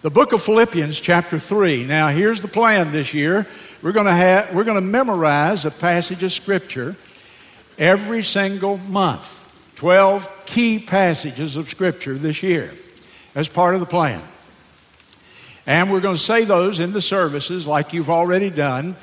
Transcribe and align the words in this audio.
The 0.00 0.10
book 0.10 0.32
of 0.32 0.40
Philippians, 0.40 1.00
chapter 1.00 1.40
3. 1.40 1.84
Now, 1.84 2.06
here's 2.06 2.40
the 2.40 2.46
plan 2.46 2.92
this 2.92 3.12
year. 3.12 3.48
We're 3.82 3.90
going 3.90 4.06
to 4.06 4.12
have 4.12 4.54
we're 4.54 4.62
going 4.62 4.80
to 4.80 4.80
memorize 4.80 5.64
a 5.64 5.72
passage 5.72 6.22
of 6.22 6.30
scripture 6.30 6.94
every 7.80 8.22
single 8.22 8.76
month. 8.76 9.34
12 9.74 10.44
key 10.46 10.78
passages 10.78 11.56
of 11.56 11.68
scripture 11.68 12.14
this 12.14 12.44
year 12.44 12.72
as 13.34 13.48
part 13.48 13.74
of 13.74 13.80
the 13.80 13.86
plan. 13.86 14.22
And 15.66 15.90
we're 15.90 16.00
going 16.00 16.14
to 16.14 16.22
say 16.22 16.44
those 16.44 16.78
in 16.78 16.92
the 16.92 17.00
services 17.00 17.66
like 17.66 17.92
you've 17.92 18.10
already 18.10 18.50
done. 18.50 18.94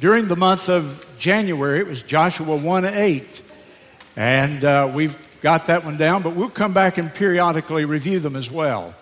During 0.00 0.26
the 0.26 0.36
month 0.36 0.70
of 0.70 1.06
January, 1.18 1.80
it 1.80 1.86
was 1.86 2.02
Joshua 2.02 2.56
1 2.56 2.86
8. 2.86 3.42
And 4.16 4.64
uh, 4.64 4.90
we've 4.94 5.18
got 5.42 5.66
that 5.66 5.84
one 5.84 5.98
down, 5.98 6.22
but 6.22 6.34
we'll 6.34 6.48
come 6.48 6.72
back 6.72 6.96
and 6.96 7.12
periodically 7.12 7.84
review 7.84 8.20
them 8.20 8.36
as 8.36 8.50
well. 8.50 8.94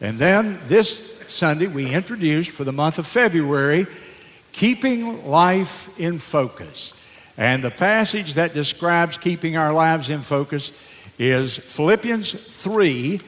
And 0.00 0.18
then 0.18 0.58
this 0.66 1.18
Sunday, 1.28 1.66
we 1.66 1.92
introduced 1.92 2.50
for 2.50 2.64
the 2.64 2.72
month 2.72 2.98
of 2.98 3.06
February, 3.06 3.86
Keeping 4.52 5.26
Life 5.26 5.98
in 5.98 6.18
Focus. 6.18 6.98
And 7.36 7.62
the 7.62 7.70
passage 7.70 8.34
that 8.34 8.54
describes 8.54 9.18
keeping 9.18 9.56
our 9.56 9.72
lives 9.72 10.10
in 10.10 10.20
focus 10.20 10.72
is 11.18 11.56
Philippians 11.56 12.32
3 12.32 13.20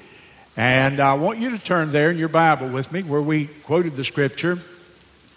and 0.57 1.01
I 1.01 1.15
want 1.15 1.39
you 1.39 1.51
to 1.51 1.59
turn 1.59 1.93
there 1.93 2.11
in 2.11 2.19
your 2.19 2.29
Bible 2.29 2.69
with 2.69 2.93
me 2.93 3.03
where 3.03 3.23
we 3.23 3.47
quoted 3.47 3.95
the 3.95 4.05
scripture. 4.05 4.59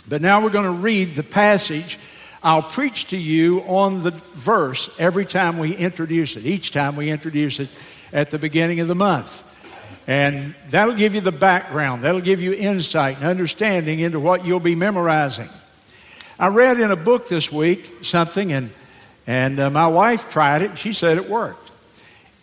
But 0.09 0.22
now 0.22 0.44
we're 0.44 0.50
going 0.50 0.66
to 0.66 0.81
read 0.81 1.16
the 1.16 1.23
passage. 1.23 1.97
I'll 2.44 2.63
preach 2.63 3.05
to 3.11 3.17
you 3.17 3.61
on 3.61 4.03
the 4.03 4.11
verse 4.11 4.94
every 5.00 5.25
time 5.25 5.59
we 5.59 5.75
introduce 5.75 6.36
it, 6.36 6.45
each 6.45 6.72
time 6.72 6.95
we 6.95 7.09
introduce 7.09 7.59
it 7.59 7.70
at 8.11 8.31
the 8.31 8.39
beginning 8.39 8.80
of 8.80 8.88
the 8.88 8.95
month. 8.95 9.50
And 10.05 10.53
that'll 10.70 10.95
give 10.95 11.16
you 11.16 11.21
the 11.21 11.31
background, 11.31 12.03
that'll 12.03 12.21
give 12.21 12.41
you 12.41 12.53
insight 12.53 13.17
and 13.17 13.25
understanding 13.25 13.99
into 13.99 14.20
what 14.20 14.45
you'll 14.45 14.59
be 14.59 14.75
memorizing. 14.75 15.49
I 16.38 16.47
read 16.47 16.80
in 16.80 16.91
a 16.91 16.95
book 16.95 17.28
this 17.28 17.52
week 17.52 18.03
something, 18.03 18.52
and, 18.52 18.69
and 19.28 19.59
uh, 19.59 19.69
my 19.69 19.88
wife 19.88 20.30
tried 20.31 20.61
it. 20.61 20.78
She 20.78 20.94
said 20.94 21.17
it 21.17 21.30
worked 21.30 21.63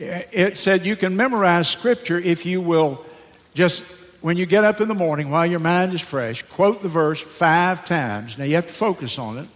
it 0.00 0.56
said 0.56 0.86
you 0.86 0.96
can 0.96 1.16
memorize 1.16 1.68
scripture 1.68 2.18
if 2.18 2.46
you 2.46 2.60
will 2.60 3.04
just, 3.54 3.82
when 4.22 4.36
you 4.36 4.46
get 4.46 4.64
up 4.64 4.80
in 4.80 4.88
the 4.88 4.94
morning 4.94 5.30
while 5.30 5.46
your 5.46 5.60
mind 5.60 5.92
is 5.92 6.00
fresh, 6.00 6.42
quote 6.42 6.82
the 6.82 6.88
verse 6.88 7.20
five 7.20 7.84
times. 7.84 8.38
Now 8.38 8.44
you 8.44 8.54
have 8.54 8.66
to 8.66 8.72
focus 8.72 9.18
on 9.18 9.38
it, 9.38 9.48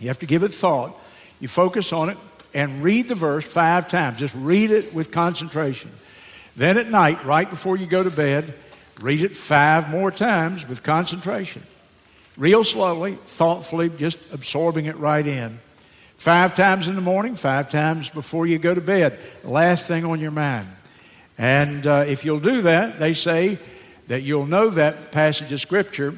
you 0.00 0.08
have 0.08 0.18
to 0.18 0.26
give 0.26 0.42
it 0.42 0.52
thought. 0.52 0.98
You 1.40 1.48
focus 1.48 1.92
on 1.92 2.08
it 2.08 2.16
and 2.54 2.84
read 2.84 3.08
the 3.08 3.16
verse 3.16 3.44
five 3.44 3.88
times. 3.88 4.18
Just 4.18 4.34
read 4.36 4.70
it 4.70 4.94
with 4.94 5.10
concentration. 5.10 5.90
Then 6.56 6.78
at 6.78 6.88
night, 6.90 7.24
right 7.24 7.48
before 7.48 7.76
you 7.76 7.86
go 7.86 8.02
to 8.02 8.10
bed, 8.10 8.52
read 9.00 9.20
it 9.20 9.36
five 9.36 9.90
more 9.90 10.10
times 10.10 10.68
with 10.68 10.82
concentration. 10.82 11.62
Real 12.36 12.64
slowly, 12.64 13.14
thoughtfully, 13.26 13.90
just 13.90 14.18
absorbing 14.32 14.86
it 14.86 14.96
right 14.96 15.26
in. 15.26 15.58
Five 16.16 16.54
times 16.54 16.88
in 16.88 16.94
the 16.94 17.00
morning, 17.00 17.34
five 17.34 17.70
times 17.70 18.08
before 18.08 18.46
you 18.46 18.58
go 18.58 18.74
to 18.74 18.80
bed. 18.80 19.18
Last 19.44 19.86
thing 19.86 20.04
on 20.04 20.20
your 20.20 20.30
mind. 20.30 20.68
And 21.36 21.86
uh, 21.86 22.04
if 22.06 22.24
you'll 22.24 22.40
do 22.40 22.62
that, 22.62 23.00
they 23.00 23.14
say 23.14 23.58
that 24.08 24.22
you'll 24.22 24.46
know 24.46 24.70
that 24.70 25.10
passage 25.10 25.52
of 25.52 25.60
Scripture 25.60 26.14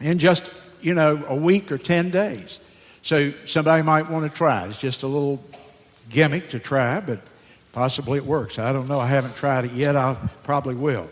in 0.00 0.18
just, 0.18 0.52
you 0.80 0.94
know, 0.94 1.24
a 1.28 1.34
week 1.34 1.70
or 1.70 1.78
10 1.78 2.10
days. 2.10 2.60
So 3.02 3.32
somebody 3.46 3.82
might 3.82 4.10
want 4.10 4.30
to 4.30 4.36
try. 4.36 4.66
It's 4.66 4.78
just 4.78 5.02
a 5.02 5.06
little 5.06 5.42
gimmick 6.08 6.48
to 6.50 6.58
try, 6.58 7.00
but 7.00 7.20
possibly 7.72 8.18
it 8.18 8.24
works. 8.24 8.58
I 8.58 8.72
don't 8.72 8.88
know. 8.88 8.98
I 8.98 9.06
haven't 9.06 9.36
tried 9.36 9.64
it 9.64 9.72
yet. 9.72 9.96
I 9.96 10.14
probably 10.44 10.74
will. 10.74 11.08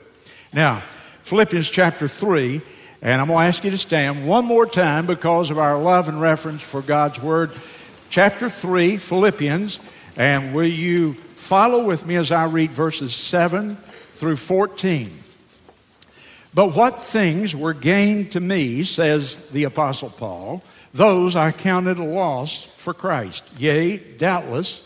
Now, 0.52 0.82
Philippians 1.22 1.68
chapter 1.68 2.08
3, 2.08 2.60
and 3.02 3.20
I'm 3.20 3.28
going 3.28 3.38
to 3.38 3.48
ask 3.48 3.64
you 3.64 3.70
to 3.70 3.78
stand 3.78 4.26
one 4.26 4.44
more 4.44 4.66
time 4.66 5.06
because 5.06 5.50
of 5.50 5.58
our 5.58 5.78
love 5.78 6.08
and 6.08 6.20
reference 6.20 6.62
for 6.62 6.82
God's 6.82 7.20
Word 7.20 7.52
chapter 8.10 8.48
3, 8.48 8.96
Philippians, 8.96 9.80
and 10.16 10.54
will 10.54 10.66
you 10.66 11.14
follow 11.14 11.84
with 11.84 12.06
me 12.06 12.16
as 12.16 12.32
I 12.32 12.46
read 12.46 12.70
verses 12.70 13.14
7 13.14 13.76
through 13.76 14.36
14? 14.36 15.10
But 16.54 16.74
what 16.74 17.02
things 17.02 17.54
were 17.54 17.74
gained 17.74 18.32
to 18.32 18.40
me, 18.40 18.84
says 18.84 19.48
the 19.48 19.64
Apostle 19.64 20.10
Paul, 20.10 20.62
those 20.94 21.36
I 21.36 21.52
counted 21.52 21.98
a 21.98 22.04
loss 22.04 22.64
for 22.64 22.94
Christ. 22.94 23.44
Yea, 23.58 23.98
doubtless. 23.98 24.85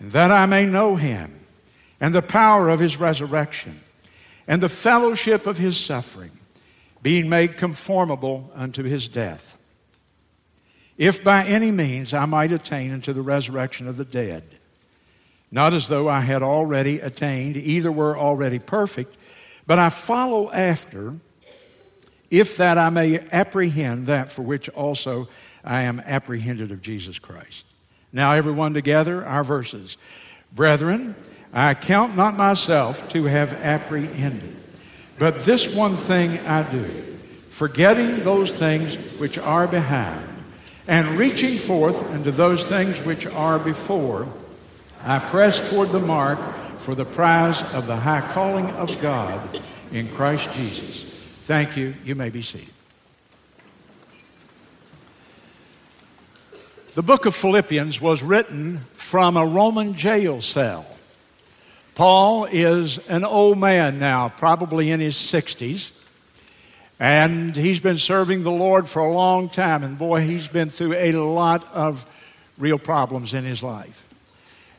that 0.00 0.30
I 0.30 0.46
may 0.46 0.66
know 0.66 0.96
him 0.96 1.32
and 2.00 2.14
the 2.14 2.22
power 2.22 2.68
of 2.68 2.80
his 2.80 2.98
resurrection 2.98 3.78
and 4.48 4.62
the 4.62 4.68
fellowship 4.68 5.46
of 5.46 5.58
his 5.58 5.76
suffering, 5.76 6.30
being 7.02 7.28
made 7.28 7.56
conformable 7.56 8.50
unto 8.54 8.82
his 8.82 9.08
death 9.08 9.50
if 11.00 11.24
by 11.24 11.46
any 11.46 11.70
means 11.70 12.12
I 12.12 12.26
might 12.26 12.52
attain 12.52 12.92
unto 12.92 13.14
the 13.14 13.22
resurrection 13.22 13.88
of 13.88 13.96
the 13.96 14.04
dead. 14.04 14.44
Not 15.50 15.72
as 15.72 15.88
though 15.88 16.10
I 16.10 16.20
had 16.20 16.42
already 16.42 17.00
attained, 17.00 17.56
either 17.56 17.90
were 17.90 18.18
already 18.18 18.58
perfect, 18.58 19.16
but 19.66 19.78
I 19.78 19.88
follow 19.88 20.52
after, 20.52 21.16
if 22.30 22.58
that 22.58 22.76
I 22.76 22.90
may 22.90 23.18
apprehend 23.32 24.08
that 24.08 24.30
for 24.30 24.42
which 24.42 24.68
also 24.68 25.26
I 25.64 25.84
am 25.84 26.00
apprehended 26.00 26.70
of 26.70 26.82
Jesus 26.82 27.18
Christ. 27.18 27.64
Now, 28.12 28.32
everyone 28.32 28.74
together, 28.74 29.24
our 29.24 29.44
verses. 29.44 29.96
Brethren, 30.52 31.14
I 31.52 31.74
count 31.74 32.16
not 32.16 32.36
myself 32.36 33.08
to 33.10 33.24
have 33.24 33.52
apprehended, 33.52 34.56
but 35.18 35.44
this 35.44 35.74
one 35.74 35.94
thing 35.94 36.38
I 36.46 36.70
do, 36.70 36.84
forgetting 36.84 38.20
those 38.20 38.52
things 38.52 39.18
which 39.18 39.38
are 39.38 39.68
behind 39.68 40.26
and 40.88 41.08
reaching 41.18 41.56
forth 41.56 42.12
into 42.14 42.32
those 42.32 42.64
things 42.64 43.04
which 43.04 43.26
are 43.26 43.58
before, 43.58 44.26
I 45.04 45.18
press 45.18 45.70
toward 45.70 45.90
the 45.90 46.00
mark 46.00 46.38
for 46.78 46.94
the 46.94 47.04
prize 47.04 47.62
of 47.74 47.86
the 47.86 47.96
high 47.96 48.28
calling 48.32 48.70
of 48.70 49.00
God 49.00 49.40
in 49.92 50.08
Christ 50.08 50.52
Jesus. 50.54 51.04
Thank 51.46 51.76
you. 51.76 51.94
You 52.04 52.14
may 52.14 52.30
be 52.30 52.42
seated. 52.42 52.79
The 56.96 57.02
book 57.02 57.24
of 57.24 57.36
Philippians 57.36 58.00
was 58.00 58.20
written 58.20 58.78
from 58.94 59.36
a 59.36 59.46
Roman 59.46 59.94
jail 59.94 60.40
cell. 60.40 60.84
Paul 61.94 62.46
is 62.46 62.98
an 63.06 63.24
old 63.24 63.58
man 63.58 64.00
now, 64.00 64.28
probably 64.28 64.90
in 64.90 64.98
his 64.98 65.14
60s. 65.14 65.92
And 66.98 67.54
he's 67.54 67.78
been 67.78 67.96
serving 67.96 68.42
the 68.42 68.50
Lord 68.50 68.88
for 68.88 69.02
a 69.02 69.12
long 69.12 69.48
time. 69.48 69.84
And 69.84 69.96
boy, 69.96 70.22
he's 70.22 70.48
been 70.48 70.68
through 70.68 70.94
a 70.94 71.12
lot 71.12 71.64
of 71.72 72.04
real 72.58 72.78
problems 72.78 73.34
in 73.34 73.44
his 73.44 73.62
life. 73.62 74.12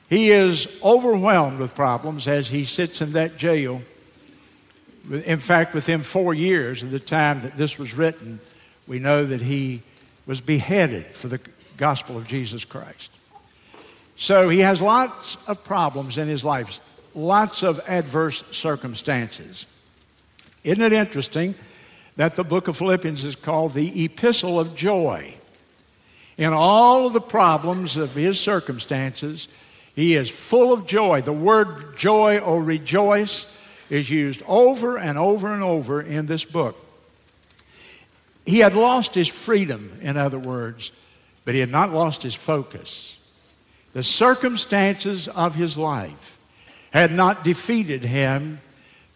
He 0.09 0.31
is 0.31 0.67
overwhelmed 0.83 1.59
with 1.59 1.75
problems 1.75 2.27
as 2.27 2.49
he 2.49 2.65
sits 2.65 3.01
in 3.01 3.13
that 3.13 3.37
jail. 3.37 3.81
In 5.09 5.39
fact, 5.39 5.73
within 5.73 6.01
four 6.01 6.33
years 6.33 6.83
of 6.83 6.91
the 6.91 6.99
time 6.99 7.43
that 7.43 7.55
this 7.55 7.79
was 7.79 7.93
written, 7.93 8.41
we 8.85 8.99
know 8.99 9.23
that 9.23 9.41
he 9.41 9.81
was 10.25 10.41
beheaded 10.41 11.05
for 11.05 11.29
the 11.29 11.39
gospel 11.81 12.15
of 12.15 12.27
Jesus 12.27 12.63
Christ. 12.63 13.11
So 14.15 14.47
he 14.47 14.59
has 14.59 14.81
lots 14.81 15.37
of 15.49 15.63
problems 15.65 16.17
in 16.17 16.29
his 16.29 16.45
life, 16.45 16.79
lots 17.13 17.63
of 17.63 17.81
adverse 17.87 18.45
circumstances. 18.55 19.65
Isn't 20.63 20.83
it 20.83 20.93
interesting? 20.93 21.55
that 22.17 22.35
the 22.35 22.43
book 22.43 22.67
of 22.67 22.77
Philippians 22.77 23.23
is 23.23 23.35
called 23.35 23.73
the 23.73 24.05
Epistle 24.05 24.59
of 24.59 24.75
Joy. 24.75 25.33
In 26.37 26.53
all 26.53 27.07
of 27.07 27.13
the 27.13 27.21
problems 27.21 27.97
of 27.97 28.15
his 28.15 28.39
circumstances, 28.39 29.47
he 29.95 30.15
is 30.15 30.29
full 30.29 30.73
of 30.73 30.87
joy. 30.87 31.21
The 31.21 31.33
word 31.33 31.97
joy 31.97 32.39
or 32.39 32.63
rejoice 32.63 33.55
is 33.89 34.09
used 34.09 34.41
over 34.47 34.97
and 34.97 35.17
over 35.17 35.53
and 35.53 35.61
over 35.61 36.01
in 36.01 36.25
this 36.25 36.45
book. 36.45 36.77
He 38.45 38.59
had 38.59 38.73
lost 38.73 39.13
his 39.13 39.27
freedom, 39.27 39.91
in 40.01 40.17
other 40.17 40.39
words, 40.39 40.91
but 41.45 41.53
he 41.53 41.59
had 41.59 41.71
not 41.71 41.91
lost 41.91 42.23
his 42.23 42.35
focus. 42.35 43.15
The 43.93 44.03
circumstances 44.03 45.27
of 45.27 45.55
his 45.55 45.77
life 45.77 46.37
had 46.91 47.11
not 47.11 47.43
defeated 47.43 48.03
him. 48.03 48.59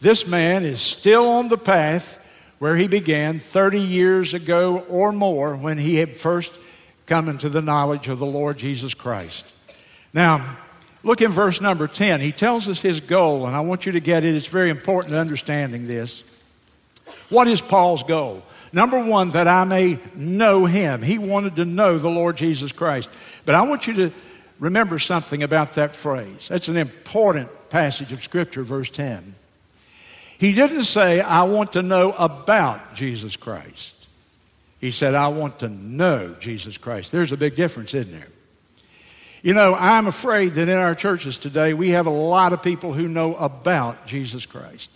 This 0.01 0.27
man 0.27 0.66
is 0.66 0.81
still 0.81 1.27
on 1.27 1.48
the 1.48 1.57
path 1.57 2.22
where 2.60 2.75
he 2.75 2.88
began 2.88 3.39
30 3.39 3.80
years 3.80 4.33
ago 4.33 4.80
or 4.89 5.12
more 5.12 5.56
when 5.56 5.77
he 5.77 5.95
had 5.95 6.16
first 6.16 6.54
come 7.06 7.30
into 7.30 7.50
the 7.50 7.62
knowledge 7.62 8.07
of 8.07 8.19
the 8.19 8.25
Lord 8.25 8.57
Jesus 8.57 8.94
Christ. 8.94 9.45
Now, 10.13 10.57
look 11.04 11.22
in 11.22 11.31
verse 11.31 11.62
number 11.62 11.88
10. 11.88 12.22
He 12.22 12.31
tells 12.31 12.68
us 12.68 12.81
his 12.81 13.00
goal, 13.00 13.45
and 13.45 13.56
I 13.56 13.60
want 13.62 13.86
you 13.86 13.92
to 13.94 14.00
get 14.00 14.24
it. 14.24 14.36
It's 14.36 14.48
very 14.48 14.69
important 14.69 15.12
to 15.12 15.19
understanding 15.19 15.88
this. 15.88 16.24
What 17.30 17.48
is 17.48 17.62
Paul's 17.62 18.04
goal? 18.04 18.44
Number 18.75 19.01
one, 19.01 19.30
that 19.30 19.48
I 19.48 19.63
may 19.63 20.00
know 20.16 20.66
him. 20.66 21.01
He 21.01 21.18
wanted 21.18 21.56
to 21.56 21.63
know 21.63 21.98
the 21.98 22.10
Lord 22.10 22.36
Jesus 22.36 22.74
Christ. 22.74 23.10
But 23.45 23.56
I 23.56 23.62
want 23.62 23.88
you 23.88 23.94
to 23.94 24.12
remember 24.60 25.00
something 25.00 25.44
about 25.44 25.75
that 25.75 25.95
phrase. 25.95 26.50
That's 26.50 26.68
an 26.68 26.75
important 26.75 27.48
passage 27.69 28.12
of 28.12 28.22
Scripture, 28.22 28.63
verse 28.63 28.89
10. 28.89 29.33
He 30.38 30.51
didn't 30.51 30.83
say, 30.83 31.22
I 31.22 31.44
want 31.44 31.72
to 31.74 31.81
know 31.83 32.12
about 32.12 32.95
Jesus 32.95 33.38
Christ. 33.38 33.95
He 34.81 34.92
said, 34.92 35.16
I 35.16 35.30
want 35.30 35.60
to 35.60 35.69
know 35.69 36.36
Jesus 36.42 36.77
Christ. 36.77 37.13
There's 37.13 37.31
a 37.31 37.38
big 37.38 37.56
difference, 37.56 37.94
isn't 37.94 38.12
there? 38.12 38.27
You 39.42 39.54
know, 39.54 39.74
I'm 39.74 40.07
afraid 40.07 40.56
that 40.56 40.68
in 40.68 40.77
our 40.77 40.95
churches 40.95 41.38
today, 41.38 41.74
we 41.74 41.92
have 41.92 42.07
a 42.07 42.10
lot 42.10 42.51
of 42.51 42.62
people 42.62 42.92
who 42.92 43.07
know 43.07 43.36
about 43.36 44.06
Jesus 44.06 44.45
Christ. 44.45 44.92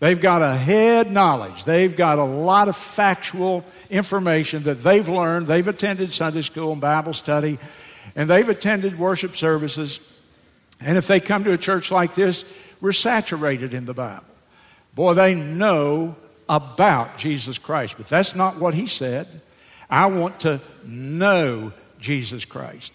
They've 0.00 0.20
got 0.20 0.40
a 0.40 0.56
head 0.56 1.12
knowledge. 1.12 1.64
They've 1.64 1.94
got 1.94 2.18
a 2.18 2.24
lot 2.24 2.68
of 2.68 2.76
factual 2.76 3.64
information 3.90 4.62
that 4.64 4.82
they've 4.82 5.08
learned. 5.08 5.46
They've 5.46 5.68
attended 5.68 6.12
Sunday 6.12 6.42
school 6.42 6.72
and 6.72 6.80
Bible 6.80 7.12
study, 7.12 7.58
and 8.16 8.28
they've 8.28 8.48
attended 8.48 8.98
worship 8.98 9.36
services. 9.36 10.00
And 10.80 10.96
if 10.96 11.06
they 11.06 11.20
come 11.20 11.44
to 11.44 11.52
a 11.52 11.58
church 11.58 11.90
like 11.90 12.14
this, 12.14 12.44
we're 12.80 12.92
saturated 12.92 13.74
in 13.74 13.84
the 13.84 13.92
Bible. 13.92 14.24
Boy, 14.94 15.12
they 15.12 15.34
know 15.34 16.16
about 16.48 17.18
Jesus 17.18 17.58
Christ. 17.58 17.94
But 17.96 18.06
that's 18.06 18.34
not 18.34 18.58
what 18.58 18.74
he 18.74 18.86
said. 18.86 19.28
I 19.88 20.06
want 20.06 20.40
to 20.40 20.60
know 20.86 21.72
Jesus 22.00 22.44
Christ. 22.46 22.92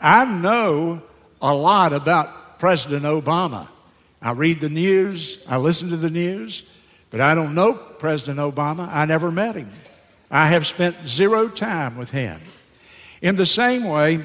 I 0.00 0.24
know 0.24 1.02
a 1.42 1.54
lot 1.54 1.92
about 1.92 2.58
President 2.58 3.04
Obama. 3.04 3.68
I 4.26 4.32
read 4.32 4.58
the 4.58 4.68
news, 4.68 5.40
I 5.48 5.58
listen 5.58 5.90
to 5.90 5.96
the 5.96 6.10
news, 6.10 6.68
but 7.10 7.20
I 7.20 7.36
don't 7.36 7.54
know 7.54 7.74
President 7.74 8.40
Obama. 8.40 8.88
I 8.92 9.04
never 9.04 9.30
met 9.30 9.54
him. 9.54 9.70
I 10.32 10.48
have 10.48 10.66
spent 10.66 10.96
zero 11.06 11.48
time 11.48 11.96
with 11.96 12.10
him. 12.10 12.40
In 13.22 13.36
the 13.36 13.46
same 13.46 13.84
way, 13.84 14.18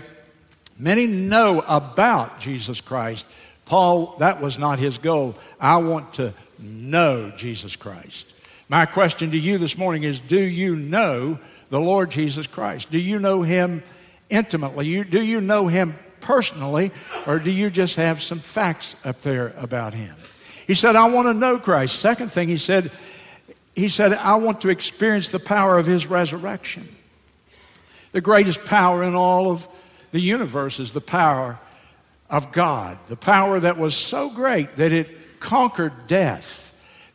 many 0.80 1.06
know 1.06 1.64
about 1.68 2.40
Jesus 2.40 2.82
Christ. 2.82 3.28
Paul, 3.66 4.16
that 4.18 4.42
was 4.42 4.58
not 4.58 4.80
his 4.80 4.98
goal. 4.98 5.36
I 5.60 5.78
want 5.78 6.16
to 6.16 6.34
know 6.58 7.32
Jesus 7.38 7.76
Christ. 7.76 8.26
My 8.70 8.88
question 8.88 9.30
to 9.30 9.38
you 9.38 9.60
this 9.60 9.78
morning 9.78 10.02
is 10.02 10.20
Do 10.20 10.42
you 10.42 10.76
know 10.76 11.38
the 11.70 11.80
Lord 11.80 12.10
Jesus 12.10 12.48
Christ? 12.48 12.90
Do 12.90 13.00
you 13.00 13.20
know 13.20 13.44
him 13.44 13.84
intimately? 14.32 15.04
do 15.04 15.24
you 15.24 15.42
know 15.42 15.68
him 15.68 15.94
personally, 16.22 16.92
or 17.28 17.40
do 17.40 17.52
you 17.52 17.70
just 17.70 17.96
have 17.96 18.22
some 18.22 18.40
facts 18.40 18.96
up 19.04 19.22
there 19.22 19.54
about 19.58 19.94
him? 19.94 20.16
He 20.68 20.76
said, 20.76 20.96
I 20.96 21.10
want 21.12 21.28
to 21.28 21.34
know 21.34 21.58
Christ. 21.58 22.00
Second 22.00 22.32
thing 22.32 22.48
he 22.48 22.58
said, 22.58 22.92
he 23.76 23.90
said, 23.90 24.14
I 24.14 24.36
want 24.36 24.62
to 24.62 24.70
experience 24.70 25.30
the 25.30 25.40
power 25.40 25.78
of 25.78 25.86
his 25.86 26.08
resurrection. 26.08 26.88
The 28.12 28.22
greatest 28.22 28.66
power 28.66 29.04
in 29.04 29.16
all 29.16 29.52
of 29.52 29.68
the 30.12 30.20
universe 30.20 30.80
is 30.80 30.92
the 30.92 31.02
power 31.02 31.58
of 32.30 32.52
God, 32.52 32.98
the 33.08 33.16
power 33.16 33.60
that 33.60 33.78
was 33.78 33.96
so 33.96 34.30
great 34.30 34.76
that 34.78 34.92
it 34.92 35.40
conquered 35.40 36.08
death 36.08 36.62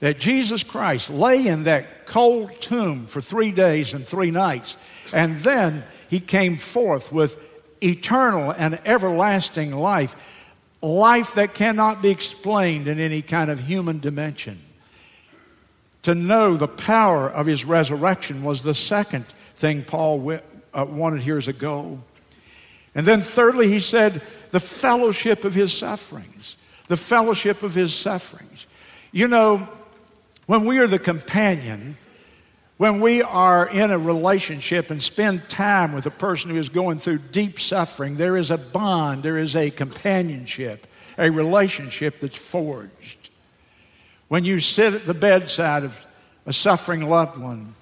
that 0.00 0.18
Jesus 0.18 0.62
Christ 0.62 1.10
lay 1.10 1.46
in 1.46 1.64
that 1.64 2.06
cold 2.06 2.60
tomb 2.60 3.06
for 3.06 3.20
three 3.20 3.50
days 3.50 3.94
and 3.94 4.04
three 4.04 4.30
nights, 4.30 4.76
and 5.12 5.38
then 5.38 5.84
he 6.08 6.20
came 6.20 6.58
forth 6.58 7.12
with 7.12 7.42
eternal 7.82 8.50
and 8.50 8.78
everlasting 8.84 9.72
life, 9.72 10.16
life 10.82 11.34
that 11.34 11.54
cannot 11.54 12.02
be 12.02 12.10
explained 12.10 12.88
in 12.88 13.00
any 13.00 13.22
kind 13.22 13.50
of 13.50 13.60
human 13.60 13.98
dimension. 13.98 14.58
To 16.02 16.14
know 16.14 16.56
the 16.56 16.68
power 16.68 17.28
of 17.28 17.46
his 17.46 17.64
resurrection 17.64 18.44
was 18.44 18.62
the 18.62 18.74
second 18.74 19.24
thing 19.56 19.82
Paul 19.82 20.38
uh, 20.72 20.86
wanted 20.88 21.22
here 21.22 21.38
as 21.38 21.48
a 21.48 21.52
goal. 21.52 22.04
And 22.94 23.04
then, 23.04 23.20
thirdly, 23.20 23.68
he 23.68 23.80
said, 23.80 24.22
the 24.52 24.60
fellowship 24.60 25.44
of 25.44 25.54
his 25.54 25.72
sufferings. 25.72 26.56
The 26.88 26.96
fellowship 26.96 27.62
of 27.62 27.74
his 27.74 27.94
sufferings. 27.94 28.66
You 29.12 29.28
know, 29.28 29.68
when 30.46 30.64
we 30.64 30.78
are 30.78 30.86
the 30.86 30.98
companion, 30.98 31.96
when 32.78 33.00
we 33.00 33.22
are 33.22 33.66
in 33.66 33.90
a 33.90 33.98
relationship 33.98 34.90
and 34.90 35.02
spend 35.02 35.48
time 35.48 35.92
with 35.94 36.04
a 36.04 36.10
person 36.10 36.50
who 36.50 36.58
is 36.58 36.68
going 36.68 36.98
through 36.98 37.18
deep 37.18 37.58
suffering, 37.58 38.16
there 38.16 38.36
is 38.36 38.50
a 38.50 38.58
bond, 38.58 39.22
there 39.22 39.38
is 39.38 39.56
a 39.56 39.70
companionship, 39.70 40.86
a 41.16 41.30
relationship 41.30 42.20
that's 42.20 42.36
forged. 42.36 43.30
When 44.28 44.44
you 44.44 44.60
sit 44.60 44.92
at 44.92 45.06
the 45.06 45.14
bedside 45.14 45.84
of 45.84 46.06
a 46.44 46.52
suffering 46.52 47.08
loved 47.08 47.38
one 47.38 47.74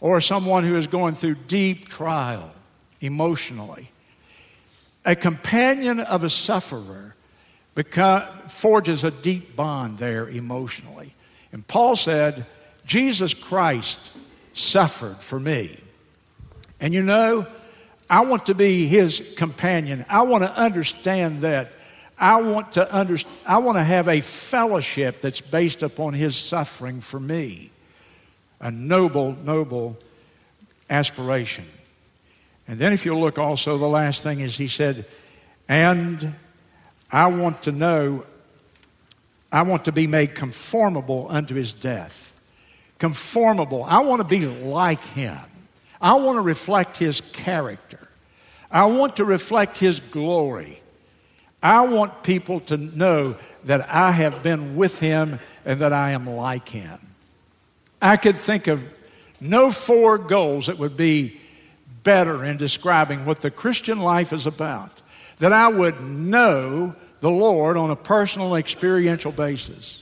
or 0.00 0.20
someone 0.20 0.64
who 0.64 0.76
is 0.76 0.88
going 0.88 1.14
through 1.14 1.36
deep 1.46 1.88
trial 1.88 2.50
emotionally, 3.00 3.90
a 5.04 5.14
companion 5.14 6.00
of 6.00 6.24
a 6.24 6.30
sufferer 6.30 7.14
forges 8.48 9.04
a 9.04 9.10
deep 9.10 9.54
bond 9.54 9.98
there 9.98 10.28
emotionally. 10.28 11.14
And 11.52 11.66
Paul 11.66 11.94
said, 11.94 12.44
Jesus 12.84 13.34
Christ 13.34 14.00
suffered 14.54 15.16
for 15.18 15.38
me. 15.38 15.78
And 16.80 16.92
you 16.92 17.02
know, 17.02 17.46
I 18.10 18.24
want 18.24 18.46
to 18.46 18.54
be 18.54 18.86
his 18.86 19.34
companion. 19.36 20.04
I 20.08 20.22
want 20.22 20.44
to 20.44 20.52
understand 20.54 21.42
that. 21.42 21.70
I 22.18 22.40
want 22.40 22.72
to 22.72 22.96
under, 22.96 23.16
I 23.46 23.58
want 23.58 23.78
to 23.78 23.84
have 23.84 24.08
a 24.08 24.20
fellowship 24.20 25.20
that's 25.20 25.40
based 25.40 25.82
upon 25.82 26.14
his 26.14 26.36
suffering 26.36 27.00
for 27.00 27.18
me. 27.18 27.70
A 28.60 28.70
noble, 28.70 29.36
noble 29.42 29.98
aspiration. 30.88 31.64
And 32.68 32.78
then 32.78 32.92
if 32.92 33.04
you 33.04 33.16
look 33.16 33.38
also, 33.38 33.76
the 33.78 33.88
last 33.88 34.22
thing 34.22 34.40
is 34.40 34.56
he 34.56 34.68
said, 34.68 35.04
and 35.68 36.34
I 37.10 37.26
want 37.26 37.62
to 37.64 37.72
know 37.72 38.24
I 39.52 39.62
want 39.62 39.84
to 39.84 39.92
be 39.92 40.06
made 40.06 40.34
conformable 40.34 41.26
unto 41.28 41.54
his 41.54 41.74
death. 41.74 42.21
Conformable. 43.02 43.82
I 43.82 43.98
want 43.98 44.20
to 44.20 44.28
be 44.28 44.46
like 44.46 45.00
him. 45.00 45.36
I 46.00 46.14
want 46.14 46.36
to 46.36 46.40
reflect 46.40 46.96
his 46.96 47.20
character. 47.20 47.98
I 48.70 48.84
want 48.84 49.16
to 49.16 49.24
reflect 49.24 49.76
his 49.76 49.98
glory. 49.98 50.80
I 51.60 51.88
want 51.88 52.22
people 52.22 52.60
to 52.60 52.76
know 52.76 53.34
that 53.64 53.90
I 53.90 54.12
have 54.12 54.44
been 54.44 54.76
with 54.76 55.00
him 55.00 55.40
and 55.64 55.80
that 55.80 55.92
I 55.92 56.12
am 56.12 56.30
like 56.30 56.68
him. 56.68 56.96
I 58.00 58.16
could 58.16 58.36
think 58.36 58.68
of 58.68 58.84
no 59.40 59.72
four 59.72 60.16
goals 60.16 60.68
that 60.68 60.78
would 60.78 60.96
be 60.96 61.40
better 62.04 62.44
in 62.44 62.56
describing 62.56 63.26
what 63.26 63.38
the 63.38 63.50
Christian 63.50 63.98
life 63.98 64.32
is 64.32 64.46
about. 64.46 64.92
That 65.40 65.52
I 65.52 65.66
would 65.66 66.00
know 66.00 66.94
the 67.18 67.30
Lord 67.30 67.76
on 67.76 67.90
a 67.90 67.96
personal 67.96 68.54
experiential 68.54 69.32
basis. 69.32 70.01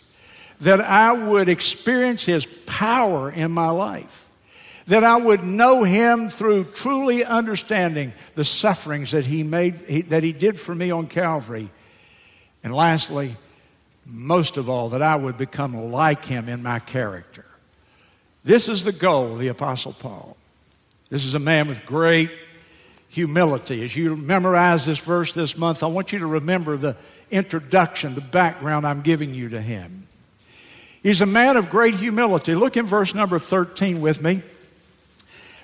That 0.60 0.80
I 0.80 1.12
would 1.12 1.48
experience 1.48 2.24
His 2.24 2.46
power 2.66 3.30
in 3.30 3.52
my 3.52 3.70
life. 3.70 4.28
That 4.86 5.04
I 5.04 5.16
would 5.16 5.42
know 5.44 5.84
Him 5.84 6.28
through 6.28 6.64
truly 6.64 7.24
understanding 7.24 8.12
the 8.34 8.44
sufferings 8.44 9.12
that 9.12 9.24
He 9.24 9.42
made, 9.42 10.10
that 10.10 10.22
He 10.22 10.32
did 10.32 10.58
for 10.58 10.74
me 10.74 10.90
on 10.90 11.06
Calvary. 11.06 11.70
And 12.62 12.74
lastly, 12.74 13.36
most 14.04 14.56
of 14.56 14.68
all, 14.68 14.90
that 14.90 15.02
I 15.02 15.16
would 15.16 15.38
become 15.38 15.90
like 15.90 16.24
Him 16.24 16.48
in 16.48 16.62
my 16.62 16.78
character. 16.78 17.46
This 18.44 18.68
is 18.68 18.84
the 18.84 18.92
goal 18.92 19.32
of 19.32 19.38
the 19.38 19.48
Apostle 19.48 19.92
Paul. 19.92 20.36
This 21.10 21.24
is 21.24 21.34
a 21.34 21.40
man 21.40 21.68
with 21.68 21.84
great 21.84 22.30
humility. 23.08 23.84
As 23.84 23.94
you 23.94 24.16
memorize 24.16 24.86
this 24.86 24.98
verse 24.98 25.32
this 25.32 25.58
month, 25.58 25.82
I 25.82 25.88
want 25.88 26.12
you 26.12 26.20
to 26.20 26.26
remember 26.26 26.76
the 26.76 26.96
introduction, 27.30 28.14
the 28.14 28.20
background 28.20 28.86
I'm 28.86 29.02
giving 29.02 29.34
you 29.34 29.50
to 29.50 29.60
him. 29.60 30.06
He's 31.02 31.20
a 31.20 31.26
man 31.26 31.56
of 31.56 31.70
great 31.70 31.94
humility. 31.94 32.54
Look 32.54 32.76
in 32.76 32.86
verse 32.86 33.14
number 33.14 33.38
13 33.38 34.00
with 34.00 34.22
me. 34.22 34.42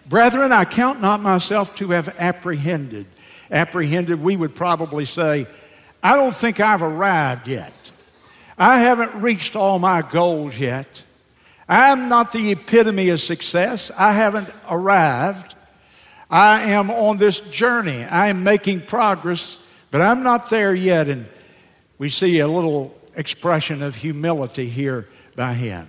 Brethren, 0.08 0.52
I 0.52 0.64
count 0.64 1.00
not 1.00 1.20
myself 1.20 1.74
to 1.76 1.90
have 1.90 2.14
apprehended. 2.18 3.06
Apprehended, 3.50 4.22
we 4.22 4.36
would 4.36 4.54
probably 4.54 5.04
say, 5.04 5.46
I 6.02 6.16
don't 6.16 6.34
think 6.34 6.60
I've 6.60 6.82
arrived 6.82 7.48
yet. 7.48 7.72
I 8.56 8.78
haven't 8.78 9.20
reached 9.20 9.56
all 9.56 9.78
my 9.78 10.02
goals 10.02 10.58
yet. 10.58 11.02
I'm 11.68 12.08
not 12.08 12.32
the 12.32 12.52
epitome 12.52 13.10
of 13.10 13.20
success. 13.20 13.90
I 13.90 14.12
haven't 14.12 14.48
arrived. 14.70 15.54
I 16.30 16.70
am 16.70 16.90
on 16.90 17.18
this 17.18 17.40
journey. 17.40 18.04
I 18.04 18.28
am 18.28 18.44
making 18.44 18.82
progress, 18.82 19.62
but 19.90 20.00
I'm 20.00 20.22
not 20.22 20.48
there 20.48 20.74
yet. 20.74 21.08
And 21.08 21.26
we 21.98 22.08
see 22.08 22.38
a 22.38 22.48
little 22.48 22.94
expression 23.16 23.82
of 23.82 23.96
humility 23.96 24.68
here 24.68 25.08
by 25.36 25.54
him. 25.54 25.86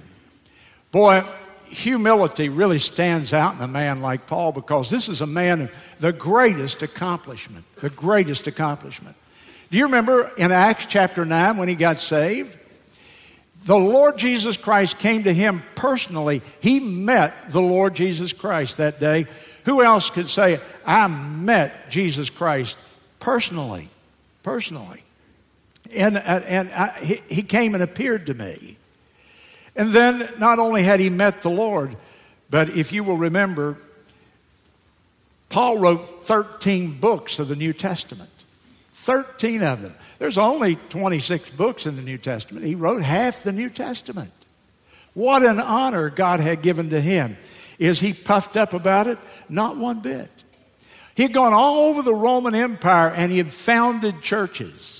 Boy, 0.92 1.24
humility 1.66 2.50
really 2.50 2.80
stands 2.80 3.34
out 3.34 3.56
in 3.56 3.62
a 3.62 3.68
man 3.68 4.01
like 4.01 4.27
Paul 4.27 4.51
because 4.51 4.89
this 4.89 5.10
is 5.10 5.22
a 5.22 5.27
man 5.27 5.62
of 5.62 5.72
the 6.00 6.13
greatest 6.13 6.82
accomplishment. 6.82 7.66
The 7.75 7.89
greatest 7.89 8.48
accomplishment. 8.48 9.16
Do 9.70 9.77
you 9.77 9.86
remember 9.86 10.32
in 10.38 10.51
Acts 10.51 10.86
chapter 10.86 11.25
9 11.25 11.58
when 11.58 11.68
he 11.68 11.75
got 11.75 12.00
saved? 12.00 12.56
The 13.66 13.77
Lord 13.77 14.18
Jesus 14.18 14.56
Christ 14.56 14.98
came 15.00 15.24
to 15.24 15.34
him 15.34 15.62
personally. 15.75 16.42
He 16.62 16.80
met 16.80 17.51
the 17.51 17.62
Lord 17.62 17.96
Jesus 17.96 18.32
Christ 18.32 18.77
that 18.77 19.00
day. 19.00 19.25
Who 19.66 19.84
else 19.84 20.10
could 20.10 20.30
say, 20.30 20.62
I 20.86 21.08
met 21.08 21.89
Jesus 21.89 22.30
Christ 22.30 22.77
personally? 23.20 23.89
Personally. 24.42 25.04
And, 25.94 26.18
and 26.18 26.70
I, 26.70 26.88
uh, 26.88 26.92
he, 26.94 27.22
he 27.30 27.42
came 27.42 27.74
and 27.74 27.84
appeared 27.84 28.27
to 28.27 28.34
me. 28.34 28.77
And 29.77 29.93
then 29.93 30.27
not 30.39 30.60
only 30.60 30.84
had 30.84 31.00
he 31.00 31.10
met 31.10 31.41
the 31.41 31.51
Lord, 31.51 31.96
but 32.50 32.69
if 32.69 32.91
you 32.91 33.03
will 33.03 33.17
remember, 33.17 33.77
Paul 35.50 35.77
wrote 35.77 36.24
13 36.25 37.00
books 37.00 37.39
of 37.39 37.48
the 37.48 37.55
New 37.55 37.74
Testament. 37.74 38.29
13 38.93 39.62
of 39.63 39.81
them. 39.81 39.96
There's 40.19 40.38
only 40.38 40.75
26 40.89 41.51
books 41.51 41.86
in 41.86 41.96
the 41.96 42.01
New 42.01 42.17
Testament. 42.17 42.65
He 42.65 42.75
wrote 42.75 43.03
half 43.03 43.43
the 43.43 43.53
New 43.53 43.69
Testament. 43.69 44.31
What 45.13 45.43
an 45.43 45.60
honor 45.60 46.10
God 46.10 46.39
had 46.39 46.62
given 46.62 46.89
to 46.89 47.00
him. 47.00 47.38
Is 47.79 48.00
he 48.00 48.13
puffed 48.13 48.57
up 48.57 48.74
about 48.74 49.07
it? 49.07 49.19
Not 49.48 49.77
one 49.77 50.00
bit. 50.00 50.29
He 51.15 51.24
had 51.24 51.34
gone 51.34 51.53
all 51.53 51.86
over 51.86 52.01
the 52.01 52.13
Roman 52.13 52.55
Empire 52.55 53.10
and 53.10 53.31
he 53.31 53.38
had 53.38 53.53
founded 53.53 54.22
churches. 54.22 54.97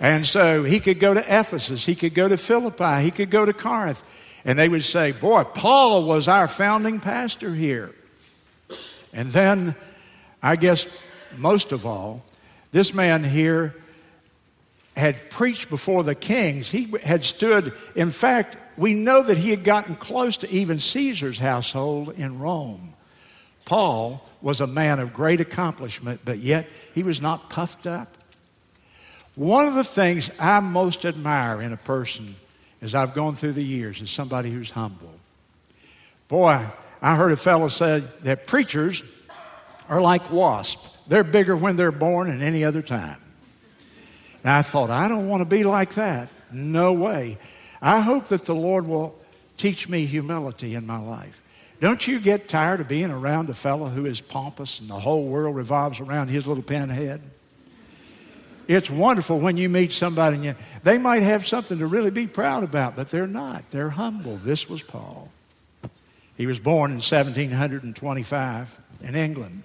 And 0.00 0.24
so 0.24 0.64
he 0.64 0.80
could 0.80 0.98
go 0.98 1.12
to 1.12 1.20
Ephesus, 1.20 1.84
he 1.84 1.94
could 1.94 2.14
go 2.14 2.26
to 2.26 2.38
Philippi, 2.38 3.02
he 3.02 3.10
could 3.10 3.30
go 3.30 3.44
to 3.44 3.52
Corinth. 3.52 4.02
And 4.46 4.58
they 4.58 4.68
would 4.68 4.84
say, 4.84 5.12
Boy, 5.12 5.44
Paul 5.44 6.04
was 6.04 6.26
our 6.26 6.48
founding 6.48 6.98
pastor 6.98 7.54
here. 7.54 7.92
And 9.12 9.30
then, 9.30 9.74
I 10.42 10.56
guess 10.56 10.86
most 11.36 11.72
of 11.72 11.84
all, 11.84 12.24
this 12.72 12.94
man 12.94 13.22
here 13.22 13.74
had 14.96 15.30
preached 15.30 15.68
before 15.68 16.02
the 16.02 16.14
kings. 16.14 16.70
He 16.70 16.92
had 17.02 17.24
stood, 17.24 17.74
in 17.94 18.10
fact, 18.10 18.56
we 18.76 18.94
know 18.94 19.22
that 19.22 19.36
he 19.36 19.50
had 19.50 19.64
gotten 19.64 19.94
close 19.94 20.38
to 20.38 20.50
even 20.50 20.80
Caesar's 20.80 21.38
household 21.38 22.14
in 22.16 22.38
Rome. 22.38 22.94
Paul 23.66 24.26
was 24.40 24.60
a 24.60 24.66
man 24.66 24.98
of 25.00 25.12
great 25.12 25.40
accomplishment, 25.40 26.20
but 26.24 26.38
yet 26.38 26.66
he 26.94 27.02
was 27.02 27.20
not 27.20 27.50
puffed 27.50 27.86
up. 27.86 28.16
One 29.40 29.66
of 29.66 29.72
the 29.72 29.84
things 29.84 30.30
I 30.38 30.60
most 30.60 31.06
admire 31.06 31.62
in 31.62 31.72
a 31.72 31.78
person 31.78 32.36
as 32.82 32.94
I've 32.94 33.14
gone 33.14 33.36
through 33.36 33.52
the 33.52 33.64
years 33.64 34.02
is 34.02 34.10
somebody 34.10 34.50
who's 34.50 34.70
humble. 34.70 35.14
Boy, 36.28 36.62
I 37.00 37.16
heard 37.16 37.32
a 37.32 37.38
fellow 37.38 37.68
say 37.68 38.02
that 38.22 38.46
preachers 38.46 39.02
are 39.88 40.02
like 40.02 40.30
wasps. 40.30 40.86
They're 41.08 41.24
bigger 41.24 41.56
when 41.56 41.76
they're 41.76 41.90
born 41.90 42.28
than 42.28 42.42
any 42.42 42.64
other 42.64 42.82
time. 42.82 43.16
And 44.44 44.52
I 44.52 44.60
thought, 44.60 44.90
I 44.90 45.08
don't 45.08 45.26
want 45.26 45.40
to 45.40 45.48
be 45.48 45.64
like 45.64 45.94
that. 45.94 46.28
No 46.52 46.92
way. 46.92 47.38
I 47.80 48.00
hope 48.00 48.26
that 48.26 48.42
the 48.42 48.54
Lord 48.54 48.86
will 48.86 49.18
teach 49.56 49.88
me 49.88 50.04
humility 50.04 50.74
in 50.74 50.86
my 50.86 50.98
life. 50.98 51.42
Don't 51.80 52.06
you 52.06 52.20
get 52.20 52.46
tired 52.46 52.80
of 52.80 52.88
being 52.88 53.10
around 53.10 53.48
a 53.48 53.54
fellow 53.54 53.88
who 53.88 54.04
is 54.04 54.20
pompous 54.20 54.80
and 54.80 54.90
the 54.90 55.00
whole 55.00 55.24
world 55.24 55.56
revolves 55.56 55.98
around 55.98 56.28
his 56.28 56.46
little 56.46 56.62
pinhead? 56.62 57.22
It's 58.70 58.88
wonderful 58.88 59.40
when 59.40 59.56
you 59.56 59.68
meet 59.68 59.90
somebody 59.90 60.36
and 60.36 60.44
you, 60.44 60.54
they 60.84 60.96
might 60.96 61.24
have 61.24 61.44
something 61.44 61.80
to 61.80 61.88
really 61.88 62.12
be 62.12 62.28
proud 62.28 62.62
about, 62.62 62.94
but 62.94 63.10
they're 63.10 63.26
not. 63.26 63.68
They're 63.72 63.90
humble. 63.90 64.36
This 64.36 64.70
was 64.70 64.80
Paul. 64.80 65.28
He 66.36 66.46
was 66.46 66.60
born 66.60 66.92
in 66.92 66.98
1725 66.98 68.78
in 69.02 69.16
England. 69.16 69.64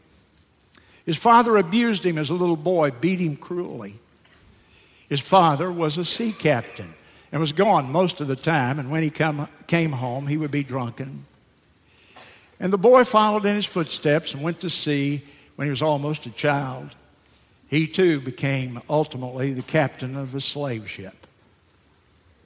His 1.05 1.17
father 1.17 1.55
abused 1.57 2.03
him 2.03 2.17
as 2.17 2.31
a 2.31 2.33
little 2.33 2.55
boy, 2.55 2.89
beat 2.89 3.19
him 3.19 3.35
cruelly. 3.35 3.93
His 5.07 5.19
father 5.19 5.71
was 5.71 6.00
a 6.00 6.03
sea 6.03 6.31
captain 6.31 6.91
and 7.31 7.39
was 7.39 7.53
gone 7.53 7.91
most 7.91 8.21
of 8.21 8.27
the 8.27 8.35
time, 8.35 8.79
and 8.79 8.89
when 8.89 9.03
he 9.03 9.12
come, 9.12 9.47
came 9.67 9.91
home, 9.91 10.25
he 10.25 10.38
would 10.38 10.50
be 10.50 10.63
drunken. 10.63 11.25
And 12.59 12.74
the 12.74 12.79
boy 12.79 13.03
followed 13.03 13.45
in 13.45 13.55
his 13.55 13.67
footsteps 13.67 14.33
and 14.33 14.41
went 14.41 14.62
to 14.62 14.69
sea 14.71 15.21
when 15.57 15.67
he 15.67 15.69
was 15.69 15.83
almost 15.83 16.25
a 16.25 16.31
child. 16.31 16.95
He 17.67 17.88
too 17.88 18.19
became 18.19 18.81
ultimately 18.89 19.53
the 19.53 19.62
captain 19.62 20.15
of 20.15 20.36
a 20.36 20.41
slave 20.41 20.89
ship. 20.89 21.27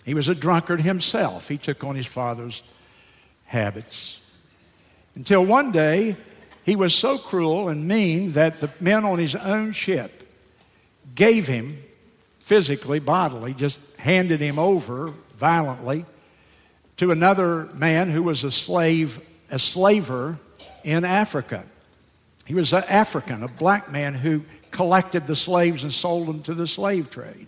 He 0.05 0.13
was 0.13 0.29
a 0.29 0.35
drunkard 0.35 0.81
himself. 0.81 1.47
He 1.47 1.57
took 1.57 1.83
on 1.83 1.95
his 1.95 2.05
father's 2.05 2.63
habits. 3.45 4.21
Until 5.15 5.45
one 5.45 5.71
day, 5.71 6.15
he 6.63 6.75
was 6.75 6.93
so 6.93 7.17
cruel 7.17 7.69
and 7.69 7.87
mean 7.87 8.33
that 8.33 8.59
the 8.59 8.69
men 8.79 9.03
on 9.03 9.19
his 9.19 9.35
own 9.35 9.71
ship 9.71 10.27
gave 11.15 11.47
him 11.47 11.77
physically, 12.39 12.99
bodily, 12.99 13.53
just 13.53 13.79
handed 13.97 14.39
him 14.39 14.57
over 14.57 15.13
violently 15.35 16.05
to 16.97 17.11
another 17.11 17.65
man 17.75 18.09
who 18.09 18.23
was 18.23 18.43
a 18.43 18.51
slave, 18.51 19.19
a 19.51 19.59
slaver 19.59 20.37
in 20.83 21.05
Africa. 21.05 21.63
He 22.45 22.53
was 22.53 22.73
an 22.73 22.83
African, 22.87 23.43
a 23.43 23.47
black 23.47 23.91
man 23.91 24.13
who 24.15 24.43
collected 24.71 25.27
the 25.27 25.35
slaves 25.35 25.83
and 25.83 25.93
sold 25.93 26.27
them 26.27 26.41
to 26.43 26.53
the 26.53 26.67
slave 26.67 27.09
trade. 27.09 27.47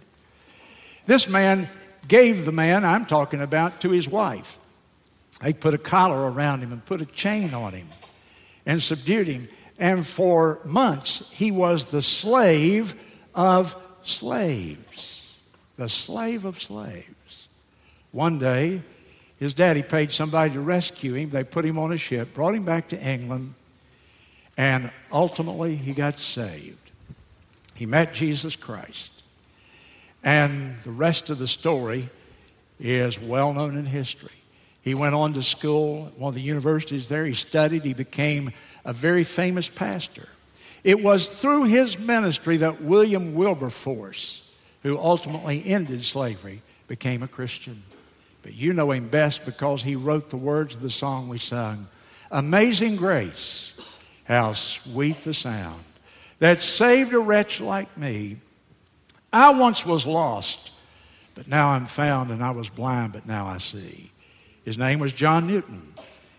This 1.06 1.28
man 1.28 1.70
gave 2.08 2.46
the 2.46 2.52
man 2.52 2.84
I'm 2.84 3.06
talking 3.06 3.42
about 3.42 3.82
to 3.82 3.90
his 3.90 4.08
wife. 4.08 4.58
They 5.42 5.54
put 5.54 5.74
a 5.74 5.78
collar 5.78 6.30
around 6.32 6.62
him 6.62 6.72
and 6.72 6.86
put 6.86 7.02
a 7.02 7.06
chain 7.06 7.54
on 7.54 7.74
him 7.74 7.88
and 8.66 8.82
subdued 8.82 9.28
him. 9.28 9.48
And 9.80 10.06
for 10.06 10.60
months, 10.64 11.32
he 11.32 11.52
was 11.52 11.86
the 11.86 12.02
slave 12.02 12.96
of 13.34 13.76
slaves. 14.04 15.34
The 15.78 15.90
slave 15.90 16.46
of 16.46 16.62
slaves. 16.62 17.48
One 18.12 18.38
day, 18.38 18.82
his 19.40 19.56
daddy 19.56 19.82
paid 19.82 20.12
somebody 20.12 20.54
to 20.54 20.62
rescue 20.62 21.16
him. 21.16 21.32
They 21.32 21.44
put 21.44 21.66
him 21.66 21.80
on 21.80 21.92
a 21.92 21.98
ship, 21.98 22.34
brought 22.36 22.54
him 22.54 22.64
back 22.64 22.90
to 22.90 23.02
England, 23.02 23.56
and 24.56 24.92
ultimately 25.12 25.76
he 25.76 25.94
got 25.94 26.20
saved. 26.20 26.81
He 27.82 27.88
met 27.88 28.14
Jesus 28.14 28.56
Christ. 28.56 29.12
And 30.24 30.76
the 30.84 30.92
rest 30.92 31.32
of 31.32 31.40
the 31.40 31.48
story 31.48 32.10
is 32.80 33.20
well 33.20 33.54
known 33.54 33.76
in 33.76 33.88
history. 33.88 34.30
He 34.84 34.94
went 34.94 35.16
on 35.16 35.34
to 35.34 35.42
school 35.42 36.12
one 36.16 36.30
of 36.30 36.36
the 36.36 36.42
universities 36.42 37.08
there. 37.08 37.26
He 37.26 37.34
studied. 37.34 37.82
He 37.82 37.96
became 37.96 38.52
a 38.86 38.94
very 38.94 39.24
famous 39.24 39.68
pastor. 39.68 40.30
It 40.84 41.02
was 41.02 41.28
through 41.28 41.64
his 41.64 41.98
ministry 41.98 42.58
that 42.58 42.84
William 42.84 43.34
Wilberforce, 43.34 44.48
who 44.84 45.00
ultimately 45.00 45.66
ended 45.66 46.04
slavery, 46.04 46.62
became 46.88 47.24
a 47.24 47.28
Christian. 47.28 47.82
But 48.44 48.54
you 48.54 48.74
know 48.74 48.92
him 48.92 49.08
best 49.08 49.44
because 49.44 49.82
he 49.82 49.96
wrote 49.96 50.30
the 50.30 50.38
words 50.38 50.76
of 50.76 50.82
the 50.82 50.92
song 50.92 51.30
we 51.30 51.40
sung 51.40 51.88
Amazing 52.30 52.98
Grace, 52.98 53.74
how 54.26 54.54
sweet 54.54 55.24
the 55.24 55.34
sound 55.34 55.84
that 56.42 56.64
saved 56.64 57.14
a 57.14 57.20
wretch 57.20 57.62
like 57.62 57.96
me. 57.98 58.36
I 59.32 59.52
once 59.52 59.86
was 59.86 60.08
lost, 60.08 60.72
but 61.36 61.48
now 61.48 61.70
I'm 61.70 61.86
found, 61.86 62.32
and 62.32 62.44
I 62.44 62.50
was 62.50 62.68
blind, 62.68 63.14
but 63.14 63.28
now 63.28 63.46
I 63.46 63.60
see. 63.60 64.10
His 64.66 64.76
name 64.76 65.00
was 65.00 65.14
John 65.14 65.46
Newton. 65.46 65.84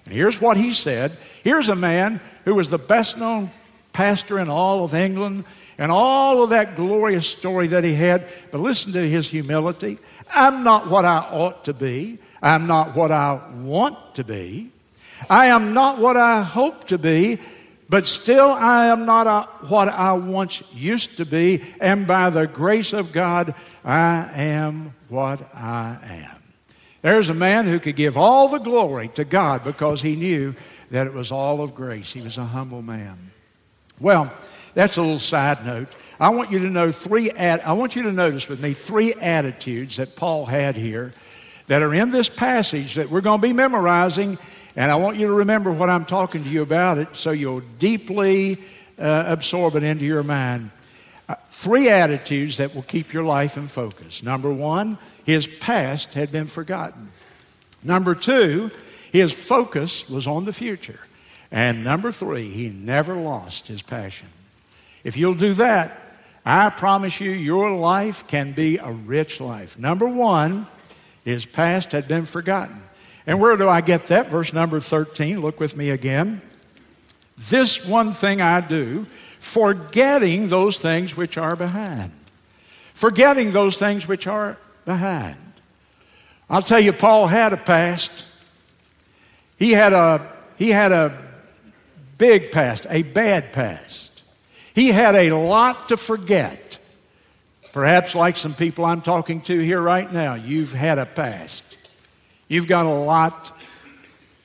And 0.04 0.12
here's 0.12 0.40
what 0.40 0.56
he 0.56 0.72
said. 0.72 1.16
Here's 1.44 1.68
a 1.68 1.76
man 1.76 2.20
who 2.44 2.56
was 2.56 2.68
the 2.68 2.78
best 2.78 3.16
known 3.16 3.50
pastor 3.92 4.40
in 4.40 4.50
all 4.50 4.82
of 4.82 4.92
England 4.92 5.44
and 5.78 5.92
all 5.92 6.42
of 6.42 6.50
that 6.50 6.74
glorious 6.74 7.28
story 7.28 7.68
that 7.68 7.84
he 7.84 7.94
had. 7.94 8.26
But 8.50 8.60
listen 8.60 8.92
to 8.94 9.08
his 9.08 9.28
humility. 9.28 9.98
I'm 10.34 10.64
not 10.64 10.88
what 10.88 11.04
I 11.04 11.18
ought 11.18 11.64
to 11.66 11.74
be. 11.74 12.18
I'm 12.42 12.66
not 12.66 12.96
what 12.96 13.12
I 13.12 13.40
want 13.54 14.16
to 14.16 14.24
be. 14.24 14.72
I 15.30 15.46
am 15.46 15.74
not 15.74 15.98
what 15.98 16.16
I 16.16 16.42
hope 16.42 16.88
to 16.88 16.98
be. 16.98 17.38
But 17.92 18.08
still, 18.08 18.46
I 18.48 18.86
am 18.86 19.04
not 19.04 19.26
a, 19.26 19.42
what 19.66 19.86
I 19.86 20.14
once 20.14 20.62
used 20.72 21.18
to 21.18 21.26
be, 21.26 21.62
and 21.78 22.06
by 22.06 22.30
the 22.30 22.46
grace 22.46 22.94
of 22.94 23.12
God, 23.12 23.54
I 23.84 24.30
am 24.34 24.94
what 25.10 25.42
I 25.54 25.98
am. 26.02 26.42
There's 27.02 27.28
a 27.28 27.34
man 27.34 27.66
who 27.66 27.78
could 27.78 27.96
give 27.96 28.16
all 28.16 28.48
the 28.48 28.60
glory 28.60 29.08
to 29.08 29.26
God 29.26 29.62
because 29.62 30.00
he 30.00 30.16
knew 30.16 30.54
that 30.90 31.06
it 31.06 31.12
was 31.12 31.30
all 31.30 31.60
of 31.60 31.74
grace. 31.74 32.10
He 32.10 32.22
was 32.22 32.38
a 32.38 32.46
humble 32.46 32.80
man. 32.80 33.18
Well, 34.00 34.32
that's 34.72 34.96
a 34.96 35.02
little 35.02 35.18
side 35.18 35.66
note. 35.66 35.88
I 36.18 36.30
want 36.30 36.50
you 36.50 36.60
to 36.60 36.70
know 36.70 36.92
three. 36.92 37.30
Ad, 37.32 37.60
I 37.60 37.74
want 37.74 37.94
you 37.94 38.04
to 38.04 38.12
notice 38.12 38.48
with 38.48 38.62
me 38.62 38.72
three 38.72 39.12
attitudes 39.12 39.98
that 39.98 40.16
Paul 40.16 40.46
had 40.46 40.76
here 40.76 41.12
that 41.66 41.82
are 41.82 41.92
in 41.92 42.10
this 42.10 42.30
passage 42.30 42.94
that 42.94 43.10
we're 43.10 43.20
going 43.20 43.42
to 43.42 43.46
be 43.46 43.52
memorizing 43.52 44.38
and 44.76 44.90
I 44.90 44.96
want 44.96 45.16
you 45.16 45.26
to 45.26 45.34
remember 45.34 45.70
what 45.70 45.90
I'm 45.90 46.04
talking 46.04 46.44
to 46.44 46.48
you 46.48 46.62
about 46.62 46.98
it 46.98 47.08
so 47.14 47.30
you'll 47.30 47.62
deeply 47.78 48.58
uh, 48.98 49.24
absorb 49.26 49.76
it 49.76 49.82
into 49.82 50.04
your 50.04 50.22
mind. 50.22 50.70
Uh, 51.28 51.34
three 51.48 51.88
attitudes 51.88 52.56
that 52.56 52.74
will 52.74 52.82
keep 52.82 53.12
your 53.12 53.24
life 53.24 53.56
in 53.56 53.68
focus. 53.68 54.22
Number 54.22 54.52
one, 54.52 54.98
his 55.24 55.46
past 55.46 56.14
had 56.14 56.32
been 56.32 56.46
forgotten. 56.46 57.10
Number 57.84 58.14
two, 58.14 58.70
His 59.12 59.30
focus 59.30 60.08
was 60.08 60.26
on 60.26 60.46
the 60.46 60.52
future. 60.52 60.98
And 61.50 61.84
number 61.84 62.10
three, 62.10 62.48
he 62.48 62.70
never 62.70 63.14
lost 63.14 63.66
his 63.66 63.82
passion. 63.82 64.28
If 65.04 65.18
you'll 65.18 65.34
do 65.34 65.52
that, 65.54 66.00
I 66.46 66.70
promise 66.70 67.20
you, 67.20 67.30
your 67.30 67.70
life 67.70 68.26
can 68.26 68.52
be 68.52 68.78
a 68.78 68.90
rich 68.90 69.38
life. 69.38 69.78
Number 69.78 70.06
one, 70.06 70.66
his 71.26 71.44
past 71.44 71.92
had 71.92 72.08
been 72.08 72.24
forgotten. 72.24 72.80
And 73.26 73.40
where 73.40 73.56
do 73.56 73.68
I 73.68 73.80
get 73.80 74.08
that? 74.08 74.28
Verse 74.28 74.52
number 74.52 74.80
13. 74.80 75.40
Look 75.40 75.60
with 75.60 75.76
me 75.76 75.90
again. 75.90 76.40
This 77.48 77.86
one 77.86 78.12
thing 78.12 78.40
I 78.40 78.60
do, 78.60 79.06
forgetting 79.40 80.48
those 80.48 80.78
things 80.78 81.16
which 81.16 81.36
are 81.36 81.56
behind. 81.56 82.12
Forgetting 82.94 83.52
those 83.52 83.78
things 83.78 84.06
which 84.06 84.26
are 84.26 84.58
behind. 84.84 85.38
I'll 86.50 86.62
tell 86.62 86.80
you, 86.80 86.92
Paul 86.92 87.26
had 87.26 87.52
a 87.52 87.56
past. 87.56 88.24
He 89.58 89.72
had 89.72 89.92
a, 89.92 90.30
he 90.56 90.70
had 90.70 90.92
a 90.92 91.16
big 92.18 92.52
past, 92.52 92.86
a 92.90 93.02
bad 93.02 93.52
past. 93.52 94.22
He 94.74 94.88
had 94.88 95.14
a 95.14 95.32
lot 95.32 95.88
to 95.88 95.96
forget. 95.96 96.78
Perhaps, 97.72 98.14
like 98.14 98.36
some 98.36 98.54
people 98.54 98.84
I'm 98.84 99.00
talking 99.00 99.40
to 99.42 99.58
here 99.58 99.80
right 99.80 100.10
now, 100.12 100.34
you've 100.34 100.74
had 100.74 100.98
a 100.98 101.06
past. 101.06 101.71
You've 102.52 102.66
got 102.66 102.84
a 102.84 102.90
lot 102.90 103.56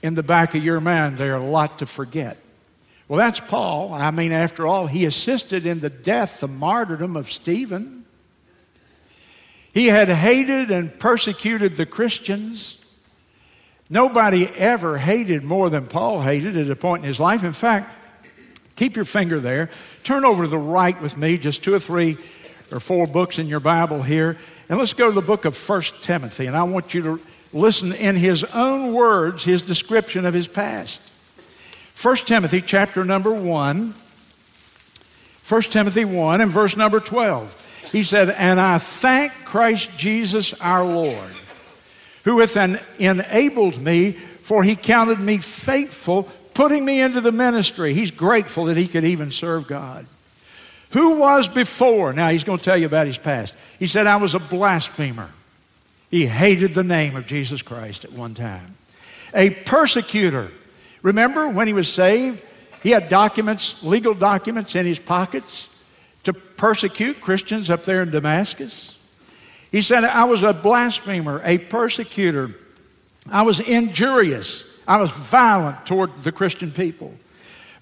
in 0.02 0.16
the 0.16 0.24
back 0.24 0.56
of 0.56 0.64
your 0.64 0.80
mind 0.80 1.18
there, 1.18 1.36
a 1.36 1.44
lot 1.44 1.80
to 1.80 1.86
forget. 1.86 2.38
Well, 3.10 3.18
that's 3.18 3.42
Paul. 3.42 3.94
I 3.94 4.12
mean, 4.12 4.32
after 4.32 4.66
all, 4.66 4.88
he 4.88 5.04
assisted 5.04 5.66
in 5.66 5.82
the 5.82 5.90
death, 5.90 6.40
the 6.40 6.48
martyrdom 6.48 7.18
of 7.18 7.30
Stephen. 7.30 8.06
He 9.74 9.88
had 9.88 10.08
hated 10.08 10.72
and 10.72 10.98
persecuted 10.98 11.76
the 11.76 11.86
Christians. 11.86 12.86
Nobody 13.90 14.48
ever 14.56 14.98
hated 14.98 15.44
more 15.44 15.70
than 15.70 15.86
Paul 15.86 16.22
hated 16.22 16.56
at 16.56 16.70
a 16.70 16.78
point 16.78 17.04
in 17.04 17.10
his 17.10 17.20
life. 17.20 17.44
In 17.44 17.52
fact, 17.52 17.94
keep 18.78 18.96
your 18.96 19.04
finger 19.04 19.42
there. 19.42 19.70
Turn 20.06 20.24
over 20.24 20.44
to 20.44 20.50
the 20.50 20.58
right 20.58 21.00
with 21.02 21.18
me, 21.18 21.38
just 21.38 21.62
two 21.62 21.74
or 21.74 21.80
three 21.80 22.16
or 22.72 22.80
four 22.80 23.06
books 23.06 23.38
in 23.38 23.48
your 23.48 23.60
Bible 23.60 24.02
here. 24.02 24.38
And 24.70 24.80
let's 24.80 24.94
go 24.94 25.10
to 25.10 25.14
the 25.14 25.22
book 25.22 25.44
of 25.44 25.58
First 25.58 26.06
Timothy. 26.06 26.46
And 26.46 26.56
I 26.56 26.64
want 26.64 26.94
you 26.94 27.02
to 27.02 27.22
listen 27.54 27.94
in 27.94 28.16
his 28.16 28.44
own 28.44 28.94
words, 28.94 29.44
his 29.44 29.62
description 29.62 30.26
of 30.26 30.34
his 30.34 30.48
past. 30.48 31.02
1 32.02 32.16
Timothy 32.18 32.62
chapter 32.62 33.04
number 33.04 33.32
1. 33.32 33.94
1 35.48 35.62
Timothy 35.64 36.06
1 36.06 36.42
and 36.42 36.52
verse 36.52 36.76
number 36.78 37.00
12. 37.00 37.90
He 37.92 38.04
said, 38.04 38.30
And 38.30 38.60
I 38.60 38.78
thank 38.78 39.32
Christ 39.46 39.98
Jesus 39.98 40.54
our 40.62 40.84
Lord, 40.84 41.32
who 42.26 42.40
hath 42.40 42.58
an 42.58 42.80
enabled 43.00 43.82
me, 43.82 44.12
for 44.12 44.64
he 44.64 44.76
counted 44.76 45.20
me 45.20 45.38
faithful, 45.38 46.24
putting 46.54 46.84
me 46.84 47.02
into 47.02 47.22
the 47.22 47.32
ministry. 47.32 47.94
He's 47.94 48.12
grateful 48.12 48.66
that 48.66 48.78
he 48.78 48.88
could 48.88 49.06
even 49.06 49.32
serve 49.32 49.68
God. 49.68 50.06
Who 50.92 51.18
was 51.18 51.48
before? 51.48 52.14
Now 52.14 52.30
he's 52.30 52.44
going 52.44 52.60
to 52.60 52.64
tell 52.64 52.78
you 52.78 52.86
about 52.86 53.08
his 53.08 53.18
past. 53.18 53.56
He 53.80 53.88
said, 53.88 54.08
I 54.08 54.18
was 54.18 54.36
a 54.36 54.40
blasphemer. 54.40 55.30
He 56.10 56.26
hated 56.26 56.74
the 56.74 56.84
name 56.84 57.16
of 57.16 57.28
Jesus 57.28 57.62
Christ 57.62 58.06
at 58.06 58.14
one 58.14 58.34
time. 58.34 58.76
A 59.34 59.50
persecutor 59.50 60.52
Remember 61.02 61.48
when 61.48 61.68
he 61.68 61.74
was 61.74 61.92
saved, 61.92 62.44
he 62.84 62.92
had 62.92 63.10
documents, 63.10 63.84
legal 63.84 64.14
documents 64.14 64.76
in 64.76 64.86
his 64.86 65.00
pockets 65.00 65.74
to 66.24 66.34
persecute 66.34 67.22
Christians 67.22 67.70
up 67.70 67.84
there 67.84 68.02
in 68.02 68.12
Damascus. 68.12 68.94
He 69.72 69.82
said, 69.82 70.04
I 70.04 70.26
was 70.26 70.44
a 70.44 70.54
blasphemer, 70.54 71.42
a 71.44 71.58
persecutor. 71.58 72.56
I 73.30 73.44
was 73.44 73.60
injurious. 73.60 74.70
I 74.88 75.00
was 75.00 75.12
violent 75.12 75.86
toward 75.86 76.16
the 76.18 76.32
Christian 76.32 76.72
people. 76.72 77.14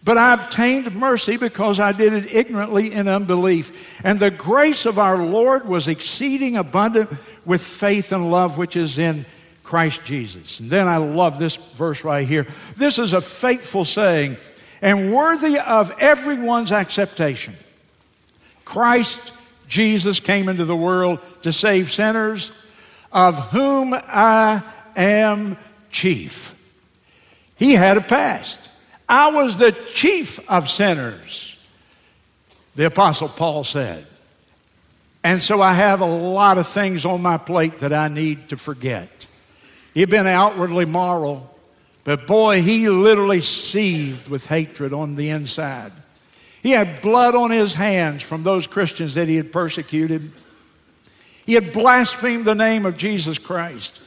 But 0.04 0.20
I 0.20 0.36
obtained 0.36 0.96
mercy 0.96 1.38
because 1.38 1.80
I 1.80 1.92
did 1.92 2.14
it 2.14 2.32
ignorantly 2.32 2.94
in 2.94 3.08
unbelief. 3.08 4.00
And 4.04 4.20
the 4.20 4.30
grace 4.30 4.86
of 4.86 5.00
our 5.00 5.18
Lord 5.18 5.68
was 5.68 5.88
exceeding 5.88 6.58
abundant 6.58 7.10
with 7.46 7.62
faith 7.62 8.12
and 8.12 8.32
love 8.32 8.58
which 8.58 8.76
is 8.76 8.98
in 8.98 9.26
Christ 9.64 10.04
Jesus. 10.06 10.60
And 10.60 10.70
then 10.70 10.88
I 10.88 10.98
love 10.98 11.40
this 11.40 11.56
verse 11.56 12.04
right 12.04 12.28
here. 12.28 12.48
This 12.78 13.00
is 13.00 13.14
a 13.14 13.22
faithful 13.22 13.86
saying 13.86 14.38
and 14.82 15.14
worthy 15.14 15.58
of 15.58 15.92
everyone's 16.00 16.72
acceptation. 16.72 17.56
Christ 18.64 19.34
Jesus 19.68 20.20
came 20.20 20.50
into 20.50 20.66
the 20.66 20.76
world 20.76 21.20
to 21.42 21.52
save 21.52 21.92
sinners, 21.92 22.52
of 23.12 23.38
whom 23.50 23.94
I 23.94 24.62
am 24.96 25.58
chief. 25.90 26.52
He 27.56 27.74
had 27.74 27.98
a 27.98 28.02
past. 28.02 28.70
I 29.08 29.32
was 29.32 29.58
the 29.58 29.72
chief 29.94 30.40
of 30.50 30.70
sinners, 30.70 31.58
the 32.76 32.86
Apostle 32.86 33.30
Paul 33.30 33.64
said. 33.64 34.06
And 35.26 35.42
so 35.42 35.60
I 35.60 35.74
have 35.74 36.02
a 36.02 36.06
lot 36.06 36.60
of 36.60 36.68
things 36.68 37.04
on 37.04 37.24
my 37.24 37.38
plate 37.38 37.80
that 37.80 37.92
I 37.92 38.10
need 38.10 38.50
to 38.50 38.58
forget. 38.58 39.10
He'd 39.96 40.12
been 40.12 40.28
outwardly 40.28 40.86
moral, 40.86 41.50
but 42.04 42.28
boy, 42.28 42.62
he 42.62 42.88
literally 42.90 43.42
seethed 43.42 44.28
with 44.28 44.46
hatred 44.46 44.94
on 44.94 45.16
the 45.16 45.30
inside. 45.30 45.92
He 46.62 46.70
had 46.70 47.02
blood 47.02 47.34
on 47.34 47.50
his 47.50 47.74
hands 47.74 48.22
from 48.22 48.44
those 48.44 48.68
Christians 48.68 49.16
that 49.16 49.28
he 49.28 49.36
had 49.36 49.52
persecuted. 49.52 50.32
He 51.48 51.54
had 51.56 51.74
blasphemed 51.74 52.46
the 52.46 52.54
name 52.54 52.86
of 52.86 52.96
Jesus 52.96 53.40
Christ. 53.40 54.00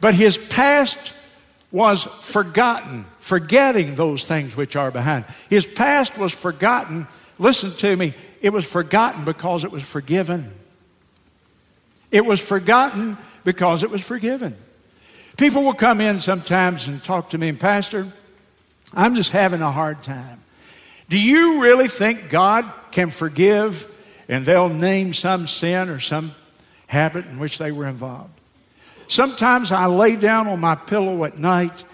But 0.00 0.14
his 0.14 0.36
past 0.36 1.14
was 1.70 2.02
forgotten, 2.02 3.04
forgetting 3.20 3.94
those 3.94 4.24
things 4.24 4.56
which 4.56 4.74
are 4.74 4.90
behind. 4.90 5.26
His 5.48 5.64
past 5.64 6.18
was 6.18 6.32
forgotten. 6.32 7.06
Listen 7.38 7.70
to 7.70 7.94
me, 7.94 8.14
it 8.40 8.52
was 8.52 8.64
forgotten 8.64 9.24
because 9.24 9.64
it 9.64 9.72
was 9.72 9.82
forgiven. 9.82 10.46
It 12.10 12.24
was 12.24 12.40
forgotten 12.40 13.16
because 13.44 13.82
it 13.82 13.90
was 13.90 14.00
forgiven. 14.00 14.54
People 15.36 15.62
will 15.62 15.74
come 15.74 16.00
in 16.00 16.20
sometimes 16.20 16.86
and 16.86 17.02
talk 17.02 17.30
to 17.30 17.38
me, 17.38 17.48
and 17.48 17.60
Pastor, 17.60 18.06
I'm 18.94 19.14
just 19.14 19.30
having 19.30 19.62
a 19.62 19.70
hard 19.70 20.02
time. 20.02 20.40
Do 21.08 21.18
you 21.18 21.62
really 21.62 21.88
think 21.88 22.30
God 22.30 22.70
can 22.90 23.10
forgive? 23.10 23.94
And 24.28 24.44
they'll 24.44 24.68
name 24.68 25.14
some 25.14 25.46
sin 25.46 25.88
or 25.88 26.00
some 26.00 26.32
habit 26.86 27.24
in 27.26 27.38
which 27.38 27.58
they 27.58 27.72
were 27.72 27.86
involved. 27.86 28.32
Sometimes 29.08 29.72
I 29.72 29.86
lay 29.86 30.16
down 30.16 30.48
on 30.48 30.60
my 30.60 30.74
pillow 30.74 31.24
at 31.24 31.38
night 31.38 31.84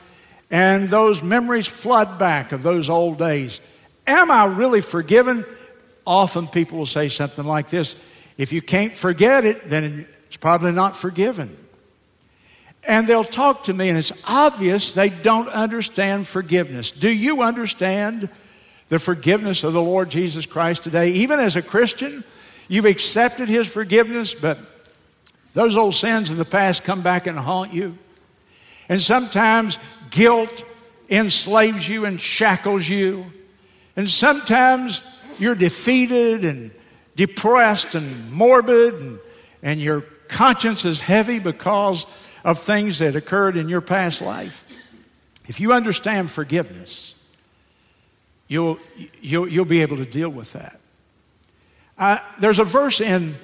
and 0.50 0.88
those 0.88 1.22
memories 1.22 1.66
flood 1.66 2.18
back 2.18 2.52
of 2.52 2.62
those 2.62 2.90
old 2.90 3.18
days. 3.18 3.60
Am 4.06 4.30
I 4.30 4.46
really 4.46 4.80
forgiven? 4.80 5.44
Often 6.06 6.48
people 6.48 6.78
will 6.78 6.86
say 6.86 7.08
something 7.08 7.44
like 7.44 7.68
this 7.68 8.02
If 8.36 8.52
you 8.52 8.62
can't 8.62 8.92
forget 8.92 9.44
it, 9.44 9.68
then 9.68 10.06
it's 10.26 10.36
probably 10.36 10.72
not 10.72 10.96
forgiven. 10.96 11.56
And 12.86 13.06
they'll 13.06 13.24
talk 13.24 13.64
to 13.64 13.72
me, 13.72 13.88
and 13.88 13.96
it's 13.96 14.22
obvious 14.26 14.92
they 14.92 15.08
don't 15.08 15.48
understand 15.48 16.26
forgiveness. 16.26 16.90
Do 16.90 17.10
you 17.10 17.40
understand 17.40 18.28
the 18.90 18.98
forgiveness 18.98 19.64
of 19.64 19.72
the 19.72 19.80
Lord 19.80 20.10
Jesus 20.10 20.44
Christ 20.44 20.84
today? 20.84 21.12
Even 21.12 21.40
as 21.40 21.56
a 21.56 21.62
Christian, 21.62 22.22
you've 22.68 22.84
accepted 22.84 23.48
His 23.48 23.66
forgiveness, 23.66 24.34
but 24.34 24.58
those 25.54 25.76
old 25.76 25.94
sins 25.94 26.30
of 26.30 26.36
the 26.36 26.44
past 26.44 26.84
come 26.84 27.00
back 27.00 27.26
and 27.26 27.38
haunt 27.38 27.72
you. 27.72 27.96
And 28.88 29.00
sometimes 29.00 29.78
guilt 30.10 30.64
enslaves 31.08 31.88
you 31.88 32.04
and 32.04 32.20
shackles 32.20 32.86
you. 32.86 33.24
And 33.96 34.10
sometimes 34.10 35.00
you're 35.38 35.54
defeated 35.54 36.44
and 36.44 36.70
depressed 37.16 37.94
and 37.94 38.32
morbid, 38.32 38.94
and, 38.94 39.18
and 39.62 39.80
your 39.80 40.02
conscience 40.28 40.84
is 40.84 41.00
heavy 41.00 41.38
because 41.38 42.06
of 42.44 42.58
things 42.58 42.98
that 42.98 43.16
occurred 43.16 43.56
in 43.56 43.68
your 43.68 43.80
past 43.80 44.20
life. 44.20 44.64
If 45.46 45.60
you 45.60 45.72
understand 45.72 46.30
forgiveness, 46.30 47.14
you'll, 48.48 48.78
you'll, 49.20 49.48
you'll 49.48 49.64
be 49.64 49.82
able 49.82 49.98
to 49.98 50.04
deal 50.04 50.30
with 50.30 50.52
that. 50.54 50.80
Uh, 51.96 52.18
there's 52.40 52.58
a 52.58 52.64
verse 52.64 53.00
in 53.00 53.34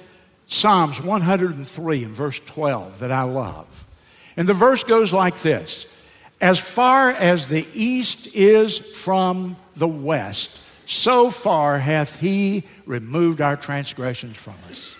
Psalms 0.47 1.01
103 1.01 2.03
and 2.03 2.13
verse 2.13 2.39
12 2.39 2.99
that 2.99 3.11
I 3.11 3.23
love. 3.23 3.85
And 4.35 4.47
the 4.47 4.53
verse 4.53 4.83
goes 4.83 5.13
like 5.13 5.39
this 5.39 5.85
As 6.39 6.59
far 6.59 7.11
as 7.11 7.47
the 7.47 7.65
east 7.73 8.35
is 8.35 8.77
from 8.77 9.55
the 9.75 9.87
west, 9.87 10.59
so 10.91 11.31
far 11.31 11.79
hath 11.79 12.19
he 12.19 12.63
removed 12.85 13.41
our 13.41 13.55
transgressions 13.55 14.35
from 14.35 14.55
us. 14.69 14.95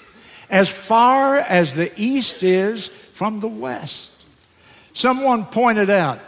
As 0.49 0.69
far 0.69 1.37
as 1.37 1.75
the 1.75 1.91
east 1.99 2.43
is 2.43 2.87
from 2.87 3.39
the 3.39 3.47
west. 3.47 4.09
Someone 4.93 5.45
pointed 5.45 5.89
out 5.89 6.19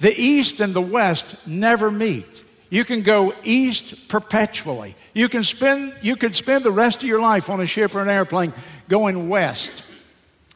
the 0.00 0.14
east 0.18 0.60
and 0.60 0.74
the 0.74 0.80
west 0.80 1.46
never 1.46 1.90
meet. 1.90 2.26
You 2.70 2.84
can 2.84 3.02
go 3.02 3.34
east 3.44 4.08
perpetually. 4.08 4.96
You 5.12 5.28
can 5.28 5.44
spend 5.44 5.94
you 6.02 6.16
could 6.16 6.34
spend 6.34 6.64
the 6.64 6.72
rest 6.72 7.02
of 7.02 7.08
your 7.08 7.20
life 7.20 7.48
on 7.48 7.60
a 7.60 7.66
ship 7.66 7.94
or 7.94 8.02
an 8.02 8.08
airplane 8.08 8.52
going 8.88 9.28
west, 9.28 9.84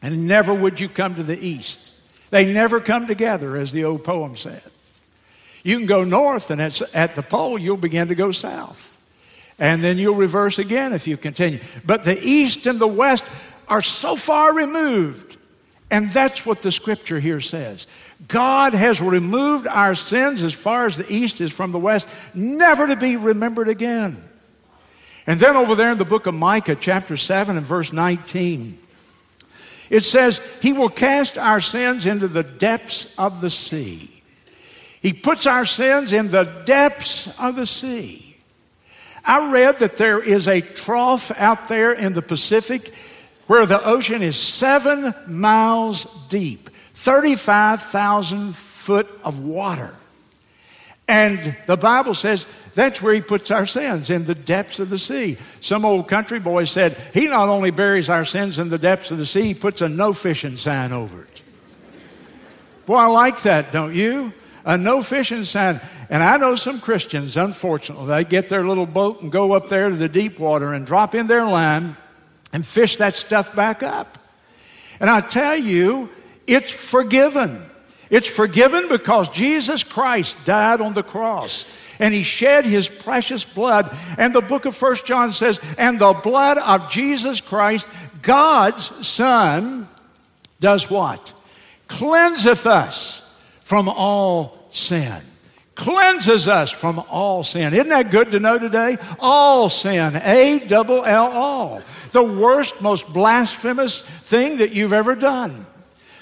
and 0.01 0.27
never 0.27 0.53
would 0.53 0.79
you 0.79 0.89
come 0.89 1.15
to 1.15 1.23
the 1.23 1.39
east. 1.39 1.79
They 2.29 2.51
never 2.51 2.79
come 2.79 3.07
together, 3.07 3.55
as 3.55 3.71
the 3.71 3.85
old 3.85 4.03
poem 4.03 4.35
said. 4.35 4.61
You 5.63 5.77
can 5.77 5.85
go 5.85 6.03
north, 6.03 6.51
and 6.51 6.61
at 6.61 7.15
the 7.15 7.23
pole, 7.23 7.57
you'll 7.57 7.77
begin 7.77 8.07
to 8.07 8.15
go 8.15 8.31
south. 8.31 8.85
And 9.59 9.83
then 9.83 9.97
you'll 9.97 10.15
reverse 10.15 10.57
again 10.57 10.93
if 10.93 11.05
you 11.07 11.17
continue. 11.17 11.59
But 11.85 12.05
the 12.05 12.17
east 12.17 12.65
and 12.65 12.79
the 12.79 12.87
west 12.87 13.25
are 13.67 13.81
so 13.81 14.15
far 14.15 14.53
removed. 14.53 15.37
And 15.91 16.11
that's 16.11 16.45
what 16.45 16.61
the 16.61 16.71
scripture 16.71 17.19
here 17.19 17.41
says. 17.41 17.87
God 18.27 18.73
has 18.73 19.01
removed 19.01 19.67
our 19.67 19.95
sins 19.95 20.43
as 20.43 20.53
far 20.53 20.85
as 20.85 20.97
the 20.97 21.11
east 21.11 21.41
is 21.41 21.51
from 21.51 21.71
the 21.71 21.79
west, 21.79 22.07
never 22.33 22.87
to 22.87 22.95
be 22.95 23.17
remembered 23.17 23.67
again. 23.67 24.17
And 25.25 25.39
then 25.39 25.55
over 25.55 25.75
there 25.75 25.91
in 25.91 25.97
the 25.97 26.05
book 26.05 26.25
of 26.25 26.35
Micah, 26.35 26.75
chapter 26.75 27.17
7 27.17 27.57
and 27.57 27.65
verse 27.65 27.91
19, 27.91 28.77
it 29.89 30.03
says, 30.03 30.39
He 30.61 30.73
will 30.73 30.89
cast 30.89 31.37
our 31.37 31.59
sins 31.59 32.05
into 32.05 32.27
the 32.27 32.43
depths 32.43 33.13
of 33.17 33.41
the 33.41 33.49
sea. 33.49 34.18
He 35.01 35.13
puts 35.13 35.47
our 35.47 35.65
sins 35.65 36.11
in 36.11 36.31
the 36.31 36.43
depths 36.65 37.39
of 37.39 37.55
the 37.55 37.65
sea. 37.65 38.37
I 39.23 39.51
read 39.51 39.79
that 39.79 39.97
there 39.97 40.21
is 40.21 40.47
a 40.47 40.61
trough 40.61 41.31
out 41.37 41.69
there 41.69 41.93
in 41.93 42.13
the 42.13 42.21
Pacific 42.21 42.93
where 43.47 43.65
the 43.65 43.83
ocean 43.83 44.21
is 44.21 44.37
seven 44.37 45.13
miles 45.27 46.03
deep, 46.27 46.69
35,000 46.95 48.55
foot 48.55 49.07
of 49.23 49.43
water. 49.43 49.93
And 51.07 51.55
the 51.65 51.77
Bible 51.77 52.13
says 52.13 52.45
that's 52.75 53.01
where 53.01 53.13
he 53.13 53.21
puts 53.21 53.49
our 53.51 53.65
sins, 53.65 54.09
in 54.09 54.25
the 54.25 54.35
depths 54.35 54.79
of 54.79 54.89
the 54.89 54.99
sea. 54.99 55.37
Some 55.59 55.83
old 55.83 56.07
country 56.07 56.39
boy 56.39 56.65
said, 56.65 56.95
He 57.13 57.27
not 57.27 57.49
only 57.49 57.71
buries 57.71 58.09
our 58.09 58.25
sins 58.25 58.59
in 58.59 58.69
the 58.69 58.77
depths 58.77 59.11
of 59.11 59.17
the 59.17 59.25
sea, 59.25 59.41
he 59.41 59.53
puts 59.53 59.81
a 59.81 59.89
no 59.89 60.13
fishing 60.13 60.55
sign 60.55 60.91
over 60.91 61.23
it. 61.23 61.41
Boy, 62.85 62.95
I 62.95 63.07
like 63.07 63.41
that, 63.43 63.71
don't 63.71 63.95
you? 63.95 64.31
A 64.65 64.77
no 64.77 65.01
fishing 65.01 65.43
sign. 65.43 65.79
And 66.09 66.23
I 66.23 66.37
know 66.37 66.55
some 66.55 66.79
Christians, 66.79 67.37
unfortunately, 67.37 68.07
they 68.07 68.23
get 68.23 68.49
their 68.49 68.65
little 68.65 68.85
boat 68.85 69.21
and 69.21 69.31
go 69.31 69.53
up 69.53 69.69
there 69.69 69.89
to 69.89 69.95
the 69.95 70.09
deep 70.09 70.39
water 70.39 70.73
and 70.73 70.85
drop 70.85 71.15
in 71.15 71.27
their 71.27 71.45
line 71.45 71.95
and 72.51 72.65
fish 72.65 72.97
that 72.97 73.15
stuff 73.15 73.55
back 73.55 73.83
up. 73.83 74.17
And 74.99 75.09
I 75.09 75.21
tell 75.21 75.55
you, 75.55 76.09
it's 76.47 76.71
forgiven. 76.71 77.63
It's 78.09 78.27
forgiven 78.27 78.89
because 78.89 79.29
Jesus 79.29 79.83
Christ 79.83 80.45
died 80.45 80.81
on 80.81 80.93
the 80.93 81.03
cross 81.03 81.71
and 81.99 82.13
he 82.13 82.23
shed 82.23 82.65
his 82.65 82.89
precious 82.89 83.43
blood. 83.43 83.95
And 84.17 84.33
the 84.33 84.41
book 84.41 84.65
of 84.65 84.75
First 84.75 85.05
John 85.05 85.31
says, 85.31 85.59
and 85.77 85.99
the 85.99 86.13
blood 86.13 86.57
of 86.57 86.89
Jesus 86.89 87.39
Christ, 87.39 87.87
God's 88.21 89.05
Son, 89.05 89.87
does 90.59 90.89
what? 90.89 91.33
Cleanseth 91.87 92.65
us 92.65 93.28
from 93.69 93.87
all 93.87 94.57
sin. 94.71 95.21
Cleanses 95.75 96.47
us 96.47 96.71
from 96.71 96.97
all 97.07 97.43
sin. 97.43 97.71
Isn't 97.71 97.89
that 97.89 98.09
good 98.09 98.31
to 98.31 98.39
know 98.39 98.57
today? 98.57 98.97
All 99.19 99.69
sin. 99.69 100.15
A 100.15 100.57
double 100.67 101.05
L 101.05 101.27
all. 101.27 101.81
The 102.11 102.23
worst, 102.23 102.81
most 102.81 103.13
blasphemous 103.13 104.01
thing 104.01 104.57
that 104.57 104.71
you've 104.71 104.91
ever 104.91 105.13
done 105.13 105.67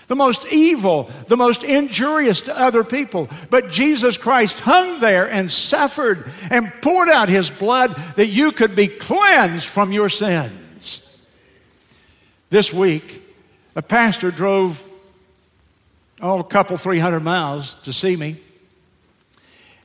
the 0.08 0.16
most 0.16 0.46
evil, 0.54 1.10
the 1.28 1.36
most 1.36 1.66
injurious 1.66 2.40
to 2.40 2.58
other 2.58 2.86
people. 2.86 3.30
But 3.50 3.72
Jesus 3.72 4.18
Christ 4.18 4.62
hung 4.62 5.02
there 5.02 5.30
and 5.30 5.52
suffered 5.52 6.32
and 6.50 6.72
poured 6.82 7.10
out 7.10 7.28
his 7.28 7.50
blood 7.50 7.94
that 8.16 8.28
you 8.28 8.54
could 8.54 8.74
be 8.74 8.88
cleansed 8.88 9.68
from 9.68 9.92
your 9.92 10.08
sins. 10.08 11.28
This 12.50 12.72
week, 12.74 13.22
a 13.76 13.82
pastor 13.82 14.32
drove 14.32 14.82
oh, 16.22 16.40
a 16.40 16.44
couple, 16.44 16.78
three 16.78 17.00
hundred 17.00 17.22
miles 17.22 17.76
to 17.84 17.94
see 17.94 18.16
me 18.16 18.38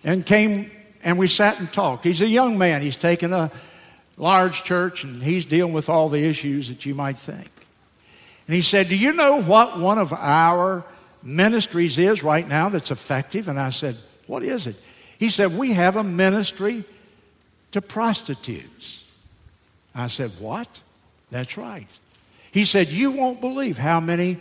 and 0.05 0.25
came 0.25 0.71
and 1.05 1.19
we 1.19 1.27
sat 1.27 1.59
and 1.59 1.73
talked. 1.73 2.05
He's 2.05 2.23
a 2.23 2.29
young 2.29 2.59
man, 2.59 2.83
he's 2.83 2.97
taken 2.97 3.33
a 3.33 3.51
large 4.17 4.63
church 4.65 5.05
and 5.05 5.23
he's 5.23 5.47
dealing 5.47 5.73
with 5.73 5.89
all 5.89 6.09
the 6.09 6.25
issues 6.25 6.69
that 6.69 6.87
you 6.87 6.95
might 6.95 7.19
think. 7.19 7.51
And 8.47 8.55
he 8.55 8.63
said, 8.63 8.89
Do 8.89 8.97
you 8.97 9.13
know 9.13 9.43
what 9.43 9.79
one 9.79 9.99
of 9.99 10.13
our 10.13 10.85
ministries 11.23 11.99
is 11.99 12.23
right 12.23 12.47
now 12.47 12.69
that's 12.69 12.91
effective? 12.91 13.49
And 13.49 13.59
I 13.59 13.71
said, 13.71 13.97
What 14.27 14.43
is 14.43 14.67
it? 14.67 14.77
He 15.19 15.31
said, 15.31 15.57
We 15.57 15.73
have 15.73 15.97
a 15.97 16.05
ministry 16.05 16.85
to 17.73 17.81
prostitutes. 17.81 19.05
I 19.95 20.07
said, 20.09 20.31
What? 20.39 20.69
That's 21.31 21.57
right. 21.57 21.89
He 22.53 22.65
said, 22.65 22.89
You 22.89 23.13
won't 23.13 23.41
believe 23.41 23.79
how 23.79 24.01
many 24.01 24.39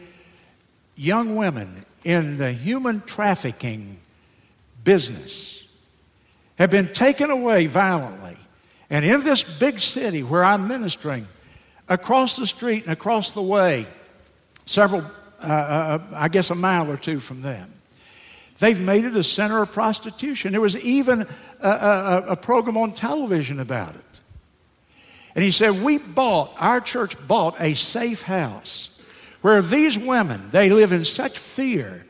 young 1.01 1.35
women 1.35 1.83
in 2.03 2.37
the 2.37 2.51
human 2.51 3.01
trafficking 3.01 3.99
business 4.83 5.63
have 6.57 6.69
been 6.69 6.93
taken 6.93 7.31
away 7.31 7.65
violently. 7.65 8.37
And 8.89 9.03
in 9.03 9.23
this 9.23 9.43
big 9.57 9.79
city 9.79 10.21
where 10.21 10.43
I'm 10.43 10.67
ministering, 10.67 11.27
across 11.87 12.35
the 12.35 12.45
street 12.45 12.83
and 12.83 12.93
across 12.93 13.31
the 13.31 13.41
way, 13.41 13.87
several, 14.65 15.03
uh, 15.41 15.45
uh, 15.45 15.99
I 16.13 16.27
guess 16.27 16.51
a 16.51 16.55
mile 16.55 16.89
or 16.91 16.97
two 16.97 17.19
from 17.19 17.41
them. 17.41 17.71
They've 18.59 18.79
made 18.79 19.05
it 19.05 19.15
a 19.15 19.23
center 19.23 19.61
of 19.63 19.71
prostitution. 19.71 20.51
There 20.51 20.61
was 20.61 20.77
even 20.77 21.25
a, 21.59 21.69
a, 21.69 22.23
a 22.29 22.35
program 22.35 22.77
on 22.77 22.91
television 22.91 23.59
about 23.59 23.95
it. 23.95 24.19
And 25.33 25.43
he 25.43 25.49
said, 25.49 25.81
We 25.81 25.97
bought, 25.97 26.53
our 26.59 26.79
church 26.79 27.15
bought 27.27 27.59
a 27.59 27.73
safe 27.73 28.21
house 28.21 28.90
where 29.41 29.61
these 29.61 29.97
women, 29.97 30.49
they 30.51 30.69
live 30.69 30.91
in 30.91 31.03
such 31.03 31.37
fear 31.37 32.05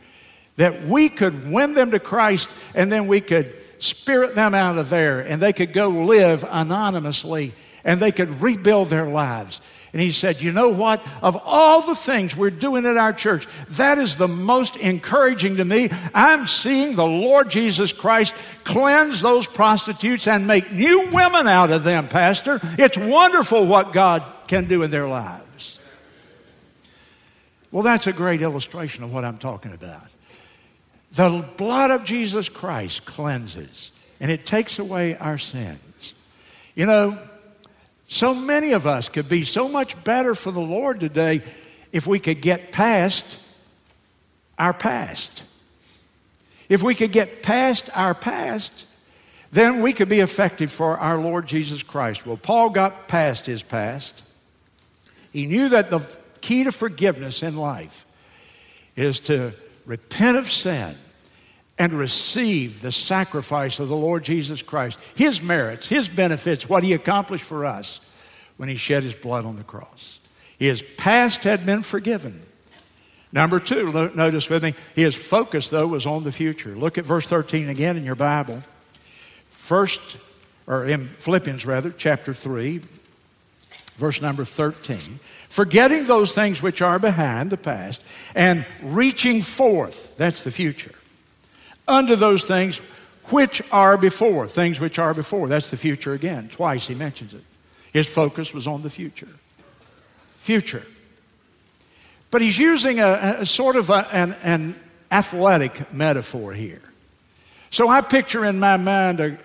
that 0.58 0.84
we 0.84 1.10
could 1.10 1.50
win 1.52 1.74
them 1.74 1.91
to 1.91 2.00
Christ 2.00 2.50
and 2.76 2.91
then 2.91 3.08
we 3.08 3.22
could 3.22 3.54
spirit 3.80 4.36
them 4.36 4.54
out 4.54 4.78
of 4.78 4.89
there 4.89 5.22
and 5.22 5.41
they 5.41 5.54
could 5.54 5.74
go 5.74 5.89
live 5.89 6.46
anonymously 6.48 7.54
and 7.84 8.00
they 8.00 8.12
could 8.12 8.41
rebuild 8.41 8.89
their 8.89 9.08
lives. 9.08 9.62
And 9.94 10.02
he 10.02 10.12
said, 10.12 10.41
You 10.41 10.54
know 10.54 10.70
what? 10.70 11.06
Of 11.22 11.41
all 11.44 11.82
the 11.82 11.96
things 11.96 12.36
we're 12.36 12.50
doing 12.50 12.86
at 12.86 12.96
our 12.96 13.12
church, 13.12 13.46
that 13.72 13.98
is 13.98 14.15
the 14.15 14.28
most 14.28 14.78
encouraging 14.78 15.58
to 15.58 15.65
me. 15.65 15.89
I'm 16.13 16.48
seeing 16.48 16.96
the 16.96 17.06
Lord 17.06 17.50
Jesus 17.50 17.91
Christ 17.91 18.36
cleanse 18.63 19.22
those 19.22 19.48
prostitutes 19.48 20.28
and 20.28 20.48
make 20.48 20.72
new 20.72 21.10
women 21.12 21.48
out 21.48 21.72
of 21.72 21.84
them, 21.84 22.08
Pastor. 22.08 22.60
It's 22.78 22.98
wonderful 22.98 23.65
what 23.65 23.91
God 23.91 24.24
can 24.48 24.65
do 24.65 24.84
in 24.84 24.91
their 24.91 25.08
lives. 25.08 25.51
Well, 27.72 27.84
that's 27.84 28.08
a 28.08 28.14
great 28.14 28.42
illustration 28.42 29.04
of 29.04 29.14
what 29.14 29.24
I'm 29.24 29.38
talking 29.38 29.74
about. 29.74 30.04
The 31.14 31.46
blood 31.58 31.92
of 31.92 32.04
Jesus 32.04 32.50
Christ 32.50 33.06
cleanses, 33.06 33.92
and 34.20 34.30
it 34.32 34.46
takes 34.46 34.80
away 34.80 35.18
our 35.18 35.38
sins. 35.38 36.14
You 36.76 36.86
know, 36.86 37.18
so 38.08 38.34
many 38.34 38.74
of 38.74 38.88
us 38.88 39.10
could 39.10 39.30
be 39.30 39.44
so 39.44 39.70
much 39.70 40.02
better 40.04 40.36
for 40.36 40.52
the 40.52 40.62
Lord 40.62 41.00
today 41.00 41.42
if 41.92 42.08
we 42.08 42.20
could 42.20 42.42
get 42.42 42.72
past 42.72 43.40
our 44.58 44.74
past. 44.74 45.44
If 46.70 46.84
we 46.84 46.96
could 46.96 47.12
get 47.12 47.42
past 47.42 47.90
our 47.96 48.14
past, 48.14 48.86
then 49.52 49.82
we 49.82 49.92
could 49.92 50.08
be 50.08 50.20
effective 50.20 50.72
for 50.72 50.98
our 50.98 51.18
Lord 51.18 51.46
Jesus 51.46 51.84
Christ. 51.84 52.26
Well, 52.26 52.38
Paul 52.38 52.70
got 52.70 53.10
past 53.10 53.46
his 53.46 53.64
past. 53.64 54.22
He 55.34 55.46
knew 55.46 55.70
that 55.70 55.90
the 55.90 56.00
key 56.42 56.64
to 56.64 56.72
forgiveness 56.72 57.44
in 57.44 57.56
life 57.56 58.06
is 58.96 59.20
to 59.22 59.54
repent 59.86 60.38
of 60.38 60.52
sin 60.52 60.96
and 61.78 61.94
receive 61.94 62.82
the 62.82 62.92
sacrifice 62.92 63.80
of 63.80 63.88
the 63.88 63.96
Lord 63.96 64.24
Jesus 64.24 64.62
Christ, 64.62 65.00
His 65.16 65.42
merits, 65.42 65.88
His 65.88 66.08
benefits, 66.08 66.70
what 66.70 66.84
He 66.84 66.94
accomplished 66.94 67.44
for 67.44 67.66
us 67.66 68.00
when 68.58 68.70
He 68.70 68.76
shed 68.76 69.04
His 69.04 69.16
blood 69.16 69.46
on 69.46 69.56
the 69.56 69.64
cross. 69.64 70.20
His 70.60 70.84
past 70.98 71.44
had 71.44 71.66
been 71.66 71.82
forgiven. 71.82 72.40
Number 73.32 73.60
two, 73.60 73.92
notice 74.14 74.50
with 74.50 74.64
me, 74.64 74.76
his 74.94 75.16
focus, 75.16 75.70
though, 75.70 75.88
was 75.88 76.06
on 76.06 76.24
the 76.24 76.32
future. 76.32 76.76
Look 76.76 76.98
at 76.98 77.06
verse 77.06 77.26
13 77.26 77.70
again 77.70 77.98
in 77.98 78.04
your 78.04 78.16
Bible. 78.16 78.62
First, 79.50 80.18
or 80.68 80.86
in 80.86 81.08
Philippians 81.08 81.66
rather, 81.66 81.92
chapter 81.92 82.34
3, 82.34 82.82
verse 83.96 84.22
number 84.22 84.44
13. 84.44 85.00
Forgetting 85.52 86.06
those 86.06 86.32
things 86.32 86.62
which 86.62 86.82
are 86.82 86.98
behind 86.98 87.50
the 87.50 87.58
past 87.58 88.02
and 88.34 88.66
reaching 88.82 89.42
forth, 89.42 90.16
that's 90.16 90.42
the 90.42 90.52
future 90.52 90.96
unto 91.92 92.16
those 92.16 92.46
things 92.46 92.78
which 93.30 93.62
are 93.72 93.98
before. 93.98 94.48
Things 94.48 94.80
which 94.80 94.98
are 94.98 95.14
before. 95.14 95.50
That's 95.50 95.68
the 95.68 95.76
future 95.78 96.14
again. 96.14 96.48
Twice 96.48 96.88
he 96.88 96.96
mentions 96.96 97.34
it. 97.34 97.44
His 97.92 98.08
focus 98.08 98.54
was 98.54 98.66
on 98.66 98.82
the 98.82 98.90
future. 98.90 99.28
Future. 100.38 100.84
But 102.32 102.42
he's 102.42 102.58
using 102.58 103.02
a, 103.02 103.38
a 103.40 103.46
sort 103.46 103.76
of 103.76 103.90
a, 103.90 104.08
an, 104.14 104.36
an 104.44 104.76
athletic 105.12 105.94
metaphor 105.94 106.54
here. 106.54 106.82
So 107.72 107.90
I 107.90 108.00
picture 108.00 108.46
in 108.46 108.58
my 108.58 108.78
mind 108.78 109.20
a, 109.20 109.38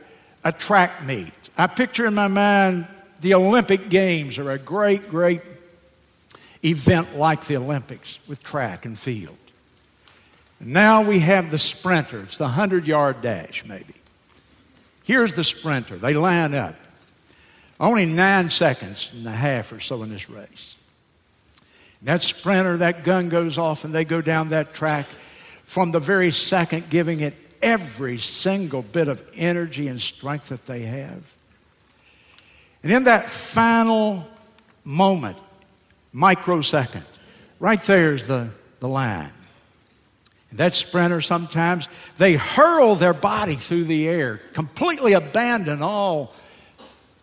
a 0.45 0.53
track 0.53 1.05
meet. 1.05 1.33
I 1.59 1.67
picture 1.67 2.07
in 2.07 2.15
my 2.15 2.29
mind 2.29 2.87
the 3.21 3.35
Olympic 3.35 3.89
Games 3.89 4.39
or 4.39 4.53
a 4.53 4.59
great, 4.59 5.09
great 5.09 5.43
event 6.67 7.17
like 7.17 7.47
the 7.47 7.57
Olympics 7.57 8.19
with 8.27 8.43
track 8.43 8.85
and 8.85 8.99
field. 8.99 9.37
Now 10.61 11.03
we 11.03 11.19
have 11.21 11.51
the 11.51 11.59
sprinter. 11.59 12.21
It's 12.23 12.39
the 12.39 12.45
100 12.45 12.87
yard 12.87 13.21
dash, 13.21 13.65
maybe. 13.65 13.95
Here's 15.05 15.35
the 15.35 15.45
sprinter. 15.45 15.97
They 15.97 16.15
line 16.15 16.55
up. 16.55 16.75
Only 17.79 18.07
nine 18.07 18.49
seconds 18.51 19.11
and 19.15 19.27
a 19.27 19.31
half 19.31 19.71
or 19.71 19.81
so 19.81 20.03
in 20.03 20.09
this 20.09 20.31
race. 20.31 20.75
And 22.01 22.09
that 22.09 22.23
sprinter, 22.23 22.79
that 22.79 23.05
gun 23.05 23.29
goes 23.29 23.59
off, 23.59 23.85
and 23.85 23.95
they 23.95 24.05
go 24.05 24.21
down 24.21 24.49
that 24.49 24.73
track 24.73 25.07
from 25.65 25.91
the 25.91 26.01
very 26.01 26.31
second, 26.31 26.89
giving 26.89 27.21
it 27.21 27.35
every 27.61 28.19
single 28.19 28.83
bit 28.83 29.09
of 29.09 29.23
energy 29.35 29.89
and 29.89 30.01
strength 30.01 30.49
that 30.49 30.67
they 30.67 30.83
have. 30.83 31.23
And 32.83 32.93
in 32.93 33.05
that 33.05 33.29
final 33.29 34.27
moment, 34.85 35.37
microsecond, 36.17 37.05
right 37.61 37.83
there 37.85 38.15
is 38.15 38.27
the, 38.27 38.49
the 38.81 38.89
line. 38.89 39.31
That 40.53 40.75
sprinter 40.75 41.21
sometimes, 41.21 41.91
they 42.17 42.35
hurl 42.35 42.95
their 42.95 43.13
body 43.13 43.57
through 43.57 43.85
the 43.85 44.09
air, 44.09 44.41
completely 44.55 45.13
abandon 45.13 45.83
all 45.83 46.33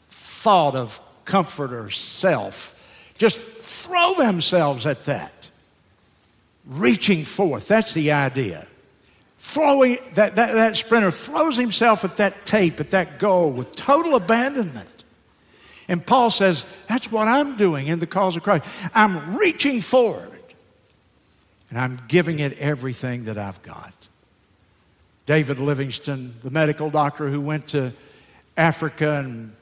thought 0.09 0.75
of 0.75 0.99
comfort 1.25 1.73
or 1.73 1.89
self. 1.89 2.79
Just 3.17 3.39
throw 3.39 4.13
themselves 4.13 4.85
at 4.85 5.05
that. 5.05 5.49
Reaching 6.67 7.23
forth, 7.23 7.67
that's 7.67 7.95
the 7.95 8.11
idea. 8.11 8.67
Throwing 9.39 9.97
that, 10.13 10.35
that, 10.35 10.53
that 10.53 10.77
sprinter 10.77 11.09
throws 11.09 11.57
himself 11.57 12.05
at 12.05 12.17
that 12.17 12.45
tape, 12.45 12.79
at 12.79 12.91
that 12.91 13.17
goal 13.17 13.49
with 13.49 13.75
total 13.75 14.15
abandonment. 14.15 14.87
And 15.87 16.05
Paul 16.05 16.29
says, 16.29 16.65
That's 16.87 17.11
what 17.11 17.27
I'm 17.27 17.57
doing 17.57 17.87
in 17.87 17.99
the 17.99 18.07
cause 18.07 18.35
of 18.35 18.43
Christ. 18.43 18.65
I'm 18.93 19.35
reaching 19.37 19.81
forward 19.81 20.31
and 21.69 21.79
I'm 21.79 21.99
giving 22.07 22.39
it 22.39 22.57
everything 22.59 23.25
that 23.25 23.37
I've 23.37 23.61
got. 23.63 23.93
David 25.25 25.57
Livingstone, 25.57 26.35
the 26.43 26.51
medical 26.51 26.89
doctor 26.89 27.29
who 27.29 27.41
went 27.41 27.69
to 27.69 27.93
Africa 28.55 29.23
and 29.25 29.55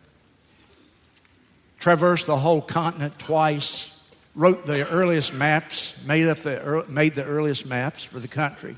traversed 1.79 2.25
the 2.25 2.37
whole 2.37 2.61
continent 2.61 3.17
twice, 3.17 3.97
wrote 4.35 4.65
the 4.65 4.89
earliest 4.89 5.33
maps, 5.33 5.95
made, 6.05 6.27
up 6.27 6.39
the, 6.39 6.85
made 6.89 7.15
the 7.15 7.23
earliest 7.23 7.65
maps 7.65 8.03
for 8.03 8.19
the 8.19 8.27
country. 8.27 8.75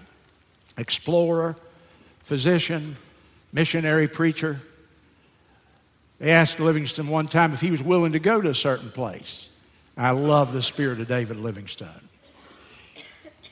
Explorer, 0.77 1.55
physician, 2.19 2.97
missionary 3.51 4.07
preacher. 4.07 4.61
They 6.19 6.31
asked 6.31 6.59
Livingstone 6.59 7.07
one 7.07 7.27
time 7.27 7.53
if 7.53 7.61
he 7.61 7.71
was 7.71 7.83
willing 7.83 8.13
to 8.13 8.19
go 8.19 8.39
to 8.39 8.49
a 8.49 8.55
certain 8.55 8.89
place. 8.89 9.49
I 9.97 10.11
love 10.11 10.53
the 10.53 10.61
spirit 10.61 10.99
of 10.99 11.07
David 11.07 11.37
Livingstone. 11.37 11.89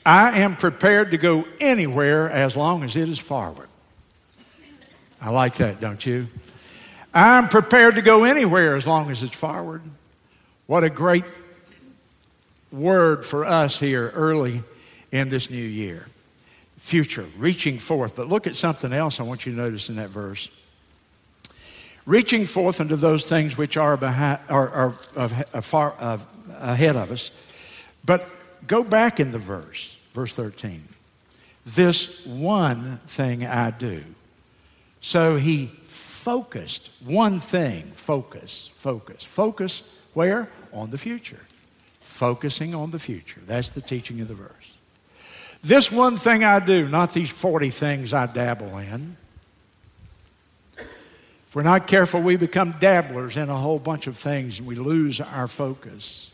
I 0.04 0.40
am 0.40 0.56
prepared 0.56 1.12
to 1.12 1.18
go 1.18 1.46
anywhere 1.60 2.30
as 2.30 2.56
long 2.56 2.82
as 2.82 2.96
it 2.96 3.08
is 3.08 3.18
forward. 3.18 3.68
I 5.20 5.30
like 5.30 5.56
that, 5.56 5.80
don't 5.80 6.04
you? 6.04 6.26
I'm 7.14 7.48
prepared 7.48 7.96
to 7.96 8.02
go 8.02 8.24
anywhere 8.24 8.74
as 8.74 8.86
long 8.86 9.10
as 9.10 9.22
it's 9.22 9.34
forward. 9.34 9.82
What 10.66 10.82
a 10.82 10.90
great 10.90 11.24
word 12.72 13.24
for 13.24 13.44
us 13.44 13.78
here 13.78 14.10
early 14.14 14.62
in 15.12 15.28
this 15.28 15.50
new 15.50 15.56
year. 15.56 16.08
Future, 16.78 17.26
reaching 17.36 17.78
forth. 17.78 18.16
But 18.16 18.28
look 18.28 18.48
at 18.48 18.56
something 18.56 18.92
else 18.92 19.20
I 19.20 19.22
want 19.22 19.46
you 19.46 19.52
to 19.52 19.58
notice 19.58 19.88
in 19.88 19.96
that 19.96 20.08
verse. 20.08 20.48
Reaching 22.04 22.46
forth 22.46 22.80
into 22.80 22.96
those 22.96 23.24
things 23.24 23.56
which 23.56 23.76
are, 23.76 23.96
behind, 23.96 24.40
are, 24.48 24.68
are, 24.68 24.94
are 25.16 25.62
far 25.62 26.18
ahead 26.58 26.96
of 26.96 27.12
us. 27.12 27.30
But 28.04 28.26
go 28.66 28.82
back 28.82 29.20
in 29.20 29.30
the 29.30 29.38
verse, 29.38 29.96
verse 30.12 30.32
13. 30.32 30.80
This 31.64 32.26
one 32.26 32.98
thing 33.06 33.46
I 33.46 33.70
do. 33.70 34.02
So 35.00 35.36
he 35.36 35.66
focused. 35.66 36.90
One 37.04 37.38
thing, 37.38 37.82
focus, 37.94 38.70
focus. 38.74 39.22
Focus 39.22 39.82
where? 40.14 40.48
On 40.72 40.90
the 40.90 40.98
future. 40.98 41.40
Focusing 42.00 42.74
on 42.74 42.90
the 42.90 42.98
future. 42.98 43.40
That's 43.46 43.70
the 43.70 43.80
teaching 43.80 44.20
of 44.20 44.28
the 44.28 44.34
verse. 44.34 44.50
This 45.62 45.92
one 45.92 46.16
thing 46.16 46.42
I 46.42 46.58
do, 46.58 46.88
not 46.88 47.12
these 47.12 47.30
40 47.30 47.70
things 47.70 48.12
I 48.12 48.26
dabble 48.26 48.78
in. 48.78 49.16
If 51.52 51.56
we're 51.56 51.64
not 51.64 51.86
careful, 51.86 52.22
we 52.22 52.36
become 52.36 52.76
dabblers 52.80 53.36
in 53.36 53.50
a 53.50 53.54
whole 53.54 53.78
bunch 53.78 54.06
of 54.06 54.16
things 54.16 54.58
and 54.58 54.66
we 54.66 54.74
lose 54.74 55.20
our 55.20 55.46
focus. 55.46 56.30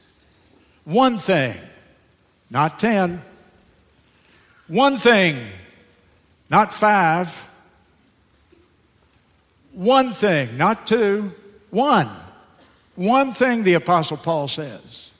One 0.84 1.18
thing, 1.18 1.56
not 2.50 2.78
10. 2.78 3.20
One 4.68 4.96
thing, 4.96 5.36
not 6.48 6.72
five 6.72 7.48
one 9.72 10.12
thing, 10.12 10.56
not 10.56 10.86
two, 10.86 11.32
one. 11.70 12.08
One 12.94 13.32
thing 13.32 13.64
the 13.64 13.74
Apostle 13.74 14.18
Paul 14.18 14.46
says. 14.46 15.10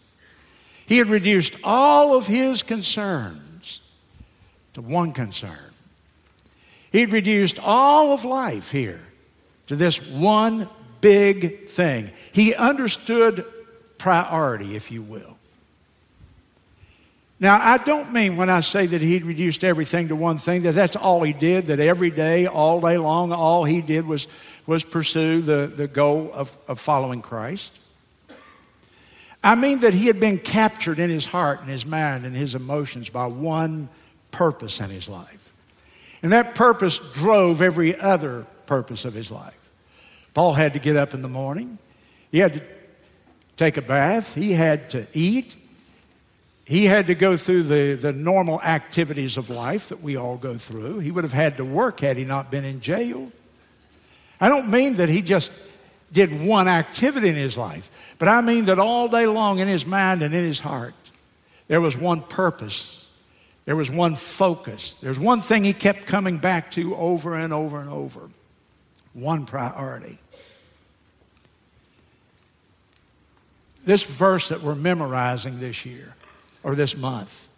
He 0.87 0.99
had 0.99 1.09
reduced 1.09 1.57
all 1.65 2.15
of 2.15 2.29
his 2.29 2.63
concerns 2.63 3.81
to 4.75 4.81
one 4.81 5.11
concern. 5.11 5.59
He'd 6.93 7.11
reduced 7.11 7.59
all 7.59 8.13
of 8.13 8.25
life 8.25 8.71
here 8.71 9.08
to 9.69 9.77
this 9.77 10.07
one 10.11 10.69
big 11.01 11.69
thing. 11.69 12.11
He 12.33 12.55
understood 12.55 13.45
priority, 13.99 14.77
if 14.77 14.91
you 14.91 15.03
will. 15.03 15.37
Now, 17.41 17.61
I 17.63 17.79
don't 17.79 18.13
mean 18.13 18.37
when 18.37 18.51
I 18.51 18.61
say 18.61 18.87
that 18.87 19.01
he 19.01 19.19
reduced 19.21 19.63
everything 19.63 20.09
to 20.09 20.17
one 20.17 20.39
thing 20.39 20.63
that 20.63 20.75
that's 20.75 20.97
all 20.97 21.23
he 21.23 21.33
did, 21.33 21.69
that 21.69 21.79
every 21.79 22.11
day, 22.11 22.47
all 22.47 22.81
day 22.81 22.99
long, 22.99 23.33
all 23.33 23.65
he 23.65 23.81
did 23.81 24.07
was, 24.07 24.27
was 24.67 24.83
pursue 24.83 25.41
the, 25.41 25.73
the 25.73 25.87
goal 25.87 26.31
of, 26.35 26.57
of 26.67 26.81
following 26.81 27.23
Christ. 27.23 27.73
I 29.43 29.55
mean 29.55 29.81
that 29.81 29.95
he 29.95 30.07
had 30.07 30.19
been 30.19 30.39
captured 30.39 30.99
in 30.99 31.11
his 31.11 31.27
heart 31.27 31.61
and 31.61 31.69
his 31.69 31.87
mind 31.87 32.27
and 32.27 32.35
his 32.35 32.57
emotions 32.57 33.09
by 33.09 33.27
one 33.27 33.89
purpose 34.33 34.81
in 34.81 34.91
his 34.91 35.09
life. 35.09 35.53
And 36.23 36.33
that 36.33 36.57
purpose 36.57 36.99
drove 37.15 37.63
every 37.63 37.99
other 37.99 38.47
purpose 38.67 39.05
of 39.05 39.15
his 39.15 39.31
life. 39.31 39.58
Paul 40.35 40.55
had 40.55 40.75
to 40.75 40.79
get 40.79 40.97
up 40.97 41.15
in 41.15 41.23
the 41.23 41.29
morning, 41.29 41.79
he 42.31 42.39
had 42.39 42.55
to 42.55 42.63
take 43.57 43.77
a 43.77 43.83
bath, 43.83 44.35
he 44.35 44.53
had 44.53 44.91
to 44.91 45.07
eat, 45.13 45.57
he 46.67 46.85
had 46.85 47.07
to 47.07 47.15
go 47.15 47.37
through 47.37 47.63
the, 47.63 47.95
the 47.95 48.13
normal 48.13 48.61
activities 48.61 49.37
of 49.37 49.49
life 49.49 49.89
that 49.89 50.03
we 50.03 50.17
all 50.17 50.37
go 50.37 50.59
through. 50.59 50.99
He 50.99 51.11
would 51.11 51.25
have 51.25 51.33
had 51.33 51.57
to 51.57 51.65
work 51.65 52.01
had 52.01 52.19
he 52.19 52.25
not 52.25 52.51
been 52.51 52.65
in 52.65 52.81
jail. 52.81 53.33
I 54.41 54.49
don't 54.49 54.71
mean 54.71 54.97
that 54.97 55.09
he 55.09 55.23
just 55.23 55.51
did 56.13 56.47
one 56.47 56.69
activity 56.69 57.29
in 57.29 57.35
his 57.35 57.57
life, 57.57 57.91
but 58.19 58.29
I 58.29 58.41
mean 58.43 58.67
that 58.67 58.79
all 58.79 59.09
day 59.09 59.27
long 59.27 59.59
in 59.59 59.69
his 59.69 59.87
mind 59.87 60.23
and 60.23 60.35
in 60.35 60.45
his 60.45 60.61
heart, 60.61 60.95
there 61.69 61.81
was 61.81 61.97
one 61.97 62.21
purpose. 62.21 63.07
There 63.65 63.77
was 63.77 63.91
one 63.91 64.17
focus. 64.17 64.95
There's 64.95 65.19
one 65.19 65.41
thing 65.41 65.65
he 65.65 65.75
kept 65.75 66.07
coming 66.07 66.39
back 66.39 66.71
to 66.73 66.97
over 66.97 67.35
and 67.35 67.53
over 67.53 67.81
and 67.81 67.91
over. 67.91 68.31
One 69.13 69.47
priority. 69.47 70.19
This 73.85 74.03
verse 74.03 74.49
that 74.49 74.63
we're 74.63 74.75
memorizing 74.75 75.61
this 75.61 75.87
year 75.87 76.15
or 76.63 76.75
this 76.75 76.97
month. 76.97 77.49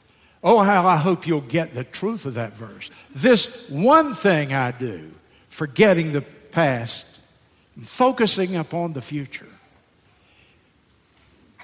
Oh, 0.42 0.60
how 0.60 0.86
I 0.86 0.96
hope 0.96 1.26
you'll 1.26 1.40
get 1.40 1.74
the 1.74 1.84
truth 1.84 2.24
of 2.24 2.34
that 2.34 2.54
verse. 2.54 2.90
This 3.14 3.68
one 3.68 4.14
thing 4.14 4.54
I 4.54 4.70
do, 4.70 5.10
forgetting 5.48 6.12
the 6.12 6.22
past, 6.22 7.06
focusing 7.80 8.56
upon 8.56 8.92
the 8.92 9.02
future. 9.02 9.48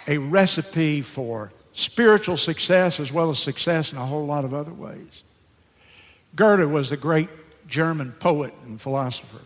A 0.09 0.18
recipe 0.18 1.01
for 1.01 1.53
spiritual 1.72 2.37
success 2.37 3.01
as 3.01 3.12
well 3.12 3.31
as 3.31 3.38
success 3.38 3.92
in 3.92 3.99
a 3.99 4.07
whole 4.07 4.27
lot 4.27 4.44
of 4.44 4.53
other 4.53 4.72
ways. 4.72 5.22
Goethe 6.35 6.70
was 6.70 6.90
the 6.90 6.96
great 6.96 7.29
German 7.66 8.12
poet 8.12 8.53
and 8.64 8.81
philosopher. 8.81 9.40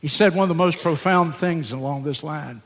He 0.00 0.08
said 0.08 0.34
one 0.34 0.44
of 0.44 0.48
the 0.48 0.54
most 0.54 0.78
profound 0.78 1.34
things 1.34 1.72
along 1.72 2.04
this 2.04 2.22
line. 2.22 2.62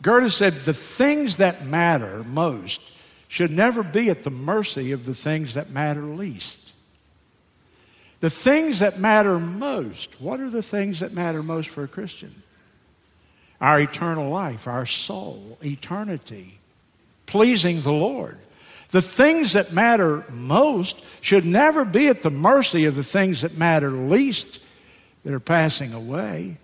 Goethe 0.00 0.32
said, 0.32 0.54
The 0.54 0.74
things 0.74 1.36
that 1.36 1.66
matter 1.66 2.22
most 2.24 2.80
should 3.28 3.50
never 3.50 3.82
be 3.82 4.08
at 4.08 4.24
the 4.24 4.30
mercy 4.30 4.92
of 4.92 5.04
the 5.04 5.14
things 5.14 5.54
that 5.54 5.70
matter 5.70 6.02
least. 6.02 6.72
The 8.20 8.30
things 8.30 8.80
that 8.80 8.98
matter 8.98 9.38
most, 9.38 10.20
what 10.20 10.40
are 10.40 10.50
the 10.50 10.62
things 10.62 11.00
that 11.00 11.12
matter 11.12 11.42
most 11.42 11.68
for 11.68 11.84
a 11.84 11.88
Christian? 11.88 12.42
Our 13.60 13.80
eternal 13.80 14.30
life, 14.30 14.66
our 14.66 14.86
soul, 14.86 15.58
eternity, 15.62 16.58
pleasing 17.26 17.82
the 17.82 17.92
Lord. 17.92 18.38
The 18.90 19.02
things 19.02 19.52
that 19.52 19.72
matter 19.72 20.24
most 20.30 21.04
should 21.20 21.44
never 21.44 21.84
be 21.84 22.08
at 22.08 22.22
the 22.22 22.30
mercy 22.30 22.86
of 22.86 22.94
the 22.94 23.04
things 23.04 23.42
that 23.42 23.56
matter 23.56 23.90
least 23.90 24.64
that 25.24 25.32
are 25.32 25.40
passing 25.40 25.92
away. 25.92 26.58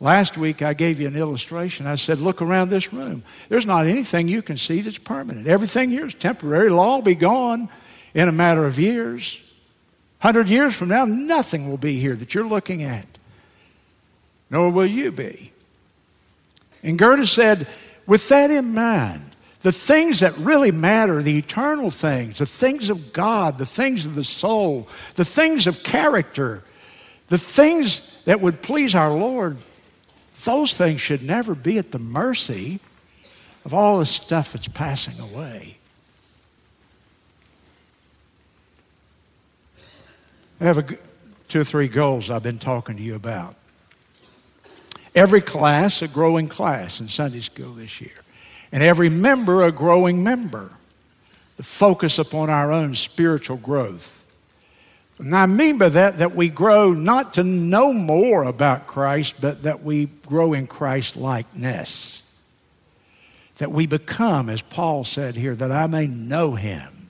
Last 0.00 0.36
week, 0.36 0.62
I 0.62 0.74
gave 0.74 1.00
you 1.00 1.06
an 1.06 1.16
illustration. 1.16 1.86
I 1.86 1.94
said, 1.94 2.18
Look 2.18 2.42
around 2.42 2.70
this 2.70 2.92
room. 2.92 3.22
There's 3.48 3.66
not 3.66 3.86
anything 3.86 4.26
you 4.26 4.42
can 4.42 4.56
see 4.56 4.80
that's 4.80 4.98
permanent. 4.98 5.46
Everything 5.46 5.90
here 5.90 6.06
is 6.06 6.14
temporary. 6.14 6.66
It'll 6.66 6.80
all 6.80 7.02
be 7.02 7.14
gone 7.14 7.68
in 8.14 8.28
a 8.28 8.32
matter 8.32 8.66
of 8.66 8.78
years. 8.78 9.40
100 10.20 10.48
years 10.48 10.74
from 10.74 10.88
now, 10.88 11.04
nothing 11.04 11.68
will 11.68 11.76
be 11.76 11.98
here 11.98 12.14
that 12.14 12.34
you're 12.34 12.46
looking 12.46 12.82
at, 12.82 13.06
nor 14.50 14.70
will 14.70 14.86
you 14.86 15.10
be. 15.10 15.52
And 16.82 16.98
Goethe 16.98 17.26
said, 17.26 17.66
with 18.06 18.28
that 18.28 18.50
in 18.50 18.74
mind, 18.74 19.22
the 19.62 19.72
things 19.72 20.20
that 20.20 20.36
really 20.38 20.72
matter, 20.72 21.22
the 21.22 21.38
eternal 21.38 21.90
things, 21.90 22.38
the 22.38 22.46
things 22.46 22.90
of 22.90 23.12
God, 23.12 23.58
the 23.58 23.66
things 23.66 24.04
of 24.04 24.14
the 24.14 24.24
soul, 24.24 24.88
the 25.14 25.24
things 25.24 25.66
of 25.66 25.84
character, 25.84 26.64
the 27.32 27.38
things 27.38 28.22
that 28.26 28.42
would 28.42 28.60
please 28.60 28.94
our 28.94 29.10
Lord, 29.10 29.56
those 30.44 30.74
things 30.74 31.00
should 31.00 31.22
never 31.22 31.54
be 31.54 31.78
at 31.78 31.90
the 31.90 31.98
mercy 31.98 32.78
of 33.64 33.72
all 33.72 34.00
the 34.00 34.04
stuff 34.04 34.52
that's 34.52 34.68
passing 34.68 35.18
away. 35.18 35.78
I 40.60 40.64
have 40.64 40.76
a, 40.76 40.98
two 41.48 41.62
or 41.62 41.64
three 41.64 41.88
goals 41.88 42.28
I've 42.28 42.42
been 42.42 42.58
talking 42.58 42.98
to 42.98 43.02
you 43.02 43.14
about. 43.14 43.54
Every 45.14 45.40
class, 45.40 46.02
a 46.02 46.08
growing 46.08 46.48
class 46.48 47.00
in 47.00 47.08
Sunday 47.08 47.40
school 47.40 47.72
this 47.72 47.98
year, 48.02 48.20
and 48.72 48.82
every 48.82 49.08
member, 49.08 49.62
a 49.62 49.72
growing 49.72 50.22
member. 50.22 50.70
The 51.56 51.62
focus 51.62 52.18
upon 52.18 52.50
our 52.50 52.70
own 52.70 52.94
spiritual 52.94 53.56
growth. 53.56 54.21
And 55.22 55.36
I 55.36 55.46
mean 55.46 55.78
by 55.78 55.88
that 55.90 56.18
that 56.18 56.34
we 56.34 56.48
grow 56.48 56.92
not 56.92 57.34
to 57.34 57.44
know 57.44 57.92
more 57.92 58.42
about 58.42 58.86
Christ, 58.86 59.36
but 59.40 59.62
that 59.62 59.82
we 59.82 60.06
grow 60.26 60.52
in 60.52 60.66
Christ 60.66 61.16
likeness. 61.16 62.18
That 63.58 63.70
we 63.70 63.86
become, 63.86 64.48
as 64.48 64.62
Paul 64.62 65.04
said 65.04 65.36
here, 65.36 65.54
that 65.54 65.70
I 65.70 65.86
may 65.86 66.06
know 66.06 66.54
him 66.54 67.02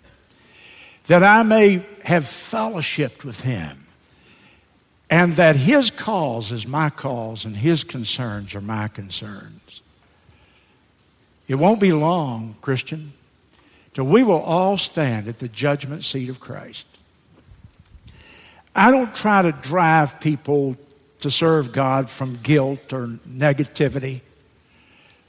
that 1.06 1.22
I 1.22 1.42
may 1.42 1.82
have 2.04 2.24
fellowshiped 2.24 3.24
with 3.24 3.40
him, 3.40 3.76
and 5.10 5.34
that 5.34 5.56
his 5.56 5.90
cause 5.90 6.52
is 6.52 6.66
my 6.66 6.90
cause 6.90 7.44
and 7.44 7.56
his 7.56 7.84
concerns 7.84 8.54
are 8.54 8.60
my 8.60 8.88
concerns. 8.88 9.82
It 11.48 11.56
won't 11.56 11.80
be 11.80 11.92
long, 11.92 12.54
Christian, 12.62 13.12
till 13.94 14.04
we 14.04 14.22
will 14.22 14.40
all 14.40 14.76
stand 14.78 15.28
at 15.28 15.38
the 15.38 15.48
judgment 15.48 16.04
seat 16.04 16.30
of 16.30 16.40
Christ. 16.40 16.86
I 18.74 18.90
don't 18.90 19.14
try 19.14 19.42
to 19.42 19.52
drive 19.52 20.20
people 20.20 20.76
to 21.20 21.30
serve 21.30 21.72
God 21.72 22.10
from 22.10 22.38
guilt 22.42 22.92
or 22.92 23.06
negativity. 23.28 24.22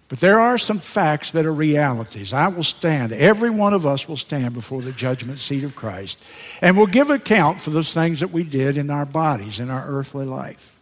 But 0.09 0.19
there 0.19 0.39
are 0.39 0.57
some 0.57 0.79
facts 0.79 1.31
that 1.31 1.45
are 1.45 1.53
realities. 1.53 2.33
I 2.33 2.47
will 2.47 2.63
stand, 2.63 3.13
every 3.13 3.49
one 3.49 3.73
of 3.73 3.85
us 3.85 4.07
will 4.07 4.17
stand 4.17 4.53
before 4.53 4.81
the 4.81 4.91
judgment 4.91 5.39
seat 5.39 5.63
of 5.63 5.75
Christ, 5.75 6.19
and 6.61 6.77
will 6.77 6.87
give 6.87 7.09
account 7.09 7.61
for 7.61 7.69
those 7.69 7.93
things 7.93 8.19
that 8.19 8.31
we 8.31 8.43
did 8.43 8.77
in 8.77 8.89
our 8.89 9.05
bodies, 9.05 9.59
in 9.59 9.69
our 9.69 9.87
earthly 9.87 10.25
life. 10.25 10.75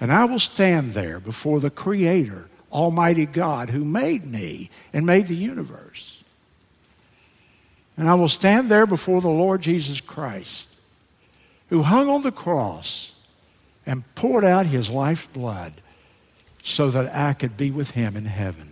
And 0.00 0.12
I 0.12 0.24
will 0.24 0.38
stand 0.38 0.92
there 0.92 1.20
before 1.20 1.60
the 1.60 1.70
Creator, 1.70 2.48
Almighty 2.72 3.26
God, 3.26 3.70
who 3.70 3.84
made 3.84 4.24
me 4.24 4.70
and 4.92 5.04
made 5.06 5.26
the 5.26 5.36
universe. 5.36 6.22
And 7.96 8.08
I 8.08 8.14
will 8.14 8.28
stand 8.28 8.68
there 8.70 8.86
before 8.86 9.20
the 9.20 9.28
Lord 9.28 9.60
Jesus 9.60 10.00
Christ, 10.00 10.67
who 11.68 11.82
hung 11.82 12.08
on 12.08 12.22
the 12.22 12.32
cross 12.32 13.12
and 13.86 14.04
poured 14.14 14.44
out 14.44 14.66
his 14.66 14.90
life's 14.90 15.26
blood 15.26 15.72
so 16.62 16.90
that 16.90 17.14
I 17.14 17.32
could 17.32 17.56
be 17.56 17.70
with 17.70 17.92
him 17.92 18.16
in 18.16 18.26
heaven. 18.26 18.68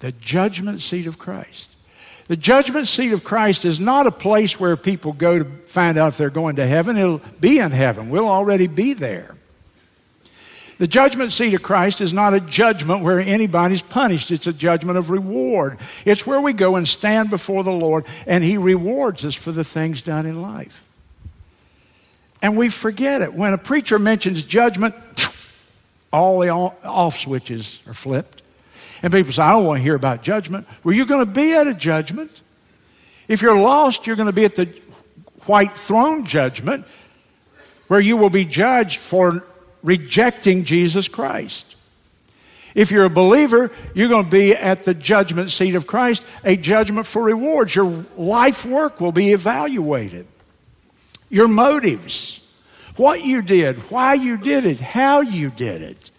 The 0.00 0.12
judgment 0.12 0.80
seat 0.80 1.06
of 1.06 1.18
Christ. 1.18 1.70
The 2.28 2.36
judgment 2.36 2.88
seat 2.88 3.12
of 3.12 3.24
Christ 3.24 3.64
is 3.64 3.78
not 3.78 4.06
a 4.06 4.10
place 4.10 4.58
where 4.58 4.76
people 4.76 5.12
go 5.12 5.38
to 5.38 5.44
find 5.66 5.98
out 5.98 6.08
if 6.08 6.16
they're 6.16 6.30
going 6.30 6.56
to 6.56 6.66
heaven. 6.66 6.96
It'll 6.96 7.20
be 7.40 7.58
in 7.58 7.72
heaven. 7.72 8.10
We'll 8.10 8.28
already 8.28 8.66
be 8.66 8.94
there. 8.94 9.34
The 10.82 10.88
judgment 10.88 11.30
seat 11.30 11.54
of 11.54 11.62
Christ 11.62 12.00
is 12.00 12.12
not 12.12 12.34
a 12.34 12.40
judgment 12.40 13.04
where 13.04 13.20
anybody's 13.20 13.82
punished. 13.82 14.32
It's 14.32 14.48
a 14.48 14.52
judgment 14.52 14.98
of 14.98 15.10
reward. 15.10 15.78
It's 16.04 16.26
where 16.26 16.40
we 16.40 16.52
go 16.52 16.74
and 16.74 16.88
stand 16.88 17.30
before 17.30 17.62
the 17.62 17.70
Lord 17.70 18.04
and 18.26 18.42
He 18.42 18.56
rewards 18.58 19.24
us 19.24 19.36
for 19.36 19.52
the 19.52 19.62
things 19.62 20.02
done 20.02 20.26
in 20.26 20.42
life. 20.42 20.84
And 22.42 22.56
we 22.56 22.68
forget 22.68 23.22
it. 23.22 23.32
When 23.32 23.52
a 23.52 23.58
preacher 23.58 23.96
mentions 23.96 24.42
judgment, 24.42 24.96
all 26.12 26.40
the 26.40 26.48
off 26.48 27.16
switches 27.16 27.78
are 27.86 27.94
flipped. 27.94 28.42
And 29.04 29.12
people 29.12 29.32
say, 29.32 29.42
I 29.44 29.52
don't 29.52 29.64
want 29.64 29.78
to 29.78 29.84
hear 29.84 29.94
about 29.94 30.24
judgment. 30.24 30.66
Well, 30.82 30.96
you're 30.96 31.06
going 31.06 31.24
to 31.24 31.32
be 31.32 31.52
at 31.52 31.68
a 31.68 31.74
judgment. 31.74 32.40
If 33.28 33.40
you're 33.40 33.56
lost, 33.56 34.08
you're 34.08 34.16
going 34.16 34.26
to 34.26 34.32
be 34.32 34.46
at 34.46 34.56
the 34.56 34.66
white 35.46 35.74
throne 35.74 36.24
judgment 36.24 36.86
where 37.86 38.00
you 38.00 38.16
will 38.16 38.30
be 38.30 38.44
judged 38.44 38.98
for 38.98 39.44
rejecting 39.82 40.64
Jesus 40.64 41.08
Christ. 41.08 41.76
If 42.74 42.90
you're 42.90 43.04
a 43.04 43.10
believer, 43.10 43.70
you're 43.94 44.08
going 44.08 44.24
to 44.24 44.30
be 44.30 44.54
at 44.54 44.84
the 44.84 44.94
judgment 44.94 45.50
seat 45.50 45.74
of 45.74 45.86
Christ, 45.86 46.24
a 46.42 46.56
judgment 46.56 47.06
for 47.06 47.22
rewards. 47.22 47.74
Your 47.76 48.04
life 48.16 48.64
work 48.64 49.00
will 49.00 49.12
be 49.12 49.32
evaluated. 49.32 50.26
Your 51.28 51.48
motives 51.48 52.42
what 52.96 53.24
you 53.24 53.42
did, 53.42 53.78
why 53.90 54.14
you 54.14 54.36
did 54.36 54.64
it, 54.64 54.80
how 54.80 55.20
you 55.20 55.50
did 55.50 55.82
it. 55.82 56.10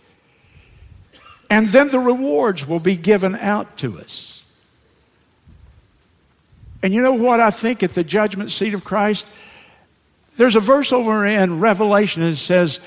And 1.49 1.67
then 1.67 1.89
the 1.89 1.99
rewards 1.99 2.67
will 2.67 2.80
be 2.80 2.95
given 2.95 3.36
out 3.36 3.78
to 3.78 3.99
us. 3.99 4.41
And 6.82 6.93
you 6.93 7.02
know 7.02 7.13
what 7.13 7.39
I 7.39 7.52
think 7.52 7.84
at 7.84 7.93
the 7.93 8.04
judgment 8.04 8.52
seat 8.52 8.73
of 8.73 8.84
Christ? 8.84 9.28
There's 10.36 10.56
a 10.56 10.60
verse 10.60 10.91
over 10.91 11.26
in 11.26 11.60
Revelation 11.60 12.23
that 12.23 12.38
says 12.38 12.80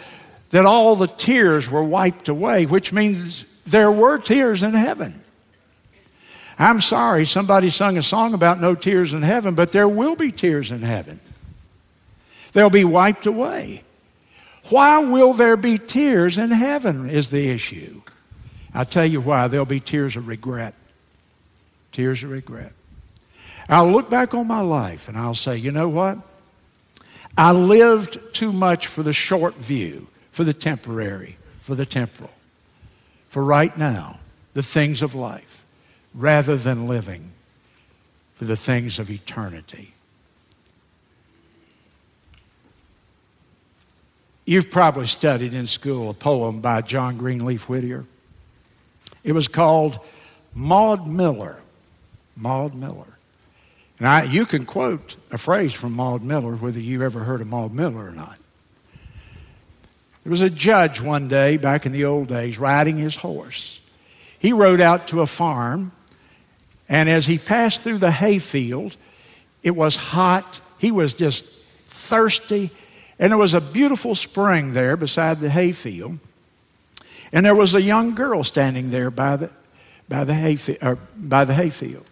that 0.56 0.64
all 0.64 0.96
the 0.96 1.06
tears 1.06 1.68
were 1.68 1.84
wiped 1.84 2.30
away, 2.30 2.64
which 2.64 2.90
means 2.90 3.44
there 3.66 3.92
were 3.92 4.16
tears 4.16 4.62
in 4.62 4.72
heaven. 4.72 5.22
I'm 6.58 6.80
sorry, 6.80 7.26
somebody 7.26 7.68
sung 7.68 7.98
a 7.98 8.02
song 8.02 8.32
about 8.32 8.58
no 8.58 8.74
tears 8.74 9.12
in 9.12 9.20
heaven, 9.20 9.54
but 9.54 9.70
there 9.70 9.86
will 9.86 10.16
be 10.16 10.32
tears 10.32 10.70
in 10.70 10.80
heaven. 10.80 11.20
They'll 12.54 12.70
be 12.70 12.86
wiped 12.86 13.26
away. 13.26 13.82
Why 14.70 15.00
will 15.00 15.34
there 15.34 15.58
be 15.58 15.76
tears 15.76 16.38
in 16.38 16.50
heaven? 16.50 17.10
Is 17.10 17.28
the 17.28 17.50
issue. 17.50 18.00
I'll 18.72 18.86
tell 18.86 19.04
you 19.04 19.20
why. 19.20 19.48
There'll 19.48 19.66
be 19.66 19.80
tears 19.80 20.16
of 20.16 20.26
regret. 20.26 20.74
Tears 21.92 22.22
of 22.22 22.30
regret. 22.30 22.72
I'll 23.68 23.92
look 23.92 24.08
back 24.08 24.32
on 24.32 24.48
my 24.48 24.62
life 24.62 25.06
and 25.06 25.18
I'll 25.18 25.34
say, 25.34 25.58
you 25.58 25.70
know 25.70 25.90
what? 25.90 26.16
I 27.36 27.52
lived 27.52 28.18
too 28.32 28.54
much 28.54 28.86
for 28.86 29.02
the 29.02 29.12
short 29.12 29.54
view, 29.56 30.08
for 30.36 30.44
the 30.44 30.52
temporary, 30.52 31.34
for 31.62 31.74
the 31.74 31.86
temporal, 31.86 32.30
for 33.30 33.42
right 33.42 33.74
now, 33.78 34.20
the 34.52 34.62
things 34.62 35.00
of 35.00 35.14
life, 35.14 35.64
rather 36.14 36.58
than 36.58 36.86
living 36.86 37.32
for 38.34 38.44
the 38.44 38.54
things 38.54 38.98
of 38.98 39.10
eternity. 39.10 39.94
You've 44.44 44.70
probably 44.70 45.06
studied 45.06 45.54
in 45.54 45.66
school 45.66 46.10
a 46.10 46.14
poem 46.14 46.60
by 46.60 46.82
John 46.82 47.16
Greenleaf 47.16 47.66
Whittier. 47.66 48.04
It 49.24 49.32
was 49.32 49.48
called 49.48 49.98
Maud 50.54 51.06
Miller. 51.06 51.56
Maud 52.36 52.74
Miller. 52.74 53.16
And 53.98 54.06
I, 54.06 54.24
you 54.24 54.44
can 54.44 54.66
quote 54.66 55.16
a 55.32 55.38
phrase 55.38 55.72
from 55.72 55.94
Maud 55.94 56.22
Miller, 56.22 56.56
whether 56.56 56.78
you 56.78 57.02
ever 57.02 57.20
heard 57.20 57.40
of 57.40 57.46
Maud 57.46 57.72
Miller 57.72 58.06
or 58.06 58.12
not. 58.12 58.38
There 60.26 60.32
was 60.32 60.42
a 60.42 60.50
judge 60.50 61.00
one 61.00 61.28
day 61.28 61.56
back 61.56 61.86
in 61.86 61.92
the 61.92 62.06
old 62.06 62.26
days 62.26 62.58
riding 62.58 62.96
his 62.96 63.14
horse. 63.14 63.78
He 64.40 64.52
rode 64.52 64.80
out 64.80 65.06
to 65.08 65.20
a 65.20 65.26
farm, 65.26 65.92
and 66.88 67.08
as 67.08 67.26
he 67.26 67.38
passed 67.38 67.82
through 67.82 67.98
the 67.98 68.10
hayfield, 68.10 68.96
it 69.62 69.70
was 69.70 69.94
hot. 69.94 70.60
He 70.78 70.90
was 70.90 71.14
just 71.14 71.44
thirsty. 71.44 72.72
And 73.20 73.30
there 73.30 73.38
was 73.38 73.54
a 73.54 73.60
beautiful 73.60 74.16
spring 74.16 74.72
there 74.72 74.96
beside 74.96 75.38
the 75.38 75.48
hayfield. 75.48 76.18
And 77.32 77.46
there 77.46 77.54
was 77.54 77.76
a 77.76 77.80
young 77.82 78.16
girl 78.16 78.42
standing 78.42 78.90
there 78.90 79.12
by 79.12 79.36
the, 79.36 79.50
by 80.08 80.24
the, 80.24 80.34
hayfield, 80.34 80.78
uh, 80.82 80.96
by 81.16 81.44
the 81.44 81.54
hayfield. 81.54 82.04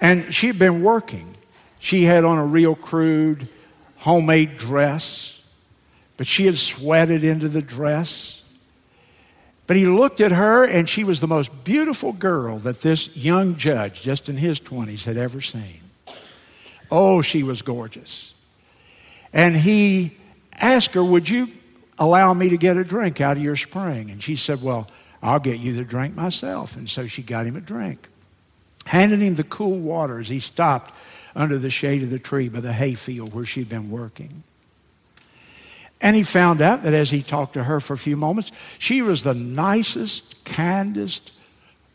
And 0.00 0.34
she'd 0.34 0.58
been 0.58 0.82
working. 0.82 1.36
She 1.78 2.02
had 2.02 2.24
on 2.24 2.38
a 2.38 2.44
real 2.44 2.74
crude, 2.74 3.46
homemade 3.98 4.56
dress, 4.56 5.31
but 6.16 6.26
she 6.26 6.46
had 6.46 6.58
sweated 6.58 7.24
into 7.24 7.48
the 7.48 7.62
dress. 7.62 8.42
But 9.66 9.76
he 9.76 9.86
looked 9.86 10.20
at 10.20 10.32
her, 10.32 10.64
and 10.64 10.88
she 10.88 11.04
was 11.04 11.20
the 11.20 11.26
most 11.26 11.64
beautiful 11.64 12.12
girl 12.12 12.58
that 12.58 12.82
this 12.82 13.16
young 13.16 13.56
judge, 13.56 14.02
just 14.02 14.28
in 14.28 14.36
his 14.36 14.60
20s, 14.60 15.04
had 15.04 15.16
ever 15.16 15.40
seen. 15.40 15.80
Oh, 16.90 17.22
she 17.22 17.42
was 17.42 17.62
gorgeous. 17.62 18.34
And 19.32 19.56
he 19.56 20.12
asked 20.52 20.94
her, 20.94 21.02
Would 21.02 21.28
you 21.28 21.48
allow 21.98 22.34
me 22.34 22.50
to 22.50 22.56
get 22.56 22.76
a 22.76 22.84
drink 22.84 23.20
out 23.20 23.36
of 23.36 23.42
your 23.42 23.56
spring? 23.56 24.10
And 24.10 24.22
she 24.22 24.36
said, 24.36 24.62
Well, 24.62 24.88
I'll 25.22 25.40
get 25.40 25.58
you 25.58 25.72
the 25.72 25.84
drink 25.84 26.14
myself. 26.14 26.76
And 26.76 26.90
so 26.90 27.06
she 27.06 27.22
got 27.22 27.46
him 27.46 27.56
a 27.56 27.60
drink. 27.60 28.08
handed 28.86 29.20
him 29.20 29.36
the 29.36 29.44
cool 29.44 29.78
water 29.78 30.18
as 30.18 30.28
he 30.28 30.40
stopped 30.40 30.92
under 31.34 31.58
the 31.58 31.70
shade 31.70 32.02
of 32.02 32.10
the 32.10 32.18
tree 32.18 32.48
by 32.48 32.60
the 32.60 32.72
hayfield 32.72 33.32
where 33.32 33.46
she'd 33.46 33.68
been 33.68 33.90
working. 33.90 34.42
And 36.02 36.16
he 36.16 36.24
found 36.24 36.60
out 36.60 36.82
that 36.82 36.94
as 36.94 37.10
he 37.10 37.22
talked 37.22 37.54
to 37.54 37.62
her 37.62 37.78
for 37.78 37.94
a 37.94 37.98
few 37.98 38.16
moments, 38.16 38.50
she 38.78 39.00
was 39.02 39.22
the 39.22 39.34
nicest, 39.34 40.44
kindest 40.44 41.32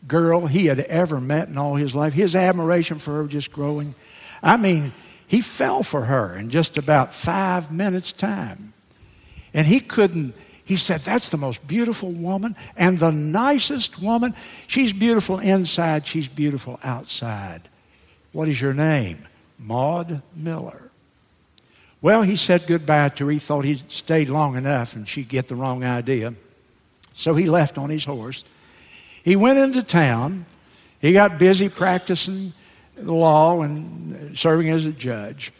girl 0.06 0.46
he 0.46 0.66
had 0.66 0.80
ever 0.80 1.20
met 1.20 1.48
in 1.48 1.58
all 1.58 1.76
his 1.76 1.94
life. 1.94 2.14
His 2.14 2.34
admiration 2.34 2.98
for 2.98 3.12
her 3.12 3.26
just 3.26 3.52
growing. 3.52 3.94
I 4.42 4.56
mean, 4.56 4.92
he 5.28 5.42
fell 5.42 5.82
for 5.82 6.06
her 6.06 6.34
in 6.34 6.48
just 6.48 6.78
about 6.78 7.12
five 7.12 7.70
minutes' 7.70 8.14
time. 8.14 8.72
And 9.52 9.66
he 9.66 9.78
couldn't, 9.78 10.34
he 10.64 10.76
said, 10.76 11.02
That's 11.02 11.28
the 11.28 11.36
most 11.36 11.68
beautiful 11.68 12.10
woman 12.10 12.56
and 12.76 12.98
the 12.98 13.12
nicest 13.12 14.00
woman. 14.00 14.34
She's 14.66 14.94
beautiful 14.94 15.38
inside, 15.38 16.06
she's 16.06 16.28
beautiful 16.28 16.80
outside. 16.82 17.62
What 18.32 18.48
is 18.48 18.58
your 18.58 18.74
name? 18.74 19.18
Maud 19.58 20.22
Miller. 20.34 20.87
Well, 22.00 22.22
he 22.22 22.36
said 22.36 22.66
goodbye 22.66 23.08
to 23.10 23.26
her. 23.26 23.32
He 23.32 23.38
thought 23.38 23.64
he'd 23.64 23.90
stayed 23.90 24.28
long 24.28 24.56
enough 24.56 24.94
and 24.94 25.08
she'd 25.08 25.28
get 25.28 25.48
the 25.48 25.56
wrong 25.56 25.84
idea. 25.84 26.34
So 27.14 27.34
he 27.34 27.46
left 27.46 27.78
on 27.78 27.90
his 27.90 28.04
horse. 28.04 28.44
He 29.24 29.34
went 29.34 29.58
into 29.58 29.82
town. 29.82 30.46
He 31.00 31.12
got 31.12 31.38
busy 31.38 31.68
practicing 31.68 32.52
the 32.96 33.12
law 33.12 33.62
and 33.62 34.38
serving 34.38 34.70
as 34.70 34.86
a 34.86 34.92
judge. 34.92 35.52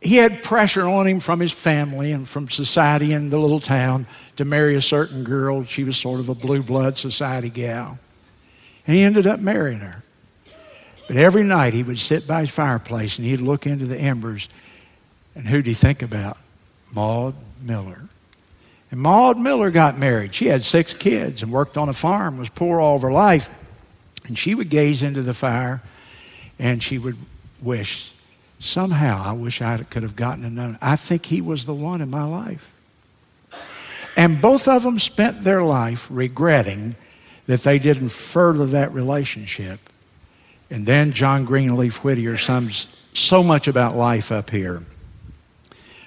He 0.00 0.16
had 0.16 0.42
pressure 0.42 0.86
on 0.86 1.06
him 1.06 1.20
from 1.20 1.40
his 1.40 1.52
family 1.52 2.12
and 2.12 2.26
from 2.26 2.48
society 2.48 3.12
in 3.12 3.30
the 3.30 3.38
little 3.38 3.60
town 3.60 4.06
to 4.36 4.44
marry 4.44 4.76
a 4.76 4.80
certain 4.80 5.24
girl. 5.24 5.64
She 5.64 5.84
was 5.84 5.96
sort 5.96 6.20
of 6.20 6.28
a 6.28 6.34
blue 6.34 6.62
blood 6.62 6.96
society 6.96 7.50
gal. 7.50 7.98
And 8.86 8.96
he 8.96 9.02
ended 9.02 9.26
up 9.26 9.40
marrying 9.40 9.80
her. 9.80 10.04
But 11.08 11.16
every 11.16 11.42
night 11.42 11.72
he 11.72 11.82
would 11.82 11.98
sit 11.98 12.28
by 12.28 12.42
his 12.42 12.50
fireplace 12.50 13.16
and 13.16 13.26
he'd 13.26 13.40
look 13.40 13.66
into 13.66 13.86
the 13.86 13.96
embers. 13.96 14.48
And 15.34 15.46
who'd 15.46 15.66
he 15.66 15.74
think 15.74 16.02
about? 16.02 16.36
Maud 16.94 17.34
Miller. 17.62 18.02
And 18.90 19.00
Maud 19.00 19.38
Miller 19.38 19.70
got 19.70 19.98
married. 19.98 20.34
She 20.34 20.46
had 20.46 20.64
six 20.64 20.92
kids 20.92 21.42
and 21.42 21.50
worked 21.50 21.76
on 21.78 21.88
a 21.88 21.94
farm, 21.94 22.38
was 22.38 22.50
poor 22.50 22.78
all 22.78 22.96
of 22.96 23.02
her 23.02 23.10
life. 23.10 23.48
And 24.26 24.38
she 24.38 24.54
would 24.54 24.68
gaze 24.68 25.02
into 25.02 25.22
the 25.22 25.34
fire 25.34 25.82
and 26.58 26.82
she 26.82 26.98
would 26.98 27.16
wish, 27.62 28.12
somehow, 28.60 29.22
I 29.24 29.32
wish 29.32 29.62
I 29.62 29.78
could 29.78 30.02
have 30.02 30.16
gotten 30.16 30.42
to 30.42 30.50
know. 30.50 30.76
I 30.82 30.96
think 30.96 31.26
he 31.26 31.40
was 31.40 31.64
the 31.64 31.74
one 31.74 32.02
in 32.02 32.10
my 32.10 32.24
life. 32.24 32.70
And 34.14 34.42
both 34.42 34.68
of 34.68 34.82
them 34.82 34.98
spent 34.98 35.42
their 35.44 35.62
life 35.62 36.06
regretting 36.10 36.96
that 37.46 37.62
they 37.62 37.78
didn't 37.78 38.10
further 38.10 38.66
that 38.66 38.92
relationship 38.92 39.87
and 40.70 40.86
then 40.86 41.12
John 41.12 41.44
Greenleaf 41.44 42.04
Whittier 42.04 42.36
sums 42.36 42.86
so 43.14 43.42
much 43.42 43.68
about 43.68 43.96
life 43.96 44.30
up 44.30 44.50
here. 44.50 44.82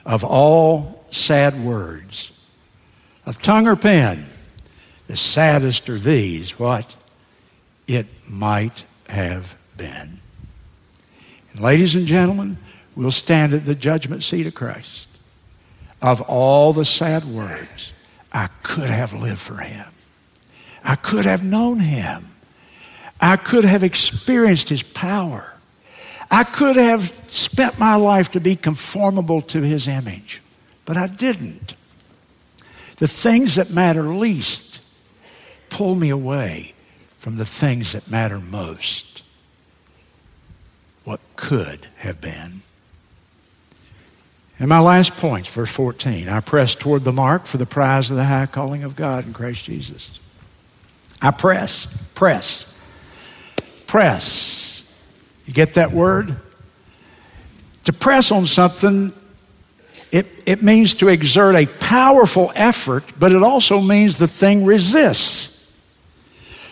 Of 0.06 0.24
all 0.24 1.06
sad 1.12 1.64
words, 1.64 2.32
of 3.26 3.42
tongue 3.42 3.68
or 3.68 3.76
pen, 3.76 4.26
the 5.08 5.18
saddest 5.18 5.90
are 5.90 5.98
these 5.98 6.58
what 6.58 6.96
it 7.88 8.08
might 8.30 8.86
have 9.10 9.56
been. 9.78 10.20
And 11.52 11.60
ladies 11.60 11.96
and 11.96 12.06
gentlemen, 12.06 12.58
we'll 12.96 13.12
stand 13.12 13.54
at 13.54 13.66
the 13.66 13.76
judgment 13.76 14.24
seat 14.24 14.48
of 14.48 14.56
Christ. 14.56 15.08
Of 16.02 16.22
all 16.22 16.74
the 16.74 16.86
sad 16.86 17.26
words, 17.26 17.92
I 18.32 18.48
could 18.64 18.90
have 18.90 19.14
lived 19.14 19.40
for 19.40 19.58
him. 19.58 19.86
I 20.84 20.96
could 20.96 21.26
have 21.26 21.44
known 21.44 21.80
him. 21.80 22.31
I 23.22 23.38
could 23.38 23.64
have 23.66 23.84
experienced 23.84 24.70
his 24.70 24.82
power. 24.82 25.54
I 26.32 26.44
could 26.44 26.76
have 26.76 27.14
spent 27.32 27.78
my 27.78 27.96
life 27.96 28.32
to 28.32 28.40
be 28.40 28.56
conformable 28.56 29.42
to 29.44 29.62
his 29.62 29.88
image, 29.88 30.42
but 30.86 30.98
I 30.98 31.08
didn't. 31.08 31.76
The 32.98 33.08
things 33.08 33.56
that 33.56 33.70
matter 33.70 34.04
least 34.04 34.82
pull 35.70 35.96
me 35.96 36.10
away 36.10 36.74
from 37.20 37.38
the 37.38 37.46
things 37.46 37.92
that 37.92 38.10
matter 38.10 38.40
most. 38.40 39.24
What 41.04 41.20
could 41.36 41.88
have 41.98 42.22
been. 42.22 42.62
And 44.60 44.70
my 44.70 44.80
last 44.80 45.14
point, 45.14 45.48
verse 45.48 45.72
14 45.72 46.30
I 46.30 46.40
press 46.40 46.76
toward 46.76 47.04
the 47.04 47.12
mark 47.12 47.46
for 47.46 47.58
the 47.58 47.66
prize 47.66 48.10
of 48.10 48.16
the 48.16 48.26
high 48.26 48.46
calling 48.46 48.84
of 48.84 48.96
God 48.96 49.26
in 49.26 49.34
Christ 49.34 49.66
Jesus. 49.66 50.20
I 51.22 51.32
press, 51.32 51.86
press 52.16 52.71
press. 53.92 54.90
You 55.46 55.54
get 55.54 55.74
that 55.74 55.92
word? 55.92 56.38
To 57.84 57.92
press 57.92 58.32
on 58.32 58.46
something, 58.46 59.12
it, 60.14 60.28
it 60.46 60.64
means 60.64 60.94
to 60.96 61.10
exert 61.10 61.56
a 61.56 61.66
powerful 61.66 62.54
effort, 62.56 63.04
but 63.20 63.34
it 63.34 63.44
also 63.44 63.82
means 63.82 64.18
the 64.18 64.30
thing 64.30 64.64
resists. 64.64 65.78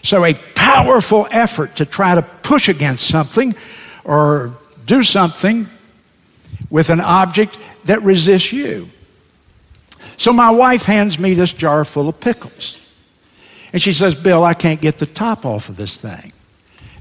So, 0.01 0.23
a 0.23 0.33
powerful 0.55 1.27
effort 1.29 1.75
to 1.75 1.85
try 1.85 2.15
to 2.15 2.21
push 2.21 2.69
against 2.69 3.05
something 3.09 3.53
or 4.05 4.53
do 4.85 5.03
something 5.03 5.67
with 6.69 6.89
an 6.89 7.01
object 7.01 7.57
that 7.83 8.01
resists 8.01 8.53
you. 8.53 8.87
So, 10.15 10.31
my 10.31 10.51
wife 10.51 10.85
hands 10.85 11.19
me 11.19 11.33
this 11.33 11.51
jar 11.51 11.83
full 11.83 12.07
of 12.07 12.21
pickles. 12.21 12.77
And 13.73 13.81
she 13.81 13.91
says, 13.91 14.15
Bill, 14.15 14.45
I 14.45 14.53
can't 14.53 14.79
get 14.79 14.99
the 14.99 15.05
top 15.05 15.45
off 15.45 15.67
of 15.67 15.75
this 15.75 15.97
thing. 15.97 16.31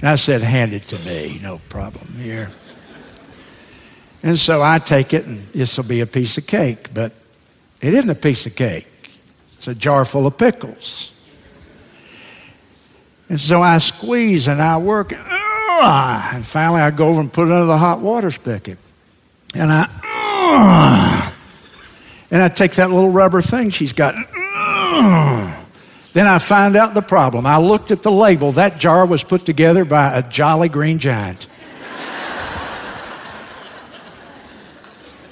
And 0.01 0.09
I 0.09 0.17
said, 0.17 0.43
Hand 0.43 0.73
it 0.73 0.83
to 0.89 0.99
me, 1.01 1.41
no 1.43 1.61
problem 1.69 2.15
here. 2.15 2.51
And 4.23 4.39
so 4.39 4.63
I 4.63 4.79
take 4.79 5.15
it, 5.15 5.27
and 5.27 5.39
this 5.49 5.77
will 5.77 5.85
be 5.85 6.01
a 6.01 6.07
piece 6.07 6.39
of 6.39 6.47
cake, 6.47 6.93
but 6.93 7.13
it 7.81 7.95
isn't 7.95 8.11
a 8.11 8.15
piece 8.15 8.47
of 8.47 8.57
cake, 8.57 8.87
it's 9.57 9.69
a 9.69 9.75
jar 9.75 10.05
full 10.05 10.27
of 10.27 10.37
pickles. 10.37 11.13
And 13.29 13.41
so 13.41 13.63
I 13.63 13.79
squeeze 13.79 14.49
and 14.49 14.61
I 14.61 14.79
work, 14.79 15.13
and 15.13 16.47
finally 16.47 16.81
I 16.81 16.91
go 16.91 17.09
over 17.09 17.21
and 17.21 17.33
put 17.33 17.49
it 17.49 17.53
under 17.53 17.67
the 17.67 17.79
hot 17.79 18.01
water 18.01 18.31
spigot. 18.31 18.79
And 19.55 19.71
I, 19.71 21.33
and 22.31 22.43
I 22.43 22.49
take 22.49 22.73
that 22.73 22.91
little 22.91 23.11
rubber 23.11 23.43
thing 23.43 23.71
she's 23.71 23.93
got. 23.93 24.15
Then 26.19 26.27
I 26.27 26.41
find 26.41 26.75
out 26.75 26.95
the 26.95 27.01
problem. 27.01 27.47
I 27.47 27.59
looked 27.59 27.93
at 27.93 28.03
the 28.03 28.11
label. 28.11 28.51
That 28.51 28.79
jar 28.79 29.07
was 29.07 29.23
put 29.23 29.47
together 29.47 29.85
by 29.85 30.19
a 30.19 30.29
jolly 30.29 30.69
green 30.69 30.99
giant. 30.99 31.47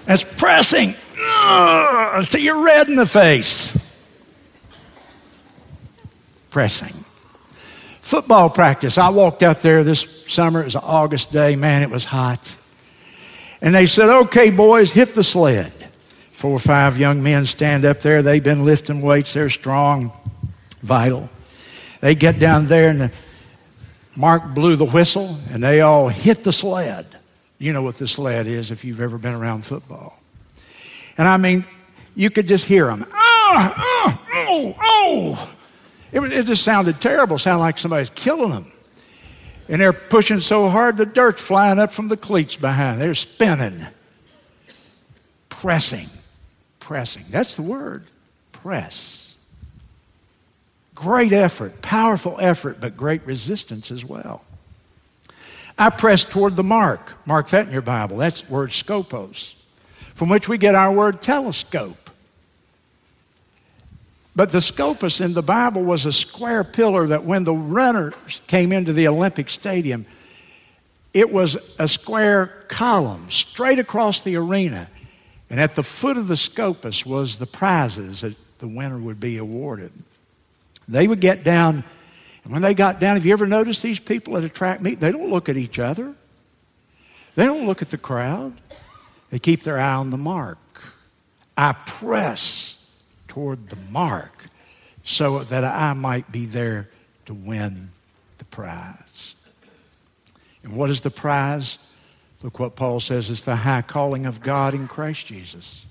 That's 0.04 0.22
pressing 0.22 0.94
until 1.18 2.40
you're 2.40 2.64
red 2.64 2.86
in 2.86 2.94
the 2.94 3.04
face. 3.04 3.76
Pressing. 6.50 6.94
Football 8.00 8.48
practice. 8.48 8.96
I 8.96 9.08
walked 9.08 9.42
out 9.42 9.62
there 9.62 9.82
this 9.82 10.24
summer. 10.28 10.60
It 10.60 10.66
was 10.66 10.76
an 10.76 10.82
August 10.84 11.32
day. 11.32 11.56
Man, 11.56 11.82
it 11.82 11.90
was 11.90 12.04
hot. 12.04 12.54
And 13.60 13.74
they 13.74 13.88
said, 13.88 14.08
okay, 14.08 14.50
boys, 14.50 14.92
hit 14.92 15.16
the 15.16 15.24
sled. 15.24 15.72
Four 16.30 16.52
or 16.52 16.60
five 16.60 16.96
young 16.96 17.24
men 17.24 17.44
stand 17.44 17.84
up 17.84 18.02
there. 18.02 18.22
They've 18.22 18.40
been 18.40 18.64
lifting 18.64 19.02
weights. 19.02 19.32
They're 19.32 19.50
strong 19.50 20.12
vital. 20.82 21.28
They 22.00 22.14
get 22.14 22.38
down 22.38 22.66
there 22.66 22.90
and 22.90 23.10
Mark 24.16 24.54
blew 24.54 24.76
the 24.76 24.84
whistle 24.84 25.36
and 25.50 25.62
they 25.62 25.80
all 25.80 26.08
hit 26.08 26.44
the 26.44 26.52
sled. 26.52 27.06
You 27.58 27.72
know 27.72 27.82
what 27.82 27.96
the 27.96 28.06
sled 28.06 28.46
is 28.46 28.70
if 28.70 28.84
you've 28.84 29.00
ever 29.00 29.18
been 29.18 29.34
around 29.34 29.64
football. 29.64 30.18
And 31.18 31.26
I 31.26 31.36
mean, 31.36 31.64
you 32.14 32.30
could 32.30 32.46
just 32.46 32.64
hear 32.64 32.86
them. 32.86 33.04
Oh, 33.06 33.12
ah, 33.12 33.74
oh, 33.78 34.18
ah, 34.18 34.46
oh, 34.48 34.76
oh. 34.80 35.52
It, 36.12 36.20
it 36.32 36.46
just 36.46 36.62
sounded 36.62 37.00
terrible. 37.00 37.38
Sounded 37.38 37.60
like 37.60 37.78
somebody's 37.78 38.10
killing 38.10 38.50
them. 38.50 38.70
And 39.68 39.80
they're 39.80 39.92
pushing 39.92 40.40
so 40.40 40.68
hard, 40.68 40.96
the 40.96 41.06
dirt's 41.06 41.42
flying 41.42 41.78
up 41.78 41.90
from 41.90 42.08
the 42.08 42.16
cleats 42.16 42.56
behind. 42.56 43.00
They're 43.00 43.14
spinning. 43.14 43.84
Pressing. 45.48 46.06
Pressing. 46.78 47.24
That's 47.30 47.54
the 47.54 47.62
word. 47.62 48.04
Press. 48.52 49.25
Great 50.96 51.32
effort, 51.32 51.82
powerful 51.82 52.38
effort, 52.40 52.80
but 52.80 52.96
great 52.96 53.24
resistance 53.26 53.90
as 53.90 54.02
well. 54.02 54.42
I 55.78 55.90
press 55.90 56.24
toward 56.24 56.56
the 56.56 56.64
mark. 56.64 57.14
Mark 57.26 57.48
that 57.50 57.66
in 57.66 57.72
your 57.72 57.82
Bible. 57.82 58.16
That's 58.16 58.42
the 58.42 58.52
word 58.52 58.70
scopos, 58.70 59.54
from 60.14 60.30
which 60.30 60.48
we 60.48 60.56
get 60.56 60.74
our 60.74 60.90
word 60.90 61.20
telescope. 61.20 62.10
But 64.34 64.52
the 64.52 64.62
scopus 64.62 65.20
in 65.20 65.34
the 65.34 65.42
Bible 65.42 65.82
was 65.82 66.06
a 66.06 66.12
square 66.12 66.64
pillar 66.64 67.06
that 67.08 67.24
when 67.24 67.44
the 67.44 67.52
runners 67.52 68.40
came 68.46 68.72
into 68.72 68.94
the 68.94 69.06
Olympic 69.08 69.50
Stadium, 69.50 70.06
it 71.12 71.30
was 71.30 71.58
a 71.78 71.88
square 71.88 72.64
column 72.68 73.30
straight 73.30 73.78
across 73.78 74.22
the 74.22 74.36
arena. 74.36 74.88
And 75.50 75.60
at 75.60 75.74
the 75.74 75.82
foot 75.82 76.16
of 76.16 76.26
the 76.26 76.36
scopus 76.38 77.04
was 77.04 77.38
the 77.38 77.46
prizes 77.46 78.22
that 78.22 78.34
the 78.60 78.68
winner 78.68 78.98
would 78.98 79.20
be 79.20 79.36
awarded. 79.36 79.92
They 80.88 81.08
would 81.08 81.20
get 81.20 81.44
down 81.44 81.84
And 82.46 82.52
when 82.52 82.62
they 82.62 82.74
got 82.74 83.00
down, 83.00 83.16
have 83.16 83.26
you 83.26 83.32
ever 83.32 83.48
noticed 83.48 83.82
these 83.82 83.98
people 83.98 84.36
at 84.36 84.44
a 84.44 84.48
track 84.48 84.80
meet? 84.80 85.00
They 85.00 85.10
don't 85.10 85.30
look 85.30 85.48
at 85.48 85.56
each 85.56 85.80
other. 85.80 86.14
They 87.34 87.44
don't 87.44 87.66
look 87.66 87.82
at 87.82 87.90
the 87.90 87.98
crowd. 87.98 88.52
They 89.30 89.40
keep 89.40 89.64
their 89.64 89.80
eye 89.80 89.94
on 89.94 90.10
the 90.10 90.16
mark. 90.16 90.58
I 91.56 91.72
press 91.72 92.88
toward 93.26 93.68
the 93.68 93.76
mark 93.90 94.48
so 95.02 95.40
that 95.40 95.64
I 95.64 95.92
might 95.94 96.30
be 96.30 96.46
there 96.46 96.88
to 97.24 97.34
win 97.34 97.88
the 98.38 98.44
prize. 98.44 99.34
And 100.62 100.76
what 100.76 100.88
is 100.88 101.00
the 101.00 101.10
prize? 101.10 101.78
Look 102.44 102.60
what 102.60 102.76
Paul 102.76 103.00
says 103.00 103.28
it's 103.28 103.40
the 103.40 103.56
high 103.56 103.82
calling 103.82 104.24
of 104.24 104.40
God 104.40 104.72
in 104.72 104.86
Christ 104.86 105.26
Jesus. 105.26 105.84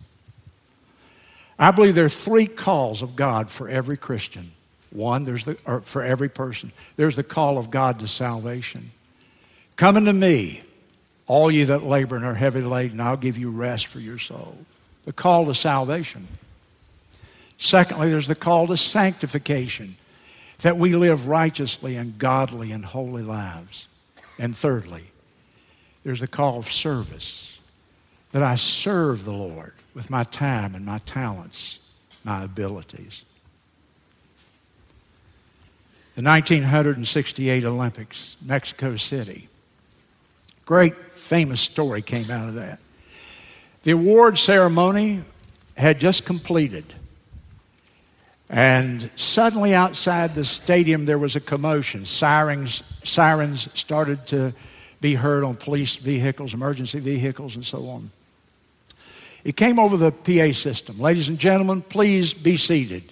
I 1.59 1.71
believe 1.71 1.95
there 1.95 2.05
are 2.05 2.09
three 2.09 2.47
calls 2.47 3.01
of 3.01 3.17
God 3.17 3.49
for 3.49 3.67
every 3.67 3.97
Christian. 3.97 4.51
One, 4.95 5.25
there's 5.25 5.43
the, 5.43 5.57
or 5.65 5.81
for 5.81 6.01
every 6.03 6.29
person. 6.29 6.71
There's 6.95 7.15
the 7.15 7.23
call 7.23 7.57
of 7.57 7.69
God 7.69 7.99
to 7.99 8.07
salvation. 8.07 8.91
Come 9.75 9.97
unto 9.97 10.13
me, 10.13 10.63
all 11.27 11.51
ye 11.51 11.65
that 11.65 11.83
labor 11.83 12.15
and 12.15 12.23
are 12.23 12.33
heavy 12.33 12.61
laden, 12.61 13.01
I'll 13.01 13.17
give 13.17 13.37
you 13.37 13.51
rest 13.51 13.87
for 13.87 13.99
your 13.99 14.19
soul. 14.19 14.57
The 15.03 15.13
call 15.13 15.45
to 15.47 15.53
salvation. 15.53 16.27
Secondly, 17.57 18.09
there's 18.09 18.27
the 18.27 18.35
call 18.35 18.67
to 18.67 18.77
sanctification, 18.77 19.97
that 20.59 20.77
we 20.77 20.95
live 20.95 21.27
righteously 21.27 21.97
and 21.97 22.17
godly 22.17 22.71
and 22.71 22.85
holy 22.85 23.23
lives. 23.23 23.87
And 24.39 24.55
thirdly, 24.55 25.03
there's 26.03 26.21
the 26.21 26.27
call 26.27 26.59
of 26.59 26.71
service, 26.71 27.57
that 28.31 28.43
I 28.43 28.55
serve 28.55 29.25
the 29.25 29.33
Lord 29.33 29.73
with 29.93 30.09
my 30.09 30.23
time 30.23 30.75
and 30.75 30.85
my 30.85 30.99
talents, 30.99 31.79
my 32.23 32.43
abilities. 32.43 33.23
The 36.16 36.24
1968 36.24 37.66
Olympics, 37.66 38.38
Mexico 38.41 38.95
City. 38.95 39.49
Great 40.66 40.95
famous 41.11 41.59
story 41.59 42.01
came 42.01 42.32
out 42.32 42.47
of 42.47 42.55
that. 42.55 42.80
The 43.84 43.91
award 43.91 44.38
ceremony 44.38 45.22
had 45.76 45.99
just 45.99 46.26
completed. 46.26 46.86
And 48.49 49.09
suddenly 49.18 49.74
outside 49.74 50.36
the 50.36 50.45
stadium, 50.45 51.05
there 51.05 51.20
was 51.20 51.36
a 51.36 51.41
commotion. 51.41 52.05
Sirens, 52.05 52.82
sirens 53.03 53.68
started 53.78 54.26
to 54.28 54.53
be 55.01 55.16
heard 55.16 55.43
on 55.43 55.55
police 55.55 55.97
vehicles, 55.97 56.53
emergency 56.53 56.99
vehicles, 56.99 57.57
and 57.57 57.66
so 57.66 57.89
on. 57.89 58.09
It 59.43 59.57
came 59.57 59.80
over 59.80 59.97
the 59.97 60.11
PA 60.11 60.53
system. 60.53 60.97
Ladies 60.97 61.28
and 61.28 61.38
gentlemen, 61.38 61.82
please 61.82 62.34
be 62.34 62.55
seated. 62.55 63.11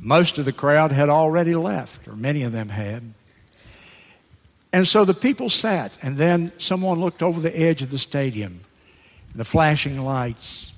Most 0.00 0.38
of 0.38 0.44
the 0.44 0.52
crowd 0.52 0.92
had 0.92 1.08
already 1.08 1.54
left, 1.54 2.06
or 2.06 2.14
many 2.14 2.42
of 2.44 2.52
them 2.52 2.68
had. 2.68 3.02
And 4.72 4.86
so 4.86 5.04
the 5.04 5.14
people 5.14 5.48
sat, 5.48 5.92
and 6.02 6.16
then 6.16 6.52
someone 6.58 7.00
looked 7.00 7.22
over 7.22 7.40
the 7.40 7.56
edge 7.58 7.82
of 7.82 7.90
the 7.90 7.98
stadium, 7.98 8.60
the 9.34 9.44
flashing 9.44 10.04
lights. 10.04 10.72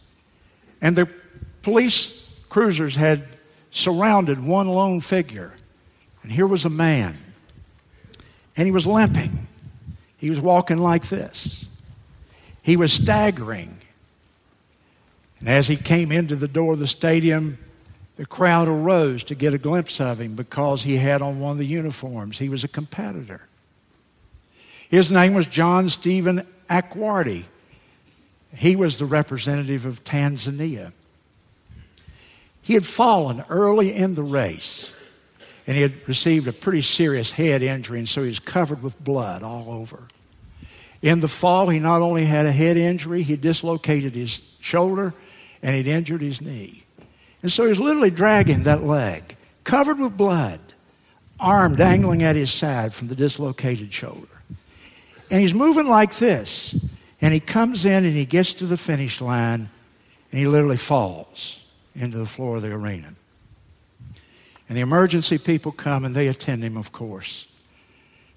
And 0.80 0.96
the 0.96 1.08
police 1.62 2.30
cruisers 2.48 2.96
had 2.96 3.22
surrounded 3.70 4.42
one 4.42 4.68
lone 4.68 5.00
figure. 5.00 5.52
And 6.22 6.30
here 6.30 6.46
was 6.46 6.64
a 6.64 6.70
man. 6.70 7.16
And 8.56 8.66
he 8.66 8.72
was 8.72 8.86
limping. 8.86 9.46
He 10.18 10.30
was 10.30 10.40
walking 10.40 10.78
like 10.78 11.08
this. 11.08 11.64
He 12.62 12.76
was 12.76 12.92
staggering. 12.92 13.78
And 15.38 15.48
as 15.48 15.66
he 15.66 15.76
came 15.76 16.12
into 16.12 16.36
the 16.36 16.48
door 16.48 16.74
of 16.74 16.78
the 16.78 16.86
stadium, 16.86 17.58
the 18.20 18.26
crowd 18.26 18.68
arose 18.68 19.24
to 19.24 19.34
get 19.34 19.54
a 19.54 19.58
glimpse 19.58 19.98
of 19.98 20.20
him 20.20 20.34
because 20.34 20.82
he 20.82 20.98
had 20.98 21.22
on 21.22 21.40
one 21.40 21.52
of 21.52 21.56
the 21.56 21.64
uniforms. 21.64 22.38
He 22.38 22.50
was 22.50 22.64
a 22.64 22.68
competitor. 22.68 23.40
His 24.90 25.10
name 25.10 25.32
was 25.32 25.46
John 25.46 25.88
Stephen 25.88 26.46
Akwari. 26.68 27.44
He 28.54 28.76
was 28.76 28.98
the 28.98 29.06
representative 29.06 29.86
of 29.86 30.04
Tanzania. 30.04 30.92
He 32.60 32.74
had 32.74 32.84
fallen 32.84 33.42
early 33.48 33.94
in 33.94 34.16
the 34.16 34.22
race, 34.22 34.94
and 35.66 35.74
he 35.74 35.80
had 35.80 36.06
received 36.06 36.46
a 36.46 36.52
pretty 36.52 36.82
serious 36.82 37.30
head 37.30 37.62
injury, 37.62 38.00
and 38.00 38.08
so 38.08 38.20
he 38.20 38.28
was 38.28 38.38
covered 38.38 38.82
with 38.82 39.02
blood 39.02 39.42
all 39.42 39.72
over. 39.72 40.02
In 41.00 41.20
the 41.20 41.28
fall, 41.28 41.70
he 41.70 41.78
not 41.78 42.02
only 42.02 42.26
had 42.26 42.44
a 42.44 42.52
head 42.52 42.76
injury, 42.76 43.22
he 43.22 43.36
dislocated 43.36 44.14
his 44.14 44.42
shoulder 44.60 45.14
and 45.62 45.74
he'd 45.74 45.86
injured 45.86 46.20
his 46.20 46.42
knee. 46.42 46.84
And 47.42 47.50
so 47.50 47.66
he's 47.68 47.78
literally 47.78 48.10
dragging 48.10 48.64
that 48.64 48.82
leg, 48.82 49.36
covered 49.64 49.98
with 49.98 50.16
blood, 50.16 50.60
arm 51.38 51.74
dangling 51.74 52.22
at 52.22 52.36
his 52.36 52.52
side 52.52 52.92
from 52.92 53.08
the 53.08 53.14
dislocated 53.14 53.92
shoulder. 53.92 54.28
And 55.30 55.40
he's 55.40 55.54
moving 55.54 55.88
like 55.88 56.16
this. 56.16 56.74
And 57.22 57.32
he 57.32 57.40
comes 57.40 57.84
in 57.84 58.04
and 58.04 58.14
he 58.14 58.24
gets 58.24 58.54
to 58.54 58.66
the 58.66 58.76
finish 58.76 59.20
line 59.20 59.68
and 60.32 60.38
he 60.38 60.46
literally 60.46 60.76
falls 60.76 61.60
into 61.94 62.18
the 62.18 62.26
floor 62.26 62.56
of 62.56 62.62
the 62.62 62.72
arena. 62.72 63.08
And 64.68 64.76
the 64.76 64.82
emergency 64.82 65.38
people 65.38 65.72
come 65.72 66.04
and 66.04 66.14
they 66.14 66.28
attend 66.28 66.62
him, 66.62 66.76
of 66.76 66.92
course. 66.92 67.46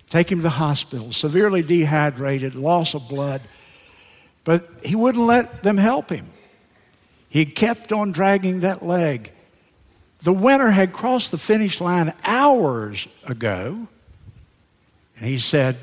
Take 0.09 0.31
him 0.31 0.39
to 0.39 0.43
the 0.43 0.49
hospital, 0.49 1.11
severely 1.11 1.61
dehydrated, 1.61 2.55
loss 2.55 2.93
of 2.93 3.07
blood. 3.07 3.41
But 4.43 4.67
he 4.83 4.95
wouldn't 4.95 5.25
let 5.25 5.63
them 5.63 5.77
help 5.77 6.09
him. 6.09 6.25
He 7.33 7.45
kept 7.45 7.91
on 7.91 8.11
dragging 8.11 8.59
that 8.59 8.85
leg. 8.85 9.31
The 10.21 10.31
winner 10.31 10.69
had 10.69 10.93
crossed 10.93 11.31
the 11.31 11.39
finish 11.39 11.81
line 11.81 12.13
hours 12.23 13.07
ago. 13.25 13.87
And 15.17 15.25
he 15.25 15.39
said 15.39 15.77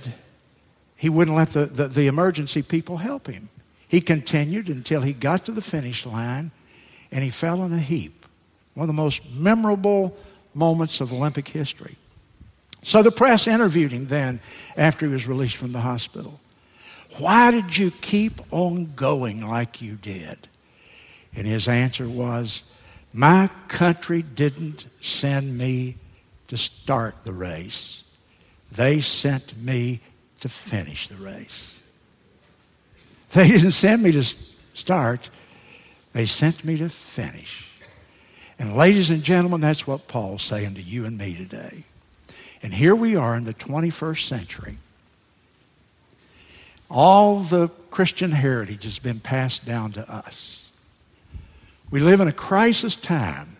he 0.94 1.09
wouldn't 1.09 1.36
let 1.36 1.53
the, 1.53 1.66
the, 1.66 1.88
the 1.88 2.07
emergency 2.07 2.62
people 2.62 2.98
help 2.98 3.26
him. 3.26 3.48
He 3.88 4.01
continued 4.01 4.68
until 4.68 5.01
he 5.01 5.12
got 5.12 5.46
to 5.46 5.51
the 5.51 5.61
finish 5.61 6.07
line 6.07 6.53
and 7.11 7.24
he 7.24 7.30
fell 7.30 7.64
in 7.64 7.72
a 7.72 7.80
heap. 7.80 8.26
One 8.74 8.88
of 8.88 8.94
the 8.94 9.03
most 9.03 9.28
memorable 9.32 10.16
moments 10.55 11.01
of 11.01 11.12
Olympic 11.12 11.48
history. 11.48 11.96
So 12.84 13.03
the 13.03 13.11
press 13.11 13.48
interviewed 13.48 13.90
him 13.90 14.07
then 14.07 14.38
after 14.76 15.05
he 15.05 15.12
was 15.12 15.26
released 15.26 15.57
from 15.57 15.72
the 15.72 15.80
hospital. 15.80 16.38
Why 17.18 17.51
did 17.51 17.76
you 17.76 17.90
keep 17.90 18.40
on 18.53 18.92
going 18.94 19.44
like 19.44 19.82
you 19.82 19.96
did? 19.96 20.46
And 21.34 21.46
his 21.46 21.68
answer 21.68 22.08
was, 22.08 22.62
My 23.12 23.48
country 23.68 24.22
didn't 24.22 24.86
send 25.00 25.56
me 25.56 25.96
to 26.48 26.56
start 26.56 27.14
the 27.24 27.32
race, 27.32 28.02
they 28.72 29.00
sent 29.00 29.56
me 29.56 30.00
to 30.40 30.48
finish 30.48 31.08
the 31.08 31.16
race. 31.16 31.78
They 33.32 33.48
didn't 33.52 33.72
send 33.72 34.02
me 34.02 34.12
to 34.12 34.22
start, 34.74 35.30
they 36.12 36.26
sent 36.26 36.64
me 36.64 36.78
to 36.78 36.88
finish. 36.88 37.66
And, 38.58 38.76
ladies 38.76 39.08
and 39.08 39.22
gentlemen, 39.22 39.62
that's 39.62 39.86
what 39.86 40.06
Paul's 40.06 40.42
saying 40.42 40.74
to 40.74 40.82
you 40.82 41.06
and 41.06 41.16
me 41.16 41.34
today. 41.34 41.84
And 42.62 42.74
here 42.74 42.94
we 42.94 43.16
are 43.16 43.34
in 43.34 43.44
the 43.44 43.54
21st 43.54 44.28
century. 44.28 44.76
All 46.90 47.40
the 47.40 47.68
Christian 47.90 48.32
heritage 48.32 48.84
has 48.84 48.98
been 48.98 49.20
passed 49.20 49.64
down 49.64 49.92
to 49.92 50.10
us. 50.12 50.62
We 51.91 52.01
live 52.01 52.20
in 52.20 52.28
a 52.28 52.32
crisis 52.32 52.95
time 52.95 53.57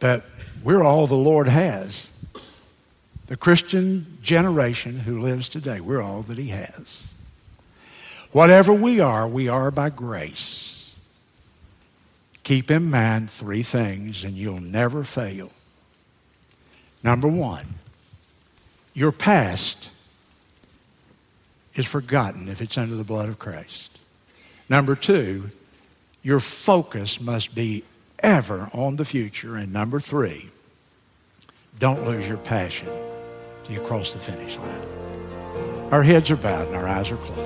that 0.00 0.24
we're 0.62 0.82
all 0.82 1.06
the 1.06 1.14
Lord 1.14 1.48
has. 1.48 2.10
The 3.26 3.36
Christian 3.36 4.18
generation 4.22 4.98
who 4.98 5.22
lives 5.22 5.48
today, 5.48 5.80
we're 5.80 6.02
all 6.02 6.22
that 6.22 6.36
He 6.36 6.48
has. 6.48 7.04
Whatever 8.32 8.72
we 8.74 9.00
are, 9.00 9.26
we 9.26 9.48
are 9.48 9.70
by 9.70 9.88
grace. 9.88 10.92
Keep 12.42 12.70
in 12.70 12.90
mind 12.90 13.30
three 13.30 13.62
things, 13.62 14.24
and 14.24 14.34
you'll 14.34 14.60
never 14.60 15.04
fail. 15.04 15.50
Number 17.02 17.28
one, 17.28 17.66
your 18.92 19.12
past 19.12 19.90
is 21.74 21.86
forgotten 21.86 22.48
if 22.48 22.60
it's 22.60 22.76
under 22.76 22.96
the 22.96 23.04
blood 23.04 23.30
of 23.30 23.38
Christ. 23.38 23.98
Number 24.68 24.94
two, 24.94 25.50
your 26.24 26.40
focus 26.40 27.20
must 27.20 27.54
be 27.54 27.84
ever 28.18 28.68
on 28.72 28.96
the 28.96 29.04
future. 29.04 29.54
And 29.56 29.72
number 29.72 30.00
three, 30.00 30.48
don't 31.78 32.04
lose 32.04 32.26
your 32.26 32.38
passion 32.38 32.88
till 33.64 33.74
you 33.74 33.80
cross 33.82 34.12
the 34.12 34.18
finish 34.18 34.56
line. 34.56 34.86
Our 35.92 36.02
heads 36.02 36.30
are 36.30 36.36
bowed 36.36 36.66
and 36.68 36.76
our 36.76 36.88
eyes 36.88 37.12
are 37.12 37.16
closed. 37.16 37.43